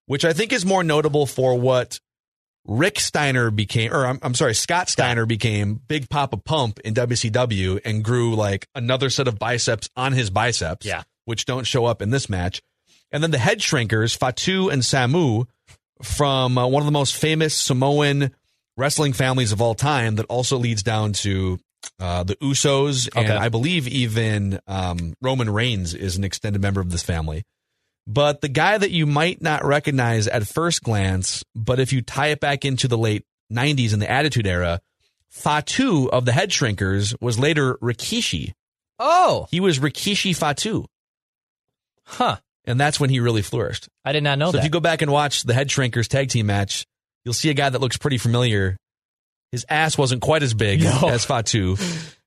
which 0.07 0.25
I 0.27 0.35
think 0.35 0.53
is 0.53 0.67
more 0.67 0.85
notable 0.85 1.25
for 1.27 1.59
what 1.59 2.01
Rick 2.67 2.99
Steiner 3.01 3.51
became, 3.51 3.93
or 3.93 4.07
I'm, 4.07 4.19
I'm 4.23 4.35
sorry, 4.35 4.55
Scott 4.55 4.89
Steiner 4.89 5.25
became 5.27 5.81
Big 5.89 6.09
Papa 6.09 6.37
Pump 6.37 6.81
in 6.81 6.95
WCW 6.95 7.81
and 7.85 8.03
grew 8.05 8.35
like 8.35 8.69
another 8.75 9.09
set 9.11 9.29
of 9.29 9.39
biceps 9.39 9.89
on 9.97 10.13
his 10.13 10.31
biceps, 10.31 10.85
Yeah. 10.85 11.03
which 11.27 11.45
don't 11.45 11.65
show 11.65 11.85
up 11.85 12.03
in 12.03 12.11
this 12.11 12.29
match. 12.29 12.61
And 13.13 13.23
then 13.23 13.31
the 13.31 13.39
head 13.39 13.59
shrinkers, 13.61 14.17
Fatu 14.17 14.69
and 14.69 14.83
Samu, 14.83 15.47
from 16.03 16.59
uh, 16.59 16.67
one 16.67 16.83
of 16.83 16.87
the 16.87 16.93
most 16.93 17.15
famous 17.17 17.55
Samoan 17.55 18.33
wrestling 18.77 19.13
families 19.13 19.53
of 19.53 19.63
all 19.63 19.75
time, 19.75 20.17
that 20.17 20.27
also 20.27 20.59
leads 20.59 20.83
down 20.83 21.13
to 21.13 21.59
uh, 22.01 22.25
the 22.25 22.35
Usos, 22.37 23.09
and 23.15 23.31
I 23.33 23.49
believe 23.49 23.87
even 23.87 24.59
um, 24.67 25.15
Roman 25.23 25.49
Reigns 25.49 25.95
is 25.95 26.17
an 26.17 26.25
extended 26.25 26.61
member 26.61 26.81
of 26.81 26.91
this 26.91 27.03
family. 27.03 27.45
But 28.07 28.41
the 28.41 28.49
guy 28.49 28.79
that 28.79 28.91
you 28.93 29.05
might 29.07 29.43
not 29.43 29.65
recognize 29.65 30.29
at 30.29 30.47
first 30.47 30.83
glance, 30.83 31.43
but 31.55 31.81
if 31.81 31.93
you 31.93 32.03
tie 32.03 32.29
it 32.29 32.41
back 32.41 32.65
into 32.65 32.87
the 32.87 32.97
late 32.99 33.25
90s 33.53 33.93
and 33.93 34.01
the 34.01 34.11
Attitude 34.11 34.47
Era, 34.47 34.81
Fatu 35.29 36.09
of 36.11 36.25
the 36.25 36.33
Head 36.33 36.51
Shrinkers 36.51 37.15
was 37.21 37.39
later 37.39 37.75
Rikishi. 37.83 38.53
Oh, 38.99 39.47
He 39.51 39.61
was 39.61 39.79
Rikishi 39.79 40.35
Fatu, 40.35 40.87
huh. 42.05 42.37
and 42.65 42.81
that's 42.81 42.99
when 42.99 43.11
he 43.11 43.21
really 43.21 43.43
flourished. 43.43 43.89
I 44.05 44.13
did 44.13 44.23
not 44.23 44.39
know 44.39 44.47
so 44.47 44.53
that. 44.53 44.59
if 44.59 44.65
you 44.65 44.71
go 44.71 44.81
back 44.81 45.03
and 45.03 45.11
watch 45.11 45.43
the 45.43 45.53
Head 45.53 45.69
Shrinkers 45.69 46.09
tag 46.09 46.31
team 46.31 46.47
match, 46.47 46.87
you'll 47.25 47.35
see 47.35 47.51
a 47.51 47.55
guy 47.55 47.69
that 47.69 47.81
looks 47.81 47.99
pretty 47.99 48.17
familiar. 48.19 48.77
His 49.57 49.65
ass 49.71 49.97
wasn't 49.97 50.21
quite 50.21 50.43
as 50.43 50.53
big 50.53 50.83
No. 50.83 51.09
as 51.09 51.25
Fatu, 51.25 51.79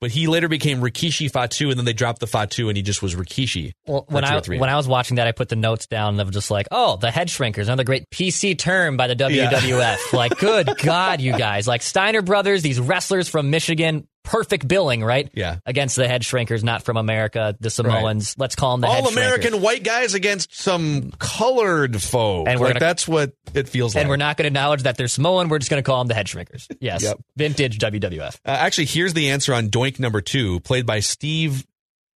but 0.02 0.10
he 0.10 0.26
later 0.26 0.48
became 0.48 0.82
Rikishi 0.82 1.32
Fatu, 1.32 1.70
and 1.70 1.78
then 1.78 1.86
they 1.86 1.94
dropped 1.94 2.20
the 2.22 2.26
Fatu, 2.26 2.70
and 2.70 2.76
he 2.76 2.82
just 2.82 3.04
was 3.04 3.14
Rikishi. 3.14 3.74
Well, 3.86 4.06
when 4.10 4.26
I 4.26 4.42
when 4.48 4.68
I 4.68 4.76
was 4.76 4.88
watching 4.88 5.18
that, 5.18 5.28
I 5.28 5.32
put 5.32 5.48
the 5.48 5.56
notes 5.56 5.86
down 5.86 6.20
of 6.20 6.32
just 6.32 6.50
like, 6.50 6.68
oh, 6.72 6.98
the 6.98 7.12
head 7.12 7.28
shrinkers, 7.28 7.68
another 7.68 7.84
great 7.84 8.10
PC 8.10 8.58
term 8.58 8.98
by 8.98 9.06
the 9.06 9.16
WWF. 9.16 10.12
like, 10.12 10.40
good 10.40 10.72
God, 10.84 11.22
you 11.22 11.34
guys, 11.38 11.68
like 11.68 11.84
Steiner 11.84 12.24
brothers, 12.24 12.64
these 12.64 12.80
wrestlers 12.80 13.30
from 13.30 13.52
Michigan, 13.52 14.08
perfect 14.24 14.68
billing, 14.68 15.04
right? 15.04 15.30
Yeah. 15.34 15.58
Against 15.66 15.96
the 15.96 16.08
head 16.08 16.22
shrinkers, 16.22 16.64
not 16.64 16.84
from 16.84 16.98
America, 16.98 17.56
the 17.60 17.70
Samoans. 17.70 18.36
Let's 18.38 18.56
call 18.56 18.74
them 18.74 18.82
the 18.82 18.88
head 18.88 19.04
all 19.04 19.10
American 19.10 19.62
white 19.62 19.84
guys 19.84 20.14
against 20.14 20.56
some 20.56 21.12
colored 21.20 22.02
folk. 22.02 22.48
And 22.48 22.60
we're 22.60 22.68
like 22.68 22.74
gonna- 22.76 22.80
that's 22.86 23.08
what 23.08 23.34
it 23.54 23.70
feels 23.70 23.96
like. 23.96 24.02
And 24.04 24.10
we're 24.10 24.18
not 24.18 24.38
going 24.38 24.44
to 24.44 24.48
acknowledge 24.48 24.84
that 24.84 24.98
they're 24.98 25.08
Samoan. 25.08 25.50
We're 25.50 25.60
just 25.60 25.72
going 25.72 25.82
to 25.82 25.86
call 25.86 26.00
them 26.00 26.08
the 26.08 26.14
head 26.16 26.28
shrinkers. 26.28 26.68
Yes. 26.80 27.04
Yep. 27.04 27.18
Vintage 27.38 27.80
WWF. 27.80 28.36
Uh, 28.46 28.50
actually, 28.50 28.86
here's 28.86 29.14
the 29.14 29.30
answer 29.32 29.54
on 29.54 29.70
Doink 29.70 30.00
number 30.00 30.22
two, 30.22 30.60
played 30.62 30.86
by 30.86 31.00
Steve 31.00 31.66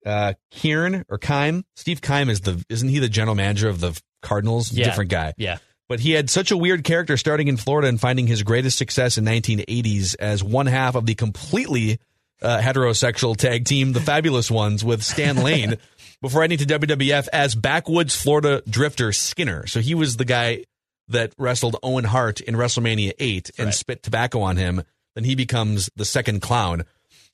uh, 0.05 0.33
Kieran 0.51 1.05
or 1.09 1.17
Kime. 1.17 1.63
Steve 1.75 2.01
Keim 2.01 2.29
is 2.29 2.41
the 2.41 2.63
isn't 2.69 2.89
he 2.89 2.99
the 2.99 3.09
general 3.09 3.35
manager 3.35 3.69
of 3.69 3.79
the 3.79 3.99
Cardinals? 4.21 4.71
Yeah. 4.71 4.85
Different 4.85 5.09
guy. 5.11 5.33
Yeah. 5.37 5.57
But 5.93 5.99
he 5.99 6.13
had 6.13 6.27
such 6.27 6.49
a 6.49 6.57
weird 6.57 6.83
character 6.83 7.17
starting 7.17 7.47
in 7.49 7.55
Florida 7.55 7.87
and 7.87 8.01
finding 8.01 8.25
his 8.25 8.41
greatest 8.41 8.79
success 8.79 9.19
in 9.19 9.25
1980s 9.25 10.15
as 10.17 10.43
one 10.43 10.65
half 10.65 10.95
of 10.95 11.05
the 11.05 11.13
completely 11.13 11.99
uh, 12.41 12.59
heterosexual 12.59 13.37
tag 13.37 13.65
team, 13.65 13.93
the 13.93 13.99
Fabulous 13.99 14.49
Ones, 14.49 14.83
with 14.83 15.03
Stan 15.03 15.35
Lane, 15.43 15.77
before 16.23 16.41
heading 16.41 16.57
to 16.57 16.65
WWF 16.65 17.27
as 17.31 17.53
backwoods 17.53 18.19
Florida 18.19 18.63
drifter 18.67 19.11
Skinner. 19.11 19.67
So 19.67 19.81
he 19.81 19.93
was 19.93 20.17
the 20.17 20.25
guy 20.25 20.63
that 21.09 21.31
wrestled 21.37 21.75
Owen 21.83 22.05
Hart 22.05 22.41
in 22.41 22.55
WrestleMania 22.55 23.11
8 23.19 23.51
and 23.59 23.65
Right. 23.67 23.75
spit 23.75 24.01
tobacco 24.01 24.41
on 24.41 24.57
him. 24.57 24.81
Then 25.13 25.25
he 25.25 25.35
becomes 25.35 25.91
the 25.95 26.05
second 26.05 26.41
clown. 26.41 26.85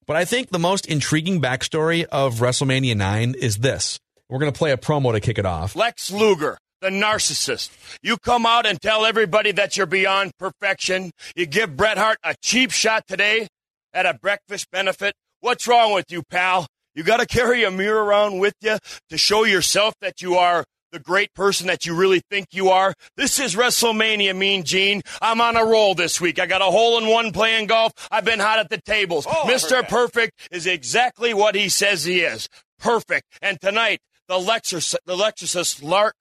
But 0.05 0.17
I 0.17 0.25
think 0.25 0.49
the 0.49 0.59
most 0.59 0.85
intriguing 0.85 1.41
backstory 1.41 2.03
of 2.03 2.39
WrestleMania 2.39 2.97
9 2.97 3.35
is 3.39 3.55
this. 3.59 4.01
We're 4.27 4.39
going 4.39 4.51
to 4.51 4.57
play 4.57 4.71
a 4.73 4.77
promo 4.77 5.13
to 5.13 5.21
kick 5.21 5.37
it 5.39 5.45
off. 5.45 5.77
Lex 5.77 6.11
Luger, 6.11 6.57
the 6.81 6.89
narcissist. 6.89 7.71
You 8.01 8.17
come 8.17 8.45
out 8.45 8.65
and 8.65 8.81
tell 8.81 9.05
everybody 9.05 9.51
that 9.53 9.77
you're 9.77 9.85
beyond 9.85 10.31
perfection. 10.37 11.11
You 11.35 11.45
give 11.45 11.75
Bret 11.75 11.97
Hart 11.97 12.17
a 12.23 12.35
cheap 12.41 12.71
shot 12.71 13.07
today 13.07 13.47
at 13.93 14.05
a 14.05 14.13
breakfast 14.13 14.69
benefit. 14.71 15.13
What's 15.41 15.67
wrong 15.67 15.93
with 15.93 16.11
you, 16.11 16.23
pal? 16.23 16.67
You 16.95 17.03
got 17.03 17.19
to 17.19 17.25
carry 17.25 17.63
a 17.63 17.71
mirror 17.71 18.03
around 18.03 18.39
with 18.39 18.55
you 18.61 18.77
to 19.09 19.17
show 19.17 19.43
yourself 19.43 19.93
that 20.01 20.21
you 20.21 20.35
are 20.35 20.65
the 20.91 20.99
great 20.99 21.33
person 21.33 21.67
that 21.67 21.85
you 21.85 21.93
really 21.93 22.21
think 22.31 22.47
you 22.51 22.69
are. 22.69 22.93
This 23.15 23.39
is 23.39 23.55
WrestleMania, 23.55 24.35
Mean 24.35 24.63
Gene. 24.63 25.01
I'm 25.21 25.39
on 25.39 25.55
a 25.55 25.63
roll 25.63 25.93
this 25.93 26.19
week. 26.19 26.39
I 26.39 26.45
got 26.47 26.61
a 26.61 26.65
hole 26.65 26.97
in 26.97 27.07
one 27.07 27.31
playing 27.31 27.67
golf. 27.67 27.93
I've 28.09 28.25
been 28.25 28.39
hot 28.39 28.59
at 28.59 28.69
the 28.69 28.81
tables. 28.81 29.25
Mr. 29.25 29.87
Perfect 29.87 30.47
is 30.51 30.65
exactly 30.65 31.33
what 31.33 31.55
he 31.55 31.69
says 31.69 32.05
he 32.05 32.21
is. 32.21 32.49
Perfect. 32.79 33.27
And 33.41 33.61
tonight, 33.61 33.99
the 34.27 34.35
Lexus, 34.35 34.95
the 35.05 35.85
Lark. 35.85 36.15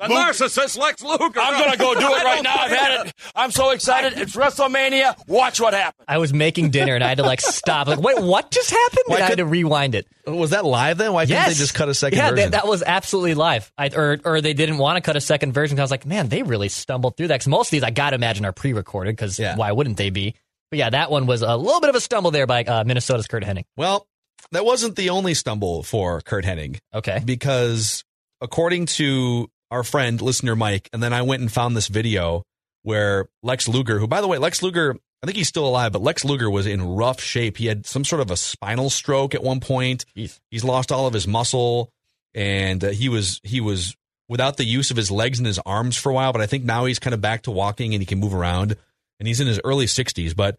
The 0.00 0.14
narcissist 0.14 0.78
Lex 0.78 1.02
Luger. 1.02 1.38
I'm 1.40 1.62
gonna 1.62 1.76
go 1.76 1.94
do 1.94 2.00
it 2.06 2.24
right 2.24 2.42
now. 2.42 2.54
I've 2.56 2.70
had 2.70 3.06
it. 3.06 3.12
I'm 3.34 3.50
so 3.50 3.70
excited. 3.70 4.18
It's 4.18 4.34
WrestleMania. 4.34 5.14
Watch 5.28 5.60
what 5.60 5.74
happens. 5.74 6.04
I 6.08 6.18
was 6.18 6.32
making 6.32 6.70
dinner 6.70 6.94
and 6.94 7.04
I 7.04 7.08
had 7.08 7.18
to 7.18 7.22
like 7.22 7.40
stop. 7.40 7.86
Like, 7.86 8.00
wait, 8.00 8.18
what 8.18 8.50
just 8.50 8.70
happened? 8.70 9.04
Why 9.06 9.16
and 9.16 9.24
I 9.24 9.28
had 9.28 9.38
to 9.38 9.46
rewind 9.46 9.94
it. 9.94 10.06
Was 10.26 10.50
that 10.50 10.64
live 10.64 10.96
then? 10.98 11.12
Why 11.12 11.26
couldn't 11.26 11.48
they 11.48 11.54
just 11.54 11.74
cut 11.74 11.88
a 11.88 11.94
second 11.94 12.16
yeah, 12.18 12.30
version? 12.30 12.50
that, 12.52 12.62
that 12.62 12.68
was 12.68 12.82
absolutely 12.82 13.34
live. 13.34 13.70
I, 13.76 13.88
or 13.90 14.18
or 14.24 14.40
they 14.40 14.54
didn't 14.54 14.78
want 14.78 14.96
to 14.96 15.00
cut 15.02 15.16
a 15.16 15.20
second 15.20 15.52
version. 15.52 15.76
'cause 15.76 15.80
I 15.80 15.84
was 15.84 15.90
like, 15.90 16.06
man, 16.06 16.28
they 16.28 16.42
really 16.42 16.68
stumbled 16.68 17.16
through 17.16 17.28
that. 17.28 17.34
Because 17.34 17.48
most 17.48 17.68
of 17.68 17.72
these, 17.72 17.82
I 17.82 17.90
gotta 17.90 18.14
imagine, 18.16 18.44
are 18.46 18.52
pre-recorded. 18.52 19.12
Because 19.16 19.38
Yeah. 19.38 19.56
why 19.56 19.72
wouldn't 19.72 19.96
they 19.98 20.10
be? 20.10 20.34
But 20.70 20.78
yeah, 20.78 20.90
that 20.90 21.10
one 21.10 21.26
was 21.26 21.42
a 21.42 21.56
little 21.56 21.80
bit 21.80 21.90
of 21.90 21.96
a 21.96 22.00
stumble 22.00 22.30
there 22.30 22.46
by 22.46 22.64
uh, 22.64 22.84
Minnesota's 22.84 23.26
Curt 23.26 23.42
Hennig. 23.44 23.64
well, 23.76 24.06
that 24.52 24.64
wasn't 24.64 24.96
the 24.96 25.10
only 25.10 25.34
stumble 25.34 25.82
for 25.82 26.20
Curt 26.22 26.44
Hennig 26.44 26.78
Okay, 26.94 27.20
because 27.24 28.02
according 28.40 28.86
to 28.86 29.50
our 29.70 29.82
friend 29.82 30.20
listener 30.20 30.56
Mike, 30.56 30.88
and 30.92 31.02
then 31.02 31.12
I 31.12 31.22
went 31.22 31.42
and 31.42 31.50
found 31.50 31.76
this 31.76 31.88
video 31.88 32.44
where 32.82 33.28
Lex 33.42 33.68
Luger, 33.68 33.98
who 33.98 34.06
by 34.06 34.20
the 34.20 34.28
way, 34.28 34.38
Lex 34.38 34.62
Luger, 34.62 34.96
I 35.22 35.26
think 35.26 35.36
he's 35.36 35.48
still 35.48 35.66
alive, 35.66 35.92
but 35.92 36.02
Lex 36.02 36.24
Luger 36.24 36.50
was 36.50 36.66
in 36.66 36.82
rough 36.82 37.20
shape. 37.20 37.58
He 37.58 37.66
had 37.66 37.86
some 37.86 38.04
sort 38.04 38.22
of 38.22 38.30
a 38.30 38.36
spinal 38.36 38.88
stroke 38.88 39.34
at 39.34 39.42
one 39.42 39.60
point. 39.60 40.06
Jeez. 40.16 40.40
He's 40.50 40.64
lost 40.64 40.90
all 40.90 41.06
of 41.06 41.12
his 41.12 41.26
muscle, 41.28 41.92
and 42.34 42.82
uh, 42.82 42.88
he 42.88 43.08
was 43.08 43.40
he 43.44 43.60
was 43.60 43.94
without 44.28 44.56
the 44.56 44.64
use 44.64 44.90
of 44.90 44.96
his 44.96 45.10
legs 45.10 45.38
and 45.38 45.46
his 45.46 45.58
arms 45.66 45.96
for 45.96 46.10
a 46.10 46.14
while. 46.14 46.32
But 46.32 46.40
I 46.40 46.46
think 46.46 46.64
now 46.64 46.86
he's 46.86 46.98
kind 46.98 47.12
of 47.12 47.20
back 47.20 47.42
to 47.42 47.50
walking 47.50 47.94
and 47.94 48.00
he 48.00 48.06
can 48.06 48.18
move 48.18 48.34
around, 48.34 48.76
and 49.18 49.26
he's 49.26 49.40
in 49.40 49.46
his 49.46 49.60
early 49.62 49.86
sixties. 49.86 50.32
But 50.32 50.58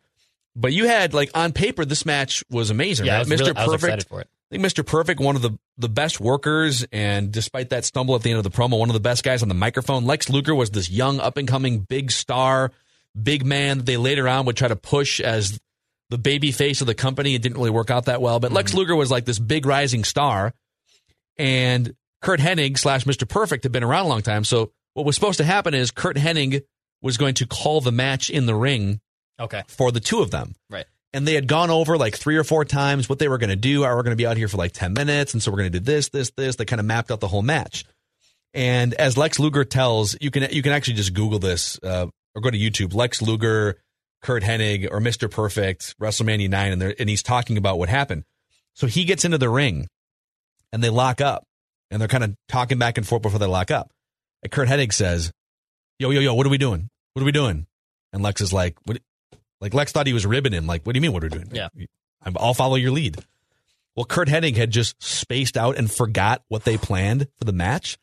but 0.56 0.74
you 0.74 0.88
had 0.88 1.14
like 1.14 1.32
on 1.34 1.54
paper, 1.54 1.84
this 1.84 2.06
match 2.06 2.44
was 2.52 2.70
amazing. 2.70 3.08
yeah, 3.08 3.18
right? 3.18 3.28
was, 3.28 3.42
Mr. 3.42 3.56
really, 3.56 3.78
Perfect. 3.78 4.14
Excited 4.54 4.60
for 4.60 4.68
it. 4.68 4.68
I 4.68 4.70
think 4.70 4.74
Mr. 4.74 4.86
Perfect, 4.86 5.20
one 5.20 5.36
of 5.36 5.42
the, 5.42 5.58
the 5.78 5.90
best 5.90 6.20
workers, 6.20 6.86
and 6.92 7.32
despite 7.32 7.70
that 7.70 7.86
stumble 7.86 8.16
at 8.16 8.24
the 8.24 8.32
end 8.32 8.38
of 8.38 8.44
the 8.44 8.52
promo, 8.52 8.80
one 8.80 8.90
of 8.90 8.94
the 8.94 9.00
best 9.00 9.24
guys 9.24 9.42
on 9.42 9.50
the 9.50 9.56
microphone. 9.56 10.06
Lex 10.06 10.30
Luger 10.30 10.56
was 10.56 10.72
this 10.72 10.90
young, 10.90 11.20
up 11.20 11.38
and 11.38 11.48
coming 11.48 11.80
big 11.80 12.12
star, 12.12 12.72
big 13.22 13.46
man 13.46 13.78
that 13.78 13.86
they 13.86 13.98
later 13.98 14.28
on 14.28 14.46
would 14.46 14.58
try 14.58 14.68
to 14.68 14.76
push 14.76 15.20
as 15.20 15.60
the 16.10 16.18
baby 16.18 16.52
face 16.52 16.82
of 16.82 16.88
the 16.88 16.96
company. 16.96 17.36
It 17.36 17.42
didn't 17.42 17.58
really 17.58 17.70
work 17.70 17.90
out 17.90 18.06
that 18.06 18.22
well, 18.22 18.40
but 18.40 18.52
Lex 18.52 18.72
mm-hmm. 18.72 18.80
Luger 18.80 18.96
was 18.96 19.10
like 19.10 19.26
this 19.26 19.40
big 19.40 19.66
rising 19.66 20.04
star, 20.04 20.54
and 21.38 21.96
Curt 22.22 22.40
Hennig 22.40 22.78
slash 22.78 23.06
Mr. 23.06 23.28
Perfect 23.28 23.64
had 23.64 23.72
been 23.72 23.84
around 23.84 24.06
a 24.06 24.10
long 24.10 24.22
time. 24.22 24.44
So 24.44 24.72
what 24.94 25.06
was 25.06 25.16
supposed 25.16 25.38
to 25.38 25.44
happen 25.44 25.74
is 25.74 25.92
Curt 25.92 26.18
Hennig 26.18 26.64
was 27.02 27.18
going 27.18 27.34
to 27.36 27.48
call 27.48 27.82
the 27.82 27.92
match 27.92 28.30
in 28.30 28.46
the 28.46 28.56
ring 28.56 29.02
Okay, 29.40 29.64
for 29.68 29.92
the 29.92 30.00
two 30.00 30.22
of 30.22 30.30
them 30.30 30.56
right. 30.70 30.86
And 31.14 31.28
they 31.28 31.34
had 31.34 31.48
gone 31.48 31.70
over 31.70 31.98
like 31.98 32.16
three 32.16 32.38
or 32.38 32.44
four 32.44 32.64
times 32.64 33.10
what 33.10 33.20
they 33.20 33.28
were 33.28 33.38
going 33.38 33.50
to 33.50 33.56
do. 33.56 33.84
Are 33.84 33.96
we 33.98 34.04
going 34.04 34.14
to 34.14 34.22
be 34.22 34.26
out 34.26 34.38
here 34.38 34.48
for 34.48 34.58
like 34.58 34.72
10 34.72 34.94
minutes? 34.94 35.34
And 35.34 35.44
so 35.44 35.52
we're 35.52 35.58
going 35.58 35.72
to 35.72 35.80
do 35.80 35.84
this, 35.84 36.10
this, 36.10 36.32
this. 36.32 36.56
They 36.56 36.66
kind 36.66 36.80
of 36.80 36.86
mapped 36.86 37.12
out 37.12 37.20
the 37.20 37.28
whole 37.28 37.42
match. 37.42 37.86
And 38.54 38.94
as 38.94 39.18
Lex 39.18 39.40
Luger 39.40 39.64
tells, 39.64 40.18
you 40.22 40.32
can 40.32 40.48
you 40.52 40.62
can 40.62 40.72
actually 40.72 40.96
just 40.96 41.14
Google 41.14 41.40
this 41.40 41.80
uh, 41.84 42.08
or 42.36 42.42
go 42.42 42.50
to 42.50 42.58
YouTube. 42.58 42.94
Lex 42.94 43.22
Luger, 43.22 43.80
Curt 44.22 44.44
Hennig, 44.44 44.90
or 44.92 45.00
Mr. 45.00 45.30
Perfect, 45.30 45.98
WrestleMania 46.00 46.50
9, 46.50 46.72
and, 46.74 46.96
and 47.00 47.10
he's 47.10 47.24
talking 47.24 47.58
about 47.58 47.78
what 47.78 47.88
happened. 47.88 48.24
So 48.74 48.88
he 48.88 49.06
gets 49.06 49.26
into 49.26 49.38
the 49.38 49.50
ring 49.50 49.88
and 50.74 50.84
they 50.84 50.90
lock 50.90 51.22
up 51.22 51.46
and 51.90 52.02
they're 52.02 52.10
kind 52.10 52.24
of 52.24 52.36
talking 52.48 52.78
back 52.78 52.98
and 52.98 53.08
forth 53.08 53.22
before 53.22 53.40
they 53.40 53.46
lock 53.46 53.72
up. 53.72 53.92
And 54.44 54.52
Curt 54.52 54.68
Hennig 54.68 54.94
says, 54.94 55.32
Yo, 56.00 56.10
yo, 56.10 56.20
yo, 56.20 56.34
what 56.34 56.46
are 56.46 56.50
we 56.50 56.58
doing? 56.58 56.90
what 57.14 57.22
are 57.22 57.26
we 57.26 57.32
doing? 57.32 57.68
And 58.14 58.24
Lex 58.24 58.42
is 58.42 58.54
like, 58.54 58.78
what? 58.86 59.00
Like 59.62 59.74
Lex 59.74 59.92
thought 59.92 60.08
he 60.08 60.14
was 60.14 60.26
ribbing 60.26 60.54
him. 60.54 60.66
Like, 60.68 60.84
what 60.84 60.94
do 60.94 60.98
you 60.98 61.02
mean? 61.02 61.14
What 61.14 61.24
are 61.24 61.28
we 61.28 61.38
doing? 61.38 61.50
Yeah. 61.54 61.70
I'll 62.36 62.54
follow 62.54 62.76
your 62.76 62.92
lead. 62.92 63.18
Well, 63.96 64.06
Curt 64.06 64.28
Hennig 64.28 64.56
had 64.58 64.72
just 64.72 65.02
spaced 65.02 65.56
out 65.58 65.78
and 65.78 65.90
forgot 65.92 66.44
what 66.48 66.64
they 66.64 66.78
planned 66.78 67.28
for 67.38 67.46
the 67.46 67.52
match. 67.54 67.98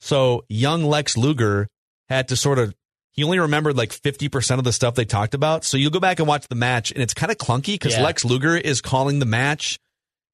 So 0.00 0.44
young 0.48 0.84
Lex 0.84 1.16
Luger 1.16 1.68
had 2.08 2.28
to 2.28 2.36
sort 2.36 2.58
of, 2.58 2.74
he 3.12 3.24
only 3.24 3.38
remembered 3.38 3.76
like 3.76 3.90
50% 3.90 4.58
of 4.58 4.64
the 4.64 4.72
stuff 4.72 4.94
they 4.94 5.04
talked 5.04 5.34
about. 5.34 5.64
So 5.64 5.76
you'll 5.76 5.90
go 5.90 6.00
back 6.00 6.18
and 6.18 6.28
watch 6.28 6.48
the 6.48 6.54
match 6.54 6.90
and 6.92 7.02
it's 7.02 7.14
kind 7.14 7.30
of 7.30 7.38
clunky 7.38 7.74
because 7.74 7.94
Yeah. 7.96 8.02
Lex 8.02 8.24
Luger 8.24 8.56
is 8.56 8.80
calling 8.80 9.18
the 9.18 9.26
match 9.26 9.78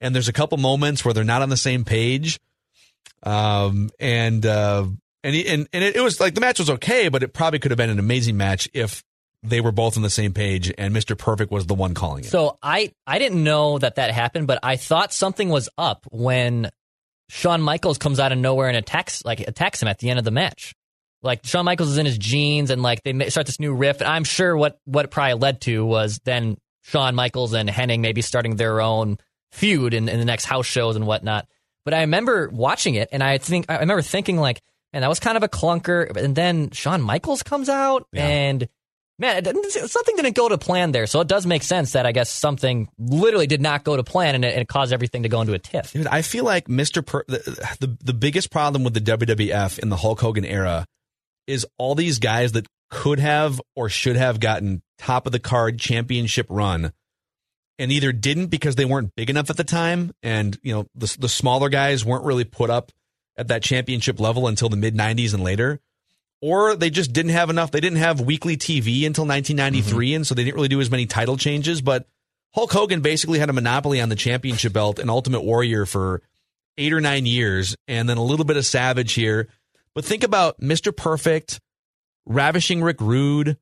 and 0.01 0.15
there's 0.15 0.29
a 0.29 0.33
couple 0.33 0.59
moments 0.59 1.05
where 1.05 1.15
they're 1.15 1.25
not 1.25 1.43
on 1.43 1.49
the 1.49 1.57
same 1.57 1.85
page. 1.85 2.39
Um, 3.23 3.91
and, 4.01 4.45
uh, 4.45 4.87
and, 5.25 5.35
he, 5.35 5.47
and, 5.49 5.69
and 5.73 5.85
it, 5.85 5.97
it 5.97 6.01
was 6.01 6.21
like 6.21 6.35
the 6.35 6.41
match 6.41 6.59
was 6.59 6.71
okay, 6.71 7.09
but 7.09 7.23
it 7.23 7.33
probably 7.33 7.59
could 7.61 7.71
have 7.71 7.79
been 7.79 7.91
an 7.91 7.99
amazing 8.01 8.37
match 8.37 8.69
if 8.75 9.03
they 9.43 9.61
were 9.61 9.73
both 9.73 9.97
on 9.97 10.03
the 10.03 10.11
same 10.11 10.33
page 10.33 10.73
and 10.79 10.95
Mr. 10.95 11.17
Perfect 11.19 11.51
was 11.51 11.67
the 11.67 11.75
one 11.75 11.95
calling 11.95 12.25
it. 12.25 12.29
So 12.31 12.59
I 12.63 12.93
I 13.07 13.19
didn't 13.19 13.43
know 13.43 13.79
that 13.79 13.97
that 13.97 14.11
happened, 14.13 14.47
but 14.47 14.59
I 14.63 14.77
thought 14.77 15.13
something 15.13 15.49
was 15.49 15.69
up 15.77 16.07
when 16.11 16.71
Shawn 17.29 17.61
Michaels 17.63 17.99
comes 17.99 18.21
out 18.21 18.33
of 18.33 18.39
nowhere 18.39 18.69
and 18.69 18.77
attacks 18.77 19.25
like 19.25 19.41
attacks 19.41 19.83
him 19.83 19.89
at 19.89 19.99
the 19.99 20.11
end 20.11 20.19
of 20.19 20.25
the 20.25 20.31
match. 20.31 20.75
Like 21.23 21.45
Shawn 21.45 21.65
Michaels 21.65 21.91
is 21.91 21.99
in 21.99 22.07
his 22.07 22.19
jeans 22.19 22.71
and 22.71 22.83
like 22.83 23.03
they 23.05 23.31
start 23.31 23.47
this 23.47 23.61
new 23.61 23.73
riff. 23.75 24.01
And 24.01 24.09
I'm 24.09 24.25
sure 24.25 24.57
what 24.57 24.79
what 24.85 25.05
it 25.05 25.09
probably 25.11 25.35
led 25.35 25.61
to 25.63 25.85
was 25.85 26.21
then 26.25 26.57
Shawn 26.83 27.15
Michaels 27.15 27.53
and 27.53 27.69
Hennig 27.69 28.01
maybe 28.01 28.23
starting 28.23 28.57
their 28.57 28.81
own 28.81 29.19
feud 29.53 29.95
in, 29.95 30.09
in 30.09 30.19
the 30.19 30.25
next 30.25 30.45
house 30.45 30.67
shows 30.67 30.97
and 30.97 31.07
whatnot. 31.07 31.47
But 31.85 31.95
I 31.95 32.01
remember 32.03 32.49
watching 32.49 32.95
it 32.95 33.09
and 33.13 33.23
I 33.23 33.39
think 33.39 33.67
I 33.69 33.79
remember 33.79 34.03
thinking 34.03 34.37
like, 34.37 34.61
man, 34.93 35.03
that 35.03 35.09
was 35.09 35.21
kind 35.21 35.37
of 35.37 35.43
a 35.43 35.49
clunker. 35.49 36.17
And 36.17 36.35
then 36.35 36.71
Shawn 36.71 37.01
Michaels 37.03 37.43
comes 37.43 37.69
out 37.69 38.07
Yeah. 38.13 38.27
and 38.27 38.69
man, 39.23 39.45
something 39.71 40.17
didn't 40.17 40.35
go 40.35 40.49
to 40.49 40.59
plan 40.59 40.93
there. 40.93 41.07
So 41.07 41.21
it 41.21 41.29
does 41.29 41.47
make 41.47 41.63
sense 41.63 41.93
that 41.93 42.05
I 42.05 42.13
guess 42.13 42.29
something 42.29 42.89
literally 42.99 43.47
did 43.47 43.63
not 43.63 43.85
go 43.85 43.97
to 43.97 44.03
plan 44.03 44.35
and 44.35 44.45
it, 44.45 44.53
and 44.53 44.63
it 44.63 44.69
caused 44.69 44.93
everything 44.93 45.23
to 45.23 45.29
go 45.29 45.41
into 45.41 45.55
a 45.55 45.59
tiff. 45.59 45.97
I 46.11 46.23
feel 46.23 46.45
like 46.45 46.67
Mr. 46.67 47.07
Per- 47.07 47.25
the, 47.29 47.39
the 47.81 47.97
the 48.03 48.13
biggest 48.13 48.51
problem 48.51 48.85
with 48.85 48.95
the 48.95 49.01
WWF 49.01 49.79
in 49.79 49.89
the 49.89 49.97
Hulk 49.97 50.21
Hogan 50.21 50.45
era 50.45 50.85
is 51.47 51.65
all 51.79 51.95
these 51.95 52.19
guys 52.19 52.53
that 52.53 52.67
could 52.91 53.21
have 53.21 53.61
or 53.75 53.89
should 53.89 54.17
have 54.17 54.41
gotten 54.41 54.83
top 54.99 55.25
of 55.25 55.33
the 55.33 55.39
card 55.39 55.79
championship 55.79 56.47
run 56.51 56.93
and 57.79 57.91
either 57.91 58.13
didn't 58.13 58.47
because 58.47 58.75
they 58.75 58.85
weren't 58.85 59.15
big 59.17 59.31
enough 59.31 59.49
at 59.49 59.57
the 59.57 59.65
time 59.65 60.13
and 60.23 60.59
you 60.63 60.75
know 60.75 60.87
the 60.95 61.17
the 61.19 61.29
smaller 61.29 61.69
guys 61.69 62.05
weren't 62.05 62.25
really 62.25 62.45
put 62.45 62.69
up 62.69 62.93
at 63.37 63.49
that 63.49 63.63
championship 63.63 64.21
level 64.21 64.47
until 64.47 64.69
the 64.69 64.77
mid 64.77 64.95
90s 64.95 65.33
and 65.33 65.43
later 65.43 65.81
or 66.43 66.77
they 66.77 66.91
just 66.91 67.15
didn't 67.15 67.31
have 67.31 67.49
enough 67.49 67.71
they 67.71 67.81
didn't 67.81 67.99
have 67.99 68.21
weekly 68.21 68.59
TV 68.59 69.07
until 69.07 69.25
1993 69.25 70.09
mm-hmm. 70.09 70.17
and 70.17 70.27
so 70.27 70.35
they 70.35 70.45
didn't 70.45 70.57
really 70.57 70.69
do 70.69 70.81
as 70.81 70.91
many 70.91 71.07
title 71.07 71.39
changes 71.39 71.81
but 71.81 72.07
Hulk 72.55 72.73
Hogan 72.73 73.01
basically 73.01 73.39
had 73.39 73.49
a 73.49 73.55
monopoly 73.55 74.01
on 74.01 74.11
the 74.11 74.17
championship 74.17 74.75
belt 74.75 74.99
and 74.99 75.09
Ultimate 75.09 75.43
Warrior 75.43 75.87
for 75.87 76.23
eight 76.77 76.93
or 76.93 77.01
nine 77.01 77.27
years, 77.27 77.77
and 77.89 78.09
then 78.09 78.19
a 78.19 78.23
little 78.23 78.45
bit 78.45 78.57
of 78.57 78.67
Savage 78.67 79.15
here. 79.15 79.49
But 79.95 80.05
think 80.05 80.23
about 80.23 80.61
Mr. 80.61 80.95
Perfect, 80.95 81.61
Ravishing 82.27 82.83
Rick 82.83 83.01
Rude, 83.01 83.57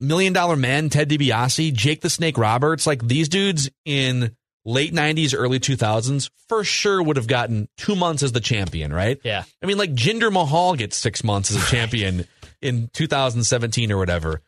Million 0.00 0.32
Dollar 0.32 0.56
Man, 0.56 0.88
Ted 0.88 1.08
DiBiase, 1.08 1.72
Jake 1.72 2.00
the 2.00 2.10
Snake 2.10 2.38
Roberts. 2.38 2.86
Like 2.86 3.06
these 3.06 3.28
dudes 3.28 3.70
in 3.84 4.36
late 4.64 4.92
90s, 4.92 5.34
early 5.36 5.58
2000s, 5.60 6.30
for 6.48 6.64
sure 6.64 7.02
would 7.02 7.16
have 7.16 7.26
gotten 7.26 7.68
two 7.76 7.96
months 7.96 8.22
as 8.22 8.32
the 8.32 8.40
champion, 8.40 8.92
right? 8.92 9.18
Yeah. 9.24 9.44
I 9.62 9.66
mean, 9.66 9.78
like 9.78 9.94
Jinder 9.94 10.32
Mahal 10.32 10.74
gets 10.74 10.96
six 10.96 11.24
months 11.24 11.50
as 11.50 11.62
a 11.62 11.66
champion 11.66 12.26
in 12.60 12.88
2017 12.92 13.90
or 13.92 13.98
whatever. 13.98 14.40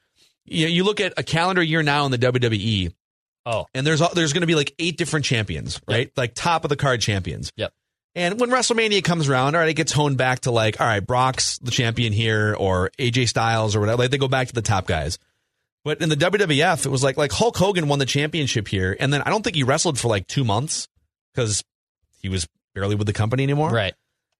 You, 0.45 0.67
you 0.69 0.85
look 0.85 1.01
at 1.01 1.15
a 1.17 1.23
calendar 1.23 1.63
year 1.63 1.83
now 1.83 2.05
in 2.07 2.11
the 2.11 2.19
WWE, 2.19 2.93
Oh, 3.47 3.67
and 3.75 3.87
there's 3.87 4.01
there's 4.15 4.33
going 4.33 4.41
to 4.41 4.47
be 4.47 4.55
like 4.55 4.75
eight 4.79 4.97
different 4.97 5.27
champions, 5.27 5.81
right? 5.87 6.11
Like 6.17 6.35
top 6.35 6.65
of 6.65 6.71
the 6.71 6.77
card 6.77 7.01
champions. 7.03 7.53
Yep. 7.57 7.73
And 8.15 8.41
when 8.41 8.49
WrestleMania 8.51 9.03
comes 9.05 9.29
around, 9.29 9.55
all 9.55 9.61
right, 9.61 9.69
it 9.69 9.75
gets 9.75 9.93
honed 9.93 10.17
back 10.17 10.41
to 10.41 10.51
like, 10.51 10.81
all 10.81 10.87
right, 10.87 11.05
Brock's 11.05 11.59
the 11.59 11.71
champion 11.71 12.13
here, 12.13 12.57
or 12.59 12.91
AJ 12.99 13.29
Styles, 13.29 13.77
or 13.77 13.81
whatever. 13.81 13.99
Like 14.03 14.11
they 14.11 14.19
go 14.19 14.29
back 14.29 14.49
to 14.49 14.55
the 14.55 14.63
top 14.63 14.87
guys. 14.87 15.19
But 15.85 16.01
in 16.01 16.09
the 16.09 16.17
WWF, 16.17 16.87
it 16.87 16.89
was 16.89 17.03
like 17.03 17.17
like 17.17 17.31
Hulk 17.33 17.57
Hogan 17.57 17.89
won 17.89 17.99
the 17.99 18.07
championship 18.07 18.69
here, 18.69 18.97
and 18.99 19.13
then 19.13 19.23
I 19.23 19.31
don't 19.31 19.43
think 19.43 19.57
he 19.57 19.63
wrestled 19.63 19.99
for 19.99 20.09
like 20.09 20.27
two 20.27 20.45
months 20.45 20.89
because 21.35 21.63
he 22.23 22.29
was 22.29 22.49
barely 22.75 22.95
with 22.95 23.07
the 23.07 23.13
company 23.13 23.43
anymore. 23.43 23.71
right. 23.71 23.95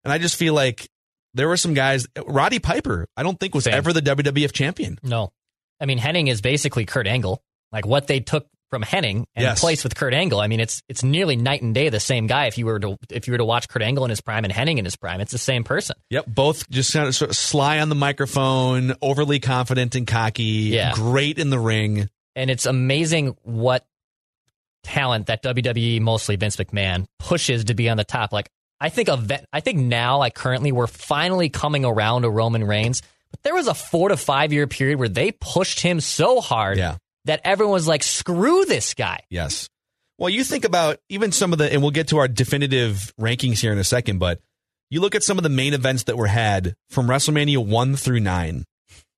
And 0.05 0.13
I 0.13 0.19
just 0.19 0.37
feel 0.37 0.55
like 0.55 0.89
there 1.35 1.49
were 1.49 1.57
some 1.57 1.75
guys. 1.75 2.07
Roddy 2.27 2.59
Piper, 2.59 3.09
I 3.17 3.23
don't 3.23 3.39
think 3.39 3.55
was 3.55 3.65
Same. 3.65 3.75
ever 3.75 3.93
the 3.93 4.03
WWF 4.03 4.53
champion. 4.53 4.99
No. 5.03 5.33
I 5.81 5.87
mean, 5.87 5.99
Hennig 5.99 6.29
is 6.29 6.41
basically 6.41 6.85
Kurt 6.87 7.07
Angle. 7.07 7.43
Like 7.73 7.87
what 7.87 8.07
they 8.07 8.21
took 8.21 8.47
from 8.75 8.83
Hennig 8.83 9.25
and 9.35 9.43
Yes. 9.43 9.61
placed 9.61 9.85
with 9.85 9.95
Kurt 9.95 10.13
Angle. 10.15 10.41
I 10.41 10.49
mean, 10.49 10.59
it's 10.61 10.83
it's 10.89 11.03
nearly 11.05 11.37
night 11.37 11.63
and 11.63 11.75
day 11.75 11.89
the 11.91 12.01
same 12.01 12.27
guy. 12.27 12.47
If 12.47 12.59
you 12.59 12.67
were 12.67 12.81
to 12.81 12.97
if 13.11 13.27
you 13.29 13.33
were 13.33 13.39
to 13.39 13.45
watch 13.45 13.69
Kurt 13.69 13.83
Angle 13.83 14.05
in 14.05 14.11
his 14.11 14.21
prime 14.21 14.45
and 14.45 14.53
Hennig 14.53 14.79
in 14.79 14.85
his 14.85 14.97
prime, 14.97 15.21
it's 15.21 15.31
the 15.33 15.39
same 15.39 15.63
person. 15.65 15.97
Yep, 16.11 16.25
both 16.27 16.69
just 16.71 16.93
kind 16.93 17.07
of, 17.07 17.15
sort 17.15 17.31
of 17.31 17.37
sly 17.37 17.79
on 17.79 17.89
the 17.89 17.95
microphone, 17.95 18.95
overly 19.01 19.39
confident 19.39 19.95
and 19.95 20.07
cocky, 20.07 20.43
Yeah. 20.43 20.93
great 20.95 21.39
in 21.39 21.51
the 21.51 21.59
ring. 21.59 22.09
And 22.37 22.51
it's 22.51 22.67
amazing 22.67 23.37
what 23.43 23.87
talent 24.83 25.27
that 25.27 25.43
WWE, 25.43 26.01
mostly 26.01 26.37
Vince 26.37 26.57
McMahon, 26.57 27.07
pushes 27.19 27.65
to 27.67 27.75
be 27.75 27.89
on 27.89 27.97
the 27.97 28.05
top. 28.05 28.33
Like 28.33 28.51
I 28.81 28.89
think 28.89 29.09
of 29.09 29.31
I 29.53 29.61
think 29.61 29.79
now, 29.79 30.19
like 30.19 30.35
currently, 30.35 30.73
we're 30.73 30.87
finally 30.89 31.49
coming 31.49 31.85
around 31.85 32.23
to 32.23 32.31
Roman 32.31 32.65
Reigns. 32.65 33.03
But 33.31 33.43
there 33.43 33.55
was 33.55 33.67
a 33.67 33.75
four 33.75 34.11
to 34.11 34.17
five 34.17 34.53
year 34.53 34.67
period 34.67 34.99
where 34.99 35.09
they 35.09 35.33
pushed 35.33 35.81
him 35.81 36.01
so 36.01 36.41
hard 36.41 36.79
Yeah. 36.79 36.97
That 37.25 37.41
everyone 37.45 37.73
was 37.73 37.87
like, 37.89 38.03
"Screw 38.03 38.65
this 38.65 38.95
guy." 38.95 39.21
Yes. 39.31 39.69
Well, 40.19 40.31
you 40.31 40.45
think 40.45 40.65
about 40.65 40.99
even 41.09 41.33
some 41.33 41.53
of 41.53 41.59
the, 41.59 41.73
and 41.73 41.83
we'll 41.83 41.91
get 41.91 42.09
to 42.09 42.19
our 42.19 42.29
definitive 42.29 43.13
rankings 43.21 43.59
here 43.59 43.73
in 43.73 43.79
a 43.79 43.85
second, 43.85 44.19
but 44.19 44.41
you 44.91 45.01
look 45.01 45.15
at 45.17 45.25
some 45.25 45.39
of 45.39 45.43
the 45.43 45.49
main 45.49 45.75
events 45.75 46.05
that 46.05 46.17
were 46.17 46.29
had 46.29 46.75
from 46.89 47.09
WrestleMania 47.09 47.59
1 47.59 47.97
through 47.97 48.21
9. 48.21 48.65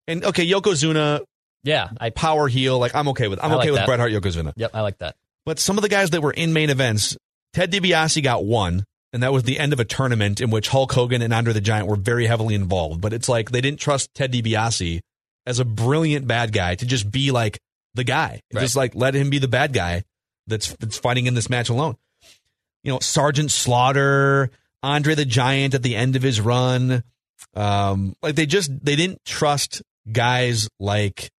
And 0.09 0.25
okay, 0.25 0.49
Yokozuna, 0.49 1.21
Yeah, 1.64 1.90
I 2.01 2.11
power 2.11 2.49
heel, 2.49 2.79
like 2.79 2.95
I'm 2.95 3.09
okay 3.09 3.29
with. 3.29 3.40
I'm 3.45 3.51
I 3.53 3.57
okay 3.57 3.64
like 3.64 3.71
with 3.73 3.79
that. 3.81 3.87
Bret 3.87 3.99
Hart, 4.01 4.12
Yokozuna. 4.12 4.53
yep, 4.57 4.71
I 4.73 4.81
like 4.81 4.99
that. 4.99 5.16
But 5.45 5.59
some 5.59 5.77
of 5.77 5.83
the 5.83 5.88
guys 5.88 6.11
that 6.11 6.23
were 6.23 6.33
in 6.33 6.53
main 6.53 6.71
events, 6.71 7.16
Ted 7.53 7.71
DiBiase 7.73 8.23
got 8.23 8.45
one, 8.45 8.85
and 9.12 9.23
that 9.23 9.33
was 9.33 9.42
the 9.42 9.59
end 9.59 9.73
of 9.75 9.81
a 9.81 9.85
tournament 9.85 10.40
in 10.40 10.51
which 10.51 10.69
Hulk 10.69 10.92
Hogan 10.92 11.21
and 11.23 11.35
Andre 11.35 11.53
the 11.53 11.61
Giant 11.61 11.88
were 11.88 11.97
very 11.97 12.27
heavily 12.27 12.55
involved. 12.55 13.01
But 13.01 13.12
it's 13.12 13.29
like 13.29 13.51
they 13.51 13.61
didn't 13.61 13.81
trust 13.81 14.14
Ted 14.14 14.33
DiBiase 14.33 15.01
as 15.45 15.59
a 15.61 15.64
brilliant 15.64 16.27
bad 16.27 16.53
guy 16.53 16.75
to 16.77 16.87
just 16.87 17.11
be 17.11 17.31
like 17.33 17.59
the 17.96 18.04
guy. 18.04 18.40
Right. 18.52 18.61
Just 18.61 18.76
like 18.76 18.94
let 18.94 19.14
him 19.14 19.30
be 19.30 19.38
the 19.38 19.48
bad 19.48 19.72
guy 19.72 20.04
that's 20.46 20.72
that's 20.76 20.98
fighting 20.98 21.26
in 21.26 21.35
this 21.35 21.50
match 21.50 21.68
alone. 21.68 21.96
You 22.85 22.92
know, 22.92 23.00
Sergeant 23.00 23.50
Slaughter, 23.50 24.50
Andre 24.82 25.14
the 25.14 25.24
Giant 25.24 25.74
at 25.74 25.82
the 25.82 25.96
end 25.96 26.14
of 26.14 26.22
his 26.22 26.40
run. 26.40 27.02
Um, 27.54 28.14
like 28.22 28.37
they 28.37 28.46
just 28.46 28.70
they 28.85 28.96
didn't 28.96 29.24
trust 29.24 29.82
guys 30.11 30.68
like 30.78 31.30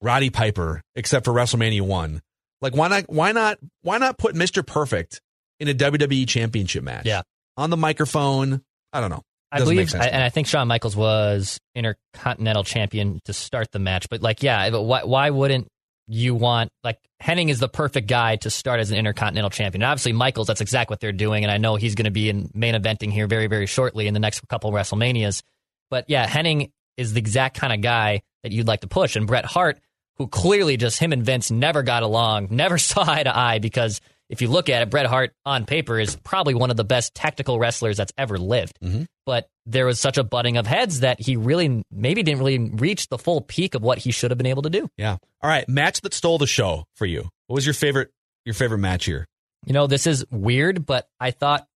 Roddy 0.00 0.30
Piper, 0.30 0.82
except 0.96 1.24
for 1.24 1.32
WrestleMania 1.32 1.82
one. 1.82 2.20
Like 2.60 2.74
why 2.74 2.88
not 2.88 3.04
why 3.08 3.32
not 3.32 3.58
why 3.82 3.98
not 3.98 4.18
put 4.18 4.34
Mr. 4.34 4.66
Perfect 4.66 5.20
in 5.60 5.68
a 5.68 5.74
WWE 5.74 6.26
championship 6.26 6.82
match? 6.82 7.06
Yeah. 7.06 7.22
On 7.56 7.70
the 7.70 7.76
microphone. 7.76 8.62
I 8.92 9.00
don't 9.00 9.10
know. 9.10 9.22
I 9.52 9.58
Doesn't 9.58 9.74
believe, 9.74 9.90
sense 9.90 10.02
I, 10.02 10.08
and 10.08 10.24
I 10.24 10.30
think 10.30 10.46
Shawn 10.46 10.66
Michaels 10.66 10.96
was 10.96 11.60
Intercontinental 11.74 12.64
Champion 12.64 13.20
to 13.26 13.34
start 13.34 13.70
the 13.70 13.78
match. 13.78 14.08
But 14.08 14.22
like, 14.22 14.42
yeah, 14.42 14.70
why 14.70 15.04
why 15.04 15.28
wouldn't 15.28 15.68
you 16.08 16.34
want 16.34 16.70
like 16.82 16.98
Hennig 17.22 17.48
is 17.48 17.60
the 17.60 17.68
perfect 17.68 18.08
guy 18.08 18.36
to 18.36 18.50
start 18.50 18.80
as 18.80 18.90
an 18.90 18.98
Intercontinental 18.98 19.50
Champion? 19.50 19.82
And 19.82 19.90
obviously, 19.90 20.12
Michaels, 20.12 20.46
that's 20.46 20.60
exactly 20.60 20.92
what 20.92 21.00
they're 21.00 21.12
doing, 21.12 21.44
and 21.44 21.50
I 21.50 21.58
know 21.58 21.76
he's 21.76 21.94
going 21.94 22.04
to 22.04 22.10
be 22.10 22.28
in 22.28 22.50
main 22.54 22.74
eventing 22.74 23.12
here 23.12 23.26
very 23.26 23.46
very 23.46 23.66
shortly 23.66 24.06
in 24.06 24.14
the 24.14 24.20
next 24.20 24.46
couple 24.48 24.70
of 24.70 24.74
WrestleManias. 24.74 25.42
But 25.90 26.06
yeah, 26.08 26.26
Hennig 26.26 26.70
is 26.96 27.12
the 27.12 27.18
exact 27.20 27.58
kind 27.58 27.72
of 27.72 27.80
guy 27.80 28.22
that 28.42 28.52
you'd 28.52 28.66
like 28.66 28.80
to 28.80 28.88
push, 28.88 29.16
and 29.16 29.26
Bret 29.26 29.44
Hart, 29.44 29.78
who 30.16 30.26
clearly 30.26 30.76
just 30.76 30.98
him 30.98 31.12
and 31.12 31.24
Vince 31.24 31.50
never 31.50 31.82
got 31.82 32.02
along, 32.02 32.48
never 32.50 32.78
saw 32.78 33.04
eye 33.08 33.22
to 33.22 33.36
eye 33.36 33.58
because. 33.58 34.00
If 34.32 34.42
you 34.42 34.48
look 34.48 34.68
at 34.68 34.82
it, 34.82 34.90
Bret 34.90 35.06
Hart 35.06 35.32
on 35.46 35.66
paper 35.66 36.00
is 36.00 36.16
probably 36.16 36.54
one 36.54 36.70
of 36.70 36.76
the 36.76 36.84
best 36.84 37.14
tactical 37.14 37.60
wrestlers 37.60 37.96
that's 37.96 38.12
ever 38.18 38.38
lived 38.38 38.78
mm-hmm. 38.82 39.04
but 39.24 39.48
there 39.66 39.86
was 39.86 40.00
such 40.00 40.18
a 40.18 40.24
butting 40.24 40.56
of 40.56 40.66
heads 40.66 41.00
that 41.00 41.20
he 41.20 41.36
really 41.36 41.82
maybe 41.90 42.22
didn't 42.22 42.40
really 42.40 42.58
reach 42.58 43.08
the 43.08 43.18
full 43.18 43.40
peak 43.40 43.74
of 43.74 43.82
what 43.82 43.98
he 43.98 44.10
should 44.10 44.30
have 44.30 44.38
been 44.38 44.46
able 44.46 44.62
to 44.62 44.70
do. 44.70 44.88
Yeah. 44.96 45.18
All 45.40 45.50
right. 45.50 45.68
Match 45.68 46.00
that 46.00 46.14
stole 46.14 46.38
the 46.38 46.46
show 46.46 46.84
for 46.96 47.06
you. 47.06 47.28
What 47.46 47.54
was 47.54 47.66
your 47.66 47.74
favorite 47.74 48.10
your 48.44 48.54
favorite 48.54 48.78
match 48.78 49.04
here? 49.04 49.26
You 49.66 49.72
know, 49.72 49.86
this 49.86 50.06
is 50.06 50.24
weird, 50.30 50.84
but 50.84 51.06
I 51.20 51.30
thought 51.30 51.66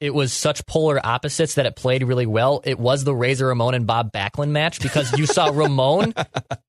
it 0.00 0.14
was 0.14 0.32
such 0.32 0.64
polar 0.66 1.04
opposites 1.04 1.54
that 1.54 1.66
it 1.66 1.76
played 1.76 2.02
really 2.02 2.26
well. 2.26 2.62
It 2.64 2.78
was 2.78 3.04
the 3.04 3.14
Razor 3.14 3.46
Ramon 3.46 3.74
and 3.74 3.86
Bob 3.86 4.12
Backlund 4.12 4.50
match 4.50 4.80
because 4.80 5.16
you 5.18 5.26
saw 5.26 5.46
Ramon 5.54 6.14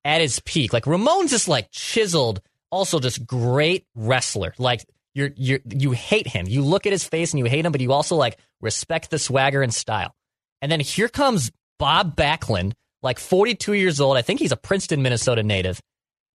at 0.03 0.21
his 0.21 0.41
peak. 0.41 0.74
Like 0.74 0.88
Ramon's 0.88 1.32
just 1.32 1.47
like 1.47 1.71
chiseled, 1.71 2.41
also 2.69 2.99
just 2.99 3.26
great 3.26 3.86
wrestler. 3.95 4.53
Like 4.57 4.86
you're 5.18 5.32
you 5.36 5.59
you 5.68 5.91
hate 5.91 6.28
him. 6.28 6.45
You 6.47 6.61
look 6.61 6.86
at 6.86 6.91
his 6.91 7.03
face 7.03 7.34
and 7.34 7.39
you 7.39 7.45
hate 7.45 7.65
him, 7.65 7.72
but 7.72 7.82
you 7.82 7.91
also 7.91 8.15
like 8.15 8.38
respect 8.61 9.09
the 9.09 9.18
swagger 9.18 9.63
and 9.63 9.74
style. 9.74 10.13
And 10.61 10.72
then 10.72 10.80
here 10.80 11.09
comes 11.09 11.51
Bob 11.80 12.15
Backlund, 12.15 12.74
like 13.01 13.18
42 13.18 13.74
years 13.74 13.99
old. 13.99 14.15
I 14.15 14.22
think 14.22 14.39
he's 14.39 14.51
a 14.51 14.57
Princeton, 14.57 15.01
Minnesota 15.01 15.41
native. 15.41 15.82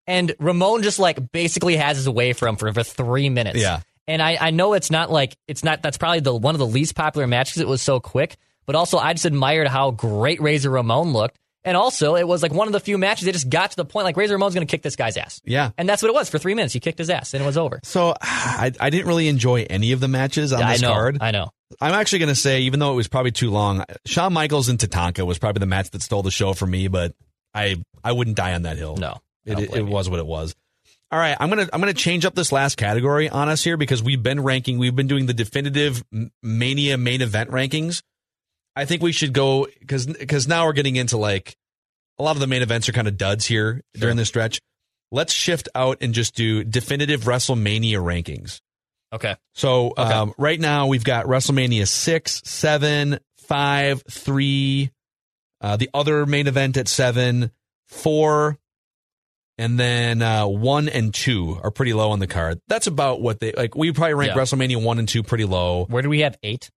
And 0.09 0.35
Ramon 0.41 0.83
just 0.83 0.99
like 0.99 1.31
basically 1.31 1.77
has 1.77 1.97
his 1.97 2.09
way 2.09 2.33
for 2.33 2.49
him 2.49 2.57
for, 2.57 2.73
for 2.73 2.83
three 2.83 3.29
minutes. 3.29 3.61
Yeah. 3.61 3.81
And 4.09 4.21
I, 4.21 4.37
I 4.41 4.51
know 4.51 4.73
it's 4.73 4.91
not 4.91 5.13
like 5.13 5.37
it's 5.47 5.63
not 5.63 5.81
that's 5.81 5.97
probably 5.97 6.21
the 6.21 6.35
one 6.35 6.57
of 6.57 6.59
the 6.59 6.67
least 6.67 6.97
popular 6.97 7.29
matches. 7.29 7.59
It 7.59 7.69
was 7.69 7.81
so 7.81 8.01
quick, 8.01 8.37
but 8.67 8.75
also 8.75 8.99
I 8.99 9.13
just 9.13 9.27
admired 9.27 9.69
how 9.69 9.93
great 9.93 10.43
Razor 10.43 10.71
Ramon 10.71 11.13
looked. 11.13 11.39
And 11.65 11.77
also, 11.77 12.17
it 12.17 12.27
was 12.27 12.43
like 12.43 12.53
one 12.53 12.67
of 12.67 12.73
the 12.73 12.81
few 12.81 12.99
matches 12.99 13.25
they 13.27 13.33
just 13.33 13.49
got 13.49 13.71
to 13.71 13.77
the 13.77 13.85
point 13.85 14.05
like 14.05 14.17
Razor 14.17 14.35
Ramon's 14.35 14.55
going 14.55 14.67
to 14.67 14.71
kick 14.71 14.83
this 14.83 14.97
guy's 14.97 15.17
ass. 15.17 15.41
Yeah. 15.45 15.71
And 15.79 15.89
that's 15.89 16.03
what 16.03 16.09
it 16.09 16.15
was 16.15 16.29
for 16.29 16.39
three 16.39 16.55
minutes. 16.55 16.73
He 16.75 16.81
kicked 16.81 16.99
his 16.99 17.09
ass 17.09 17.35
and 17.35 17.43
it 17.43 17.47
was 17.47 17.57
over. 17.57 17.79
So 17.85 18.15
I, 18.21 18.73
I 18.81 18.91
didn't 18.91 19.07
really 19.07 19.29
enjoy 19.29 19.67
any 19.71 19.93
of 19.93 20.01
the 20.01 20.09
matches 20.09 20.53
on 20.53 20.59
Yeah, 20.61 20.69
I 20.69 20.73
this 20.73 20.83
know. 20.83 20.93
card. 20.93 21.19
I 21.21 21.31
know. 21.31 21.51
I'm 21.81 21.95
actually 21.95 22.19
going 22.21 22.29
to 22.31 22.35
say, 22.35 22.63
even 22.63 22.81
though 22.81 22.93
it 22.93 22.97
was 22.97 23.09
probably 23.09 23.31
too 23.31 23.51
long, 23.51 23.85
Shawn 24.07 24.33
Michaels 24.33 24.69
and 24.69 24.79
Tatanka 24.79 25.25
was 25.25 25.39
probably 25.39 25.61
the 25.61 25.67
match 25.67 25.91
that 25.91 26.03
stole 26.03 26.23
the 26.23 26.31
show 26.31 26.53
for 26.53 26.67
me. 26.67 26.89
But 26.89 27.15
I 27.55 27.77
I 28.03 28.13
wouldn't 28.13 28.37
die 28.37 28.55
on 28.55 28.63
that 28.63 28.77
hill. 28.77 28.97
No. 28.97 29.21
It, 29.45 29.75
it, 29.75 29.87
was 29.87 30.09
what 30.11 30.19
it 30.21 30.27
was. 30.27 30.55
All 31.11 31.19
right, 31.19 31.37
I'm 31.39 31.49
gonna 31.51 31.69
I'm 31.73 31.81
gonna 31.81 31.93
change 31.93 32.25
up 32.25 32.35
this 32.35 32.53
last 32.53 32.77
category 32.77 33.29
on 33.29 33.49
us 33.49 33.63
here 33.63 33.77
because 33.77 34.03
we've 34.03 34.23
been 34.23 34.41
ranking. 34.41 34.79
We've 34.79 34.95
been 34.97 35.09
doing 35.09 35.27
the 35.27 35.35
definitive 35.35 36.03
Mania 36.43 36.97
main 36.97 37.21
event 37.21 37.51
rankings. 37.51 38.03
I 38.75 38.85
think 38.85 39.03
we 39.03 39.13
should 39.13 39.33
go 39.33 39.67
because 39.81 40.07
because 40.07 40.49
now 40.49 40.67
we're 40.67 40.73
getting 40.73 40.97
into 40.97 41.17
like 41.17 41.57
a 42.19 42.23
lot 42.23 42.37
of 42.37 42.41
the 42.41 42.47
main 42.47 42.63
events 42.63 42.89
are 42.89 42.93
kind 42.93 43.09
of 43.09 43.17
duds 43.17 43.47
here 43.47 43.83
during 43.95 44.17
this 44.17 44.29
stretch. 44.29 44.61
Let's 45.11 45.33
shift 45.33 45.69
out 45.75 45.99
and 46.01 46.15
just 46.15 46.35
do 46.35 46.65
definitive 46.65 47.23
WrestleMania 47.23 47.97
rankings. 47.97 48.61
Okay. 49.13 49.37
So 49.55 49.93
um, 49.99 50.33
right 50.39 50.59
now 50.59 50.87
we've 50.87 51.05
got 51.05 51.27
WrestleMania 51.27 51.87
six, 51.87 52.41
seven, 52.47 53.19
five, 53.37 54.03
three, 54.11 54.91
uh, 55.61 55.77
the 55.77 55.91
other 55.93 56.25
main 56.25 56.47
event 56.47 56.79
at 56.79 56.89
seven, 56.89 57.51
four, 57.89 58.57
and 59.59 59.79
then 59.79 60.23
uh, 60.23 60.47
one 60.47 60.89
and 60.89 61.13
two 61.13 61.61
are 61.63 61.71
pretty 61.71 61.93
low 61.93 62.11
on 62.13 62.21
the 62.21 62.27
card. 62.27 62.59
That's 62.69 62.87
about 62.87 63.21
what 63.21 63.39
they 63.39 63.53
like. 63.53 63.75
We 63.75 63.93
probably 63.93 64.15
rank 64.15 64.35
Yeah. 64.35 64.41
WrestleMania 64.41 64.83
one 64.83 64.99
and 64.99 65.07
two 65.07 65.23
pretty 65.23 65.45
low. 65.45 65.85
Where 65.85 66.03
do 66.03 66.09
we 66.09 66.21
have 66.21 66.39
eight? 66.43 66.71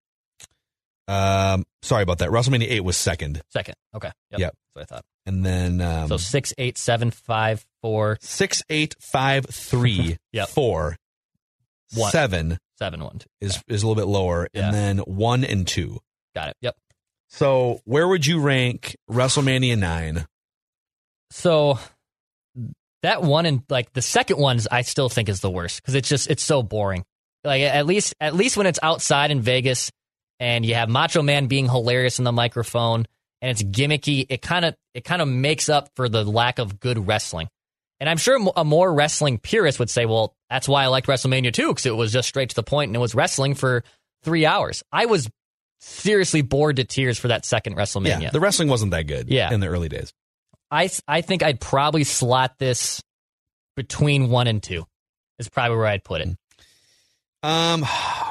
Um, 1.08 1.64
sorry 1.82 2.02
about 2.02 2.18
that. 2.18 2.30
WrestleMania 2.30 2.66
eight 2.68 2.80
was 2.84 2.96
second, 2.96 3.42
Second. 3.50 3.74
Okay. 3.94 4.10
Yep. 4.32 4.40
Yep. 4.40 4.54
That's 4.74 4.74
what 4.74 4.82
I 4.82 4.84
thought. 4.96 5.04
and 5.24 5.46
then 5.46 5.80
um, 5.80 6.08
So 6.08 6.16
six, 6.16 6.52
eight, 6.58 6.76
seven, 6.78 7.10
five, 7.10 7.64
four, 7.82 8.18
six, 8.20 8.62
eight, 8.70 8.94
five, 9.00 9.46
three, 9.46 10.16
Yep. 10.32 10.48
four, 10.48 10.96
One. 11.94 12.10
seven 12.10 12.58
seven, 12.78 13.02
one, 13.02 13.18
two. 13.20 13.26
is 13.40 13.62
is 13.68 13.82
a 13.82 13.86
little 13.86 14.00
bit 14.02 14.08
lower, 14.10 14.48
Yeah. 14.52 14.66
and 14.66 14.74
then 14.74 14.98
one 14.98 15.44
and 15.44 15.66
two. 15.66 16.00
Got 16.34 16.48
it. 16.48 16.56
Yep. 16.60 16.76
So 17.28 17.80
where 17.84 18.06
would 18.06 18.26
you 18.26 18.40
rank 18.40 18.96
WrestleMania 19.10 19.78
nine? 19.78 20.26
So 21.30 21.78
that 23.02 23.22
one 23.22 23.46
and 23.46 23.62
like 23.68 23.92
the 23.92 24.02
second 24.02 24.38
one's 24.38 24.66
I 24.70 24.82
still 24.82 25.08
think 25.08 25.28
is 25.28 25.40
the 25.40 25.50
worst 25.50 25.80
because 25.82 25.94
it's 25.94 26.08
just 26.08 26.30
it's 26.30 26.42
so 26.42 26.62
boring. 26.62 27.04
Like 27.44 27.62
at 27.62 27.86
least 27.86 28.14
at 28.20 28.34
least 28.34 28.56
when 28.56 28.66
it's 28.66 28.78
outside 28.82 29.30
in 29.30 29.40
Vegas 29.40 29.90
and 30.40 30.64
you 30.64 30.74
have 30.74 30.88
Macho 30.88 31.22
Man 31.22 31.46
being 31.46 31.68
hilarious 31.68 32.18
in 32.18 32.24
the 32.24 32.32
microphone 32.32 33.06
and 33.42 33.50
it's 33.50 33.62
gimmicky, 33.62 34.26
it 34.28 34.42
kind 34.42 34.64
of 34.64 34.74
it 34.94 35.04
kind 35.04 35.20
of 35.22 35.28
makes 35.28 35.68
up 35.68 35.90
for 35.94 36.08
the 36.08 36.24
lack 36.24 36.58
of 36.58 36.80
good 36.80 37.06
wrestling. 37.06 37.48
And 38.00 38.10
I'm 38.10 38.18
sure 38.18 38.38
a 38.56 38.64
more 38.64 38.92
wrestling 38.92 39.38
purist 39.38 39.78
would 39.78 39.88
say, 39.88 40.04
well, 40.04 40.34
that's 40.50 40.68
why 40.68 40.84
I 40.84 40.88
liked 40.88 41.06
WrestleMania 41.06 41.52
too 41.52 41.68
because 41.68 41.86
it 41.86 41.96
was 41.96 42.12
just 42.12 42.28
straight 42.28 42.50
to 42.50 42.56
the 42.56 42.62
point 42.62 42.90
and 42.90 42.96
it 42.96 43.00
was 43.00 43.14
wrestling 43.14 43.54
for 43.54 43.84
three 44.22 44.44
hours. 44.44 44.82
I 44.92 45.06
was 45.06 45.28
seriously 45.80 46.42
bored 46.42 46.76
to 46.76 46.84
tears 46.84 47.18
for 47.18 47.28
that 47.28 47.44
second 47.44 47.76
WrestleMania. 47.76 48.22
Yeah, 48.22 48.30
the 48.30 48.40
wrestling 48.40 48.68
wasn't 48.68 48.90
that 48.90 49.04
good. 49.04 49.28
Yeah. 49.28 49.52
in 49.52 49.60
the 49.60 49.68
early 49.68 49.88
days. 49.88 50.12
I 50.70 50.90
I 51.06 51.20
think 51.20 51.42
I'd 51.42 51.60
probably 51.60 52.04
slot 52.04 52.58
this 52.58 53.02
between 53.76 54.30
one 54.30 54.46
and 54.46 54.62
two. 54.62 54.86
Is 55.38 55.48
probably 55.48 55.76
where 55.76 55.86
I'd 55.86 56.02
put 56.02 56.22
it. 56.22 56.28
Um, 57.42 57.80
man, 57.82 58.25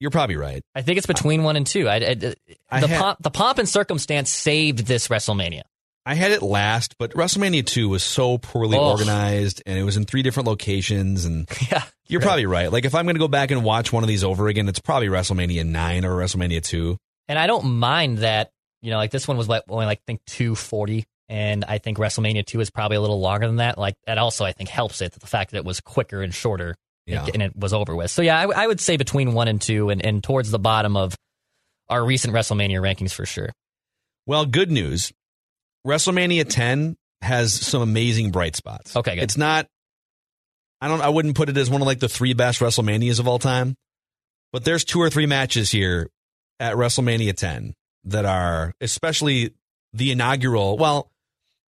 you're 0.00 0.10
probably 0.10 0.36
right. 0.36 0.62
I 0.74 0.82
think 0.82 0.98
it's 0.98 1.06
between 1.06 1.42
one 1.42 1.56
and 1.56 1.66
two. 1.66 1.88
I, 1.88 1.96
I, 1.96 2.34
I 2.70 2.80
the 2.80 2.88
had- 2.88 3.00
pomp, 3.00 3.18
the 3.22 3.30
pomp 3.30 3.58
and 3.58 3.68
circumstance 3.68 4.30
saved 4.30 4.80
this 4.86 5.08
WrestleMania. 5.08 5.62
I 6.08 6.14
had 6.14 6.30
it 6.30 6.40
last, 6.40 6.94
but 6.98 7.10
WrestleMania 7.14 7.66
two 7.66 7.88
was 7.88 8.02
so 8.04 8.38
poorly 8.38 8.78
Oh. 8.78 8.90
organized, 8.92 9.60
and 9.66 9.76
it 9.78 9.82
was 9.82 9.96
in 9.96 10.04
three 10.04 10.22
different 10.22 10.46
locations. 10.46 11.24
And 11.24 11.48
Yeah, 11.70 11.82
you're 12.06 12.20
probably 12.20 12.46
right. 12.46 12.70
Like 12.70 12.84
if 12.84 12.94
I'm 12.94 13.06
going 13.06 13.16
to 13.16 13.20
go 13.20 13.26
back 13.28 13.50
and 13.50 13.64
watch 13.64 13.92
one 13.92 14.04
of 14.04 14.08
these 14.08 14.22
over 14.22 14.46
again, 14.48 14.68
it's 14.68 14.78
probably 14.78 15.08
WrestleMania 15.08 15.66
nine 15.66 16.04
or 16.04 16.12
WrestleMania 16.16 16.62
two. 16.62 16.96
and 17.28 17.38
I 17.38 17.46
don't 17.48 17.64
mind 17.78 18.18
that. 18.18 18.50
You 18.82 18.92
know, 18.92 18.98
like 18.98 19.10
this 19.10 19.26
one 19.26 19.36
was 19.36 19.48
like 19.48 19.64
only 19.68 19.86
like 19.86 19.98
I 19.98 20.02
think 20.06 20.20
two 20.28 20.54
forty, 20.54 21.06
and 21.28 21.64
I 21.64 21.78
think 21.78 21.98
WrestleMania 21.98 22.46
two 22.46 22.60
is 22.60 22.70
probably 22.70 22.98
a 22.98 23.00
little 23.00 23.18
longer 23.18 23.48
than 23.48 23.56
that. 23.56 23.76
Like 23.76 23.96
that 24.06 24.18
also 24.18 24.44
I 24.44 24.52
think 24.52 24.68
helps 24.68 25.00
it 25.00 25.12
the 25.12 25.26
fact 25.26 25.50
that 25.50 25.56
it 25.56 25.64
was 25.64 25.80
quicker 25.80 26.22
and 26.22 26.32
shorter, 26.32 26.76
Yeah. 27.06 27.26
and, 27.32 27.42
it 27.42 27.56
was 27.56 27.72
over 27.72 27.94
with. 27.94 28.10
So 28.10 28.22
yeah, 28.22 28.38
I, 28.38 28.64
I 28.64 28.66
would 28.66 28.80
say 28.80 28.96
between 28.96 29.32
one 29.32 29.48
and 29.48 29.60
two, 29.60 29.90
and, 29.90 30.04
and 30.04 30.22
towards 30.22 30.50
the 30.50 30.58
bottom 30.58 30.96
of 30.96 31.16
our 31.88 32.04
recent 32.04 32.34
WrestleMania 32.34 32.80
rankings 32.80 33.12
for 33.12 33.24
sure. 33.24 33.52
Well, 34.26 34.44
good 34.44 34.70
news. 34.70 35.12
WrestleMania 35.86 36.48
10 36.48 36.96
has 37.22 37.54
some 37.54 37.80
amazing 37.80 38.32
bright 38.32 38.56
spots. 38.56 38.96
Okay, 38.96 39.14
good. 39.14 39.22
It's 39.22 39.36
not 39.36 39.68
I 40.80 40.88
don't 40.88 41.00
I 41.00 41.08
wouldn't 41.08 41.36
put 41.36 41.48
it 41.48 41.56
as 41.56 41.70
one 41.70 41.80
of 41.80 41.86
like 41.86 42.00
the 42.00 42.08
three 42.08 42.34
best 42.34 42.60
WrestleManias 42.60 43.20
of 43.20 43.28
all 43.28 43.38
time. 43.38 43.76
But 44.52 44.64
there's 44.64 44.84
two 44.84 45.00
or 45.00 45.10
three 45.10 45.26
matches 45.26 45.70
here 45.70 46.10
at 46.60 46.74
WrestleMania 46.74 47.36
10 47.36 47.74
that 48.04 48.24
are 48.24 48.74
especially 48.80 49.54
the 49.92 50.12
inaugural, 50.12 50.76
well, 50.76 51.10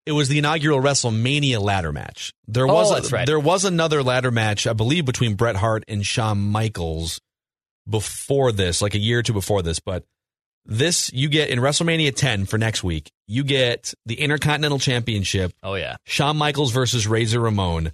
it 0.05 0.11
was 0.11 0.27
the 0.29 0.37
inaugural 0.37 0.79
WrestleMania 0.81 1.59
ladder 1.59 1.91
match. 1.91 2.31
There 2.47 2.67
Oh, 2.67 2.73
was 2.73 3.11
a- 3.11 3.15
right. 3.15 3.25
there 3.25 3.39
was 3.39 3.65
another 3.65 4.03
ladder 4.03 4.31
match, 4.31 4.67
I 4.67 4.73
believe 4.73 5.05
between 5.05 5.35
Bret 5.35 5.55
Hart 5.55 5.83
and 5.87 6.05
Shawn 6.05 6.37
Michaels 6.39 7.19
before 7.89 8.51
this, 8.51 8.81
like 8.81 8.95
a 8.95 8.99
year 8.99 9.19
or 9.19 9.23
two 9.23 9.33
before 9.33 9.61
this, 9.61 9.79
but 9.79 10.03
this 10.65 11.11
you 11.13 11.29
get 11.29 11.49
in 11.49 11.59
WrestleMania 11.59 12.15
10 12.15 12.45
for 12.45 12.57
next 12.57 12.83
week. 12.83 13.11
You 13.27 13.43
get 13.43 13.93
the 14.05 14.15
Intercontinental 14.15 14.79
Championship, 14.79 15.53
Oh 15.61 15.75
yeah, 15.75 15.97
Shawn 16.05 16.37
Michaels 16.37 16.71
versus 16.71 17.05
Razor 17.07 17.39
Ramon, 17.39 17.91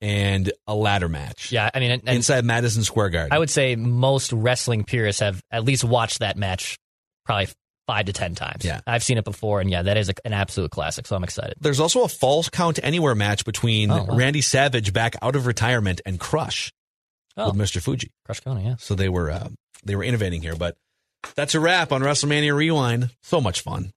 and 0.00 0.52
a 0.66 0.74
ladder 0.74 1.08
match. 1.08 1.50
yeah. 1.52 1.70
I 1.72 1.80
mean, 1.80 1.90
and, 1.90 2.02
and 2.06 2.16
inside 2.16 2.44
Madison 2.44 2.84
Square 2.84 3.10
Garden. 3.10 3.32
I 3.32 3.38
would 3.38 3.50
say 3.50 3.74
most 3.76 4.32
wrestling 4.32 4.84
purists 4.84 5.20
have 5.20 5.40
at 5.50 5.64
least 5.64 5.82
watched 5.84 6.20
that 6.20 6.36
match 6.36 6.78
probably 7.24 7.48
five 7.86 8.06
to 8.06 8.12
ten 8.12 8.34
times. 8.34 8.64
Yeah. 8.64 8.80
I've 8.86 9.02
seen 9.04 9.18
it 9.18 9.24
before, 9.24 9.60
and 9.60 9.70
yeah, 9.70 9.82
that 9.82 9.96
is 9.96 10.08
a, 10.08 10.14
an 10.24 10.32
absolute 10.32 10.70
classic. 10.70 11.06
So 11.06 11.16
I'm 11.16 11.24
excited. 11.24 11.54
There's 11.60 11.80
also 11.80 12.02
a 12.04 12.08
falls 12.08 12.48
count 12.48 12.78
anywhere 12.82 13.14
match 13.14 13.44
between 13.44 13.90
Oh, 13.90 14.04
wow. 14.04 14.16
Randy 14.16 14.40
Savage 14.40 14.92
back 14.92 15.16
out 15.22 15.36
of 15.36 15.46
retirement 15.46 16.00
and 16.06 16.18
Crush 16.20 16.72
Oh, 17.36 17.50
with 17.52 17.56
Mr. 17.60 17.82
Fuji. 17.82 18.10
Crush 18.24 18.40
Kona, 18.40 18.62
yeah. 18.62 18.76
So 18.78 18.94
they 18.94 19.08
were 19.08 19.30
uh, 19.30 19.48
they 19.84 19.94
were 19.96 20.04
innovating 20.04 20.42
here, 20.42 20.56
but 20.56 20.76
that's 21.34 21.54
a 21.54 21.60
wrap 21.60 21.92
on 21.92 22.02
WrestleMania 22.02 22.54
Rewind. 22.54 23.10
So 23.22 23.40
much 23.40 23.60
fun. 23.60 23.90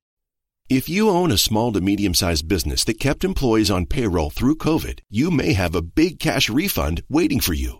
If 0.69 0.87
you 0.87 1.09
own 1.09 1.31
a 1.31 1.37
small 1.37 1.71
to 1.71 1.81
medium 1.81 2.13
sized 2.13 2.47
business 2.47 2.83
that 2.83 2.99
kept 2.99 3.23
employees 3.23 3.71
on 3.71 3.87
payroll 3.87 4.29
through 4.29 4.57
COVID, 4.57 4.99
you 5.09 5.31
may 5.31 5.53
have 5.53 5.73
a 5.73 5.81
big 5.81 6.19
cash 6.19 6.47
refund 6.49 7.01
waiting 7.09 7.39
for 7.39 7.53
you. 7.53 7.79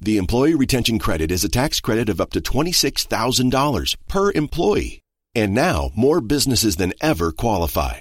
The 0.00 0.16
Employee 0.16 0.54
Retention 0.54 0.98
Credit 0.98 1.30
is 1.30 1.44
a 1.44 1.48
tax 1.48 1.78
credit 1.78 2.08
of 2.08 2.20
up 2.20 2.30
to 2.30 2.40
$26,000 2.40 3.96
per 4.08 4.32
employee. 4.32 5.01
And 5.34 5.54
now 5.54 5.90
more 5.94 6.20
businesses 6.20 6.76
than 6.76 6.92
ever 7.00 7.32
qualify. 7.32 8.00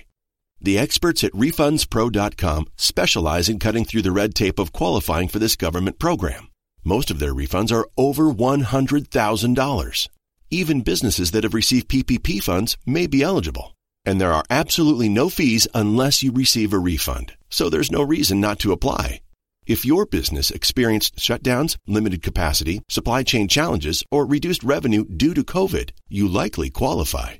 The 0.59 0.77
experts 0.77 1.23
at 1.23 1.31
RefundsPro.com 1.31 2.65
specialize 2.75 3.49
in 3.49 3.57
cutting 3.57 3.85
through 3.85 4.03
the 4.03 4.11
red 4.11 4.35
tape 4.35 4.59
of 4.59 4.71
qualifying 4.71 5.27
for 5.27 5.39
this 5.39 5.55
government 5.55 5.97
program. 5.97 6.49
Most 6.83 7.09
of 7.09 7.19
their 7.19 7.33
refunds 7.33 7.71
are 7.71 7.87
over 7.97 8.25
$100,000. 8.25 10.07
Even 10.49 10.81
businesses 10.81 11.31
that 11.31 11.43
have 11.43 11.53
received 11.53 11.87
PPP 11.87 12.43
funds 12.43 12.77
may 12.85 13.07
be 13.07 13.23
eligible. 13.23 13.75
And 14.05 14.19
there 14.19 14.33
are 14.33 14.43
absolutely 14.49 15.09
no 15.09 15.29
fees 15.29 15.67
unless 15.73 16.23
you 16.23 16.31
receive 16.31 16.73
a 16.73 16.79
refund. 16.79 17.33
So 17.49 17.69
there's 17.69 17.91
no 17.91 18.01
reason 18.01 18.41
not 18.41 18.59
to 18.59 18.71
apply. 18.71 19.21
If 19.71 19.85
your 19.85 20.05
business 20.05 20.51
experienced 20.51 21.15
shutdowns, 21.15 21.77
limited 21.87 22.21
capacity, 22.21 22.81
supply 22.89 23.23
chain 23.23 23.47
challenges, 23.47 24.03
or 24.11 24.25
reduced 24.25 24.65
revenue 24.65 25.05
due 25.05 25.33
to 25.33 25.45
COVID, 25.45 25.91
you 26.09 26.27
likely 26.27 26.69
qualify. 26.69 27.35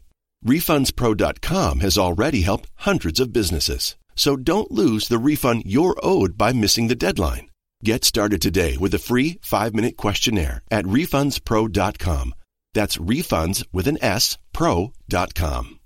RefundsPro.com 0.45 1.81
has 1.81 1.97
already 1.97 2.43
helped 2.43 2.69
hundreds 2.75 3.19
of 3.19 3.33
businesses. 3.33 3.97
So 4.15 4.37
don't 4.37 4.71
lose 4.71 5.09
the 5.09 5.17
refund 5.17 5.63
you're 5.65 5.97
owed 6.01 6.37
by 6.37 6.53
missing 6.53 6.87
the 6.87 6.95
deadline. 6.95 7.49
Get 7.83 8.05
started 8.05 8.41
today 8.41 8.77
with 8.77 8.93
a 8.93 9.05
free 9.09 9.37
5-minute 9.43 9.97
questionnaire 9.97 10.63
at 10.71 10.85
RefundsPro.com. 10.85 12.33
That's 12.73 12.95
refunds 12.95 13.65
with 13.73 13.87
an 13.89 13.97
S, 14.01 14.37
pro.com. 14.53 15.79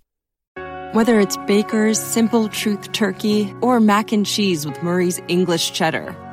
Whether 0.91 1.19
it's 1.19 1.37
Baker's 1.47 1.99
Simple 1.99 2.49
Truth 2.49 2.91
Turkey 2.91 3.51
or 3.61 3.79
mac 3.79 4.11
and 4.11 4.27
cheese 4.27 4.63
with 4.63 4.83
Murray's 4.83 5.19
English 5.27 5.73
Cheddar 5.73 6.15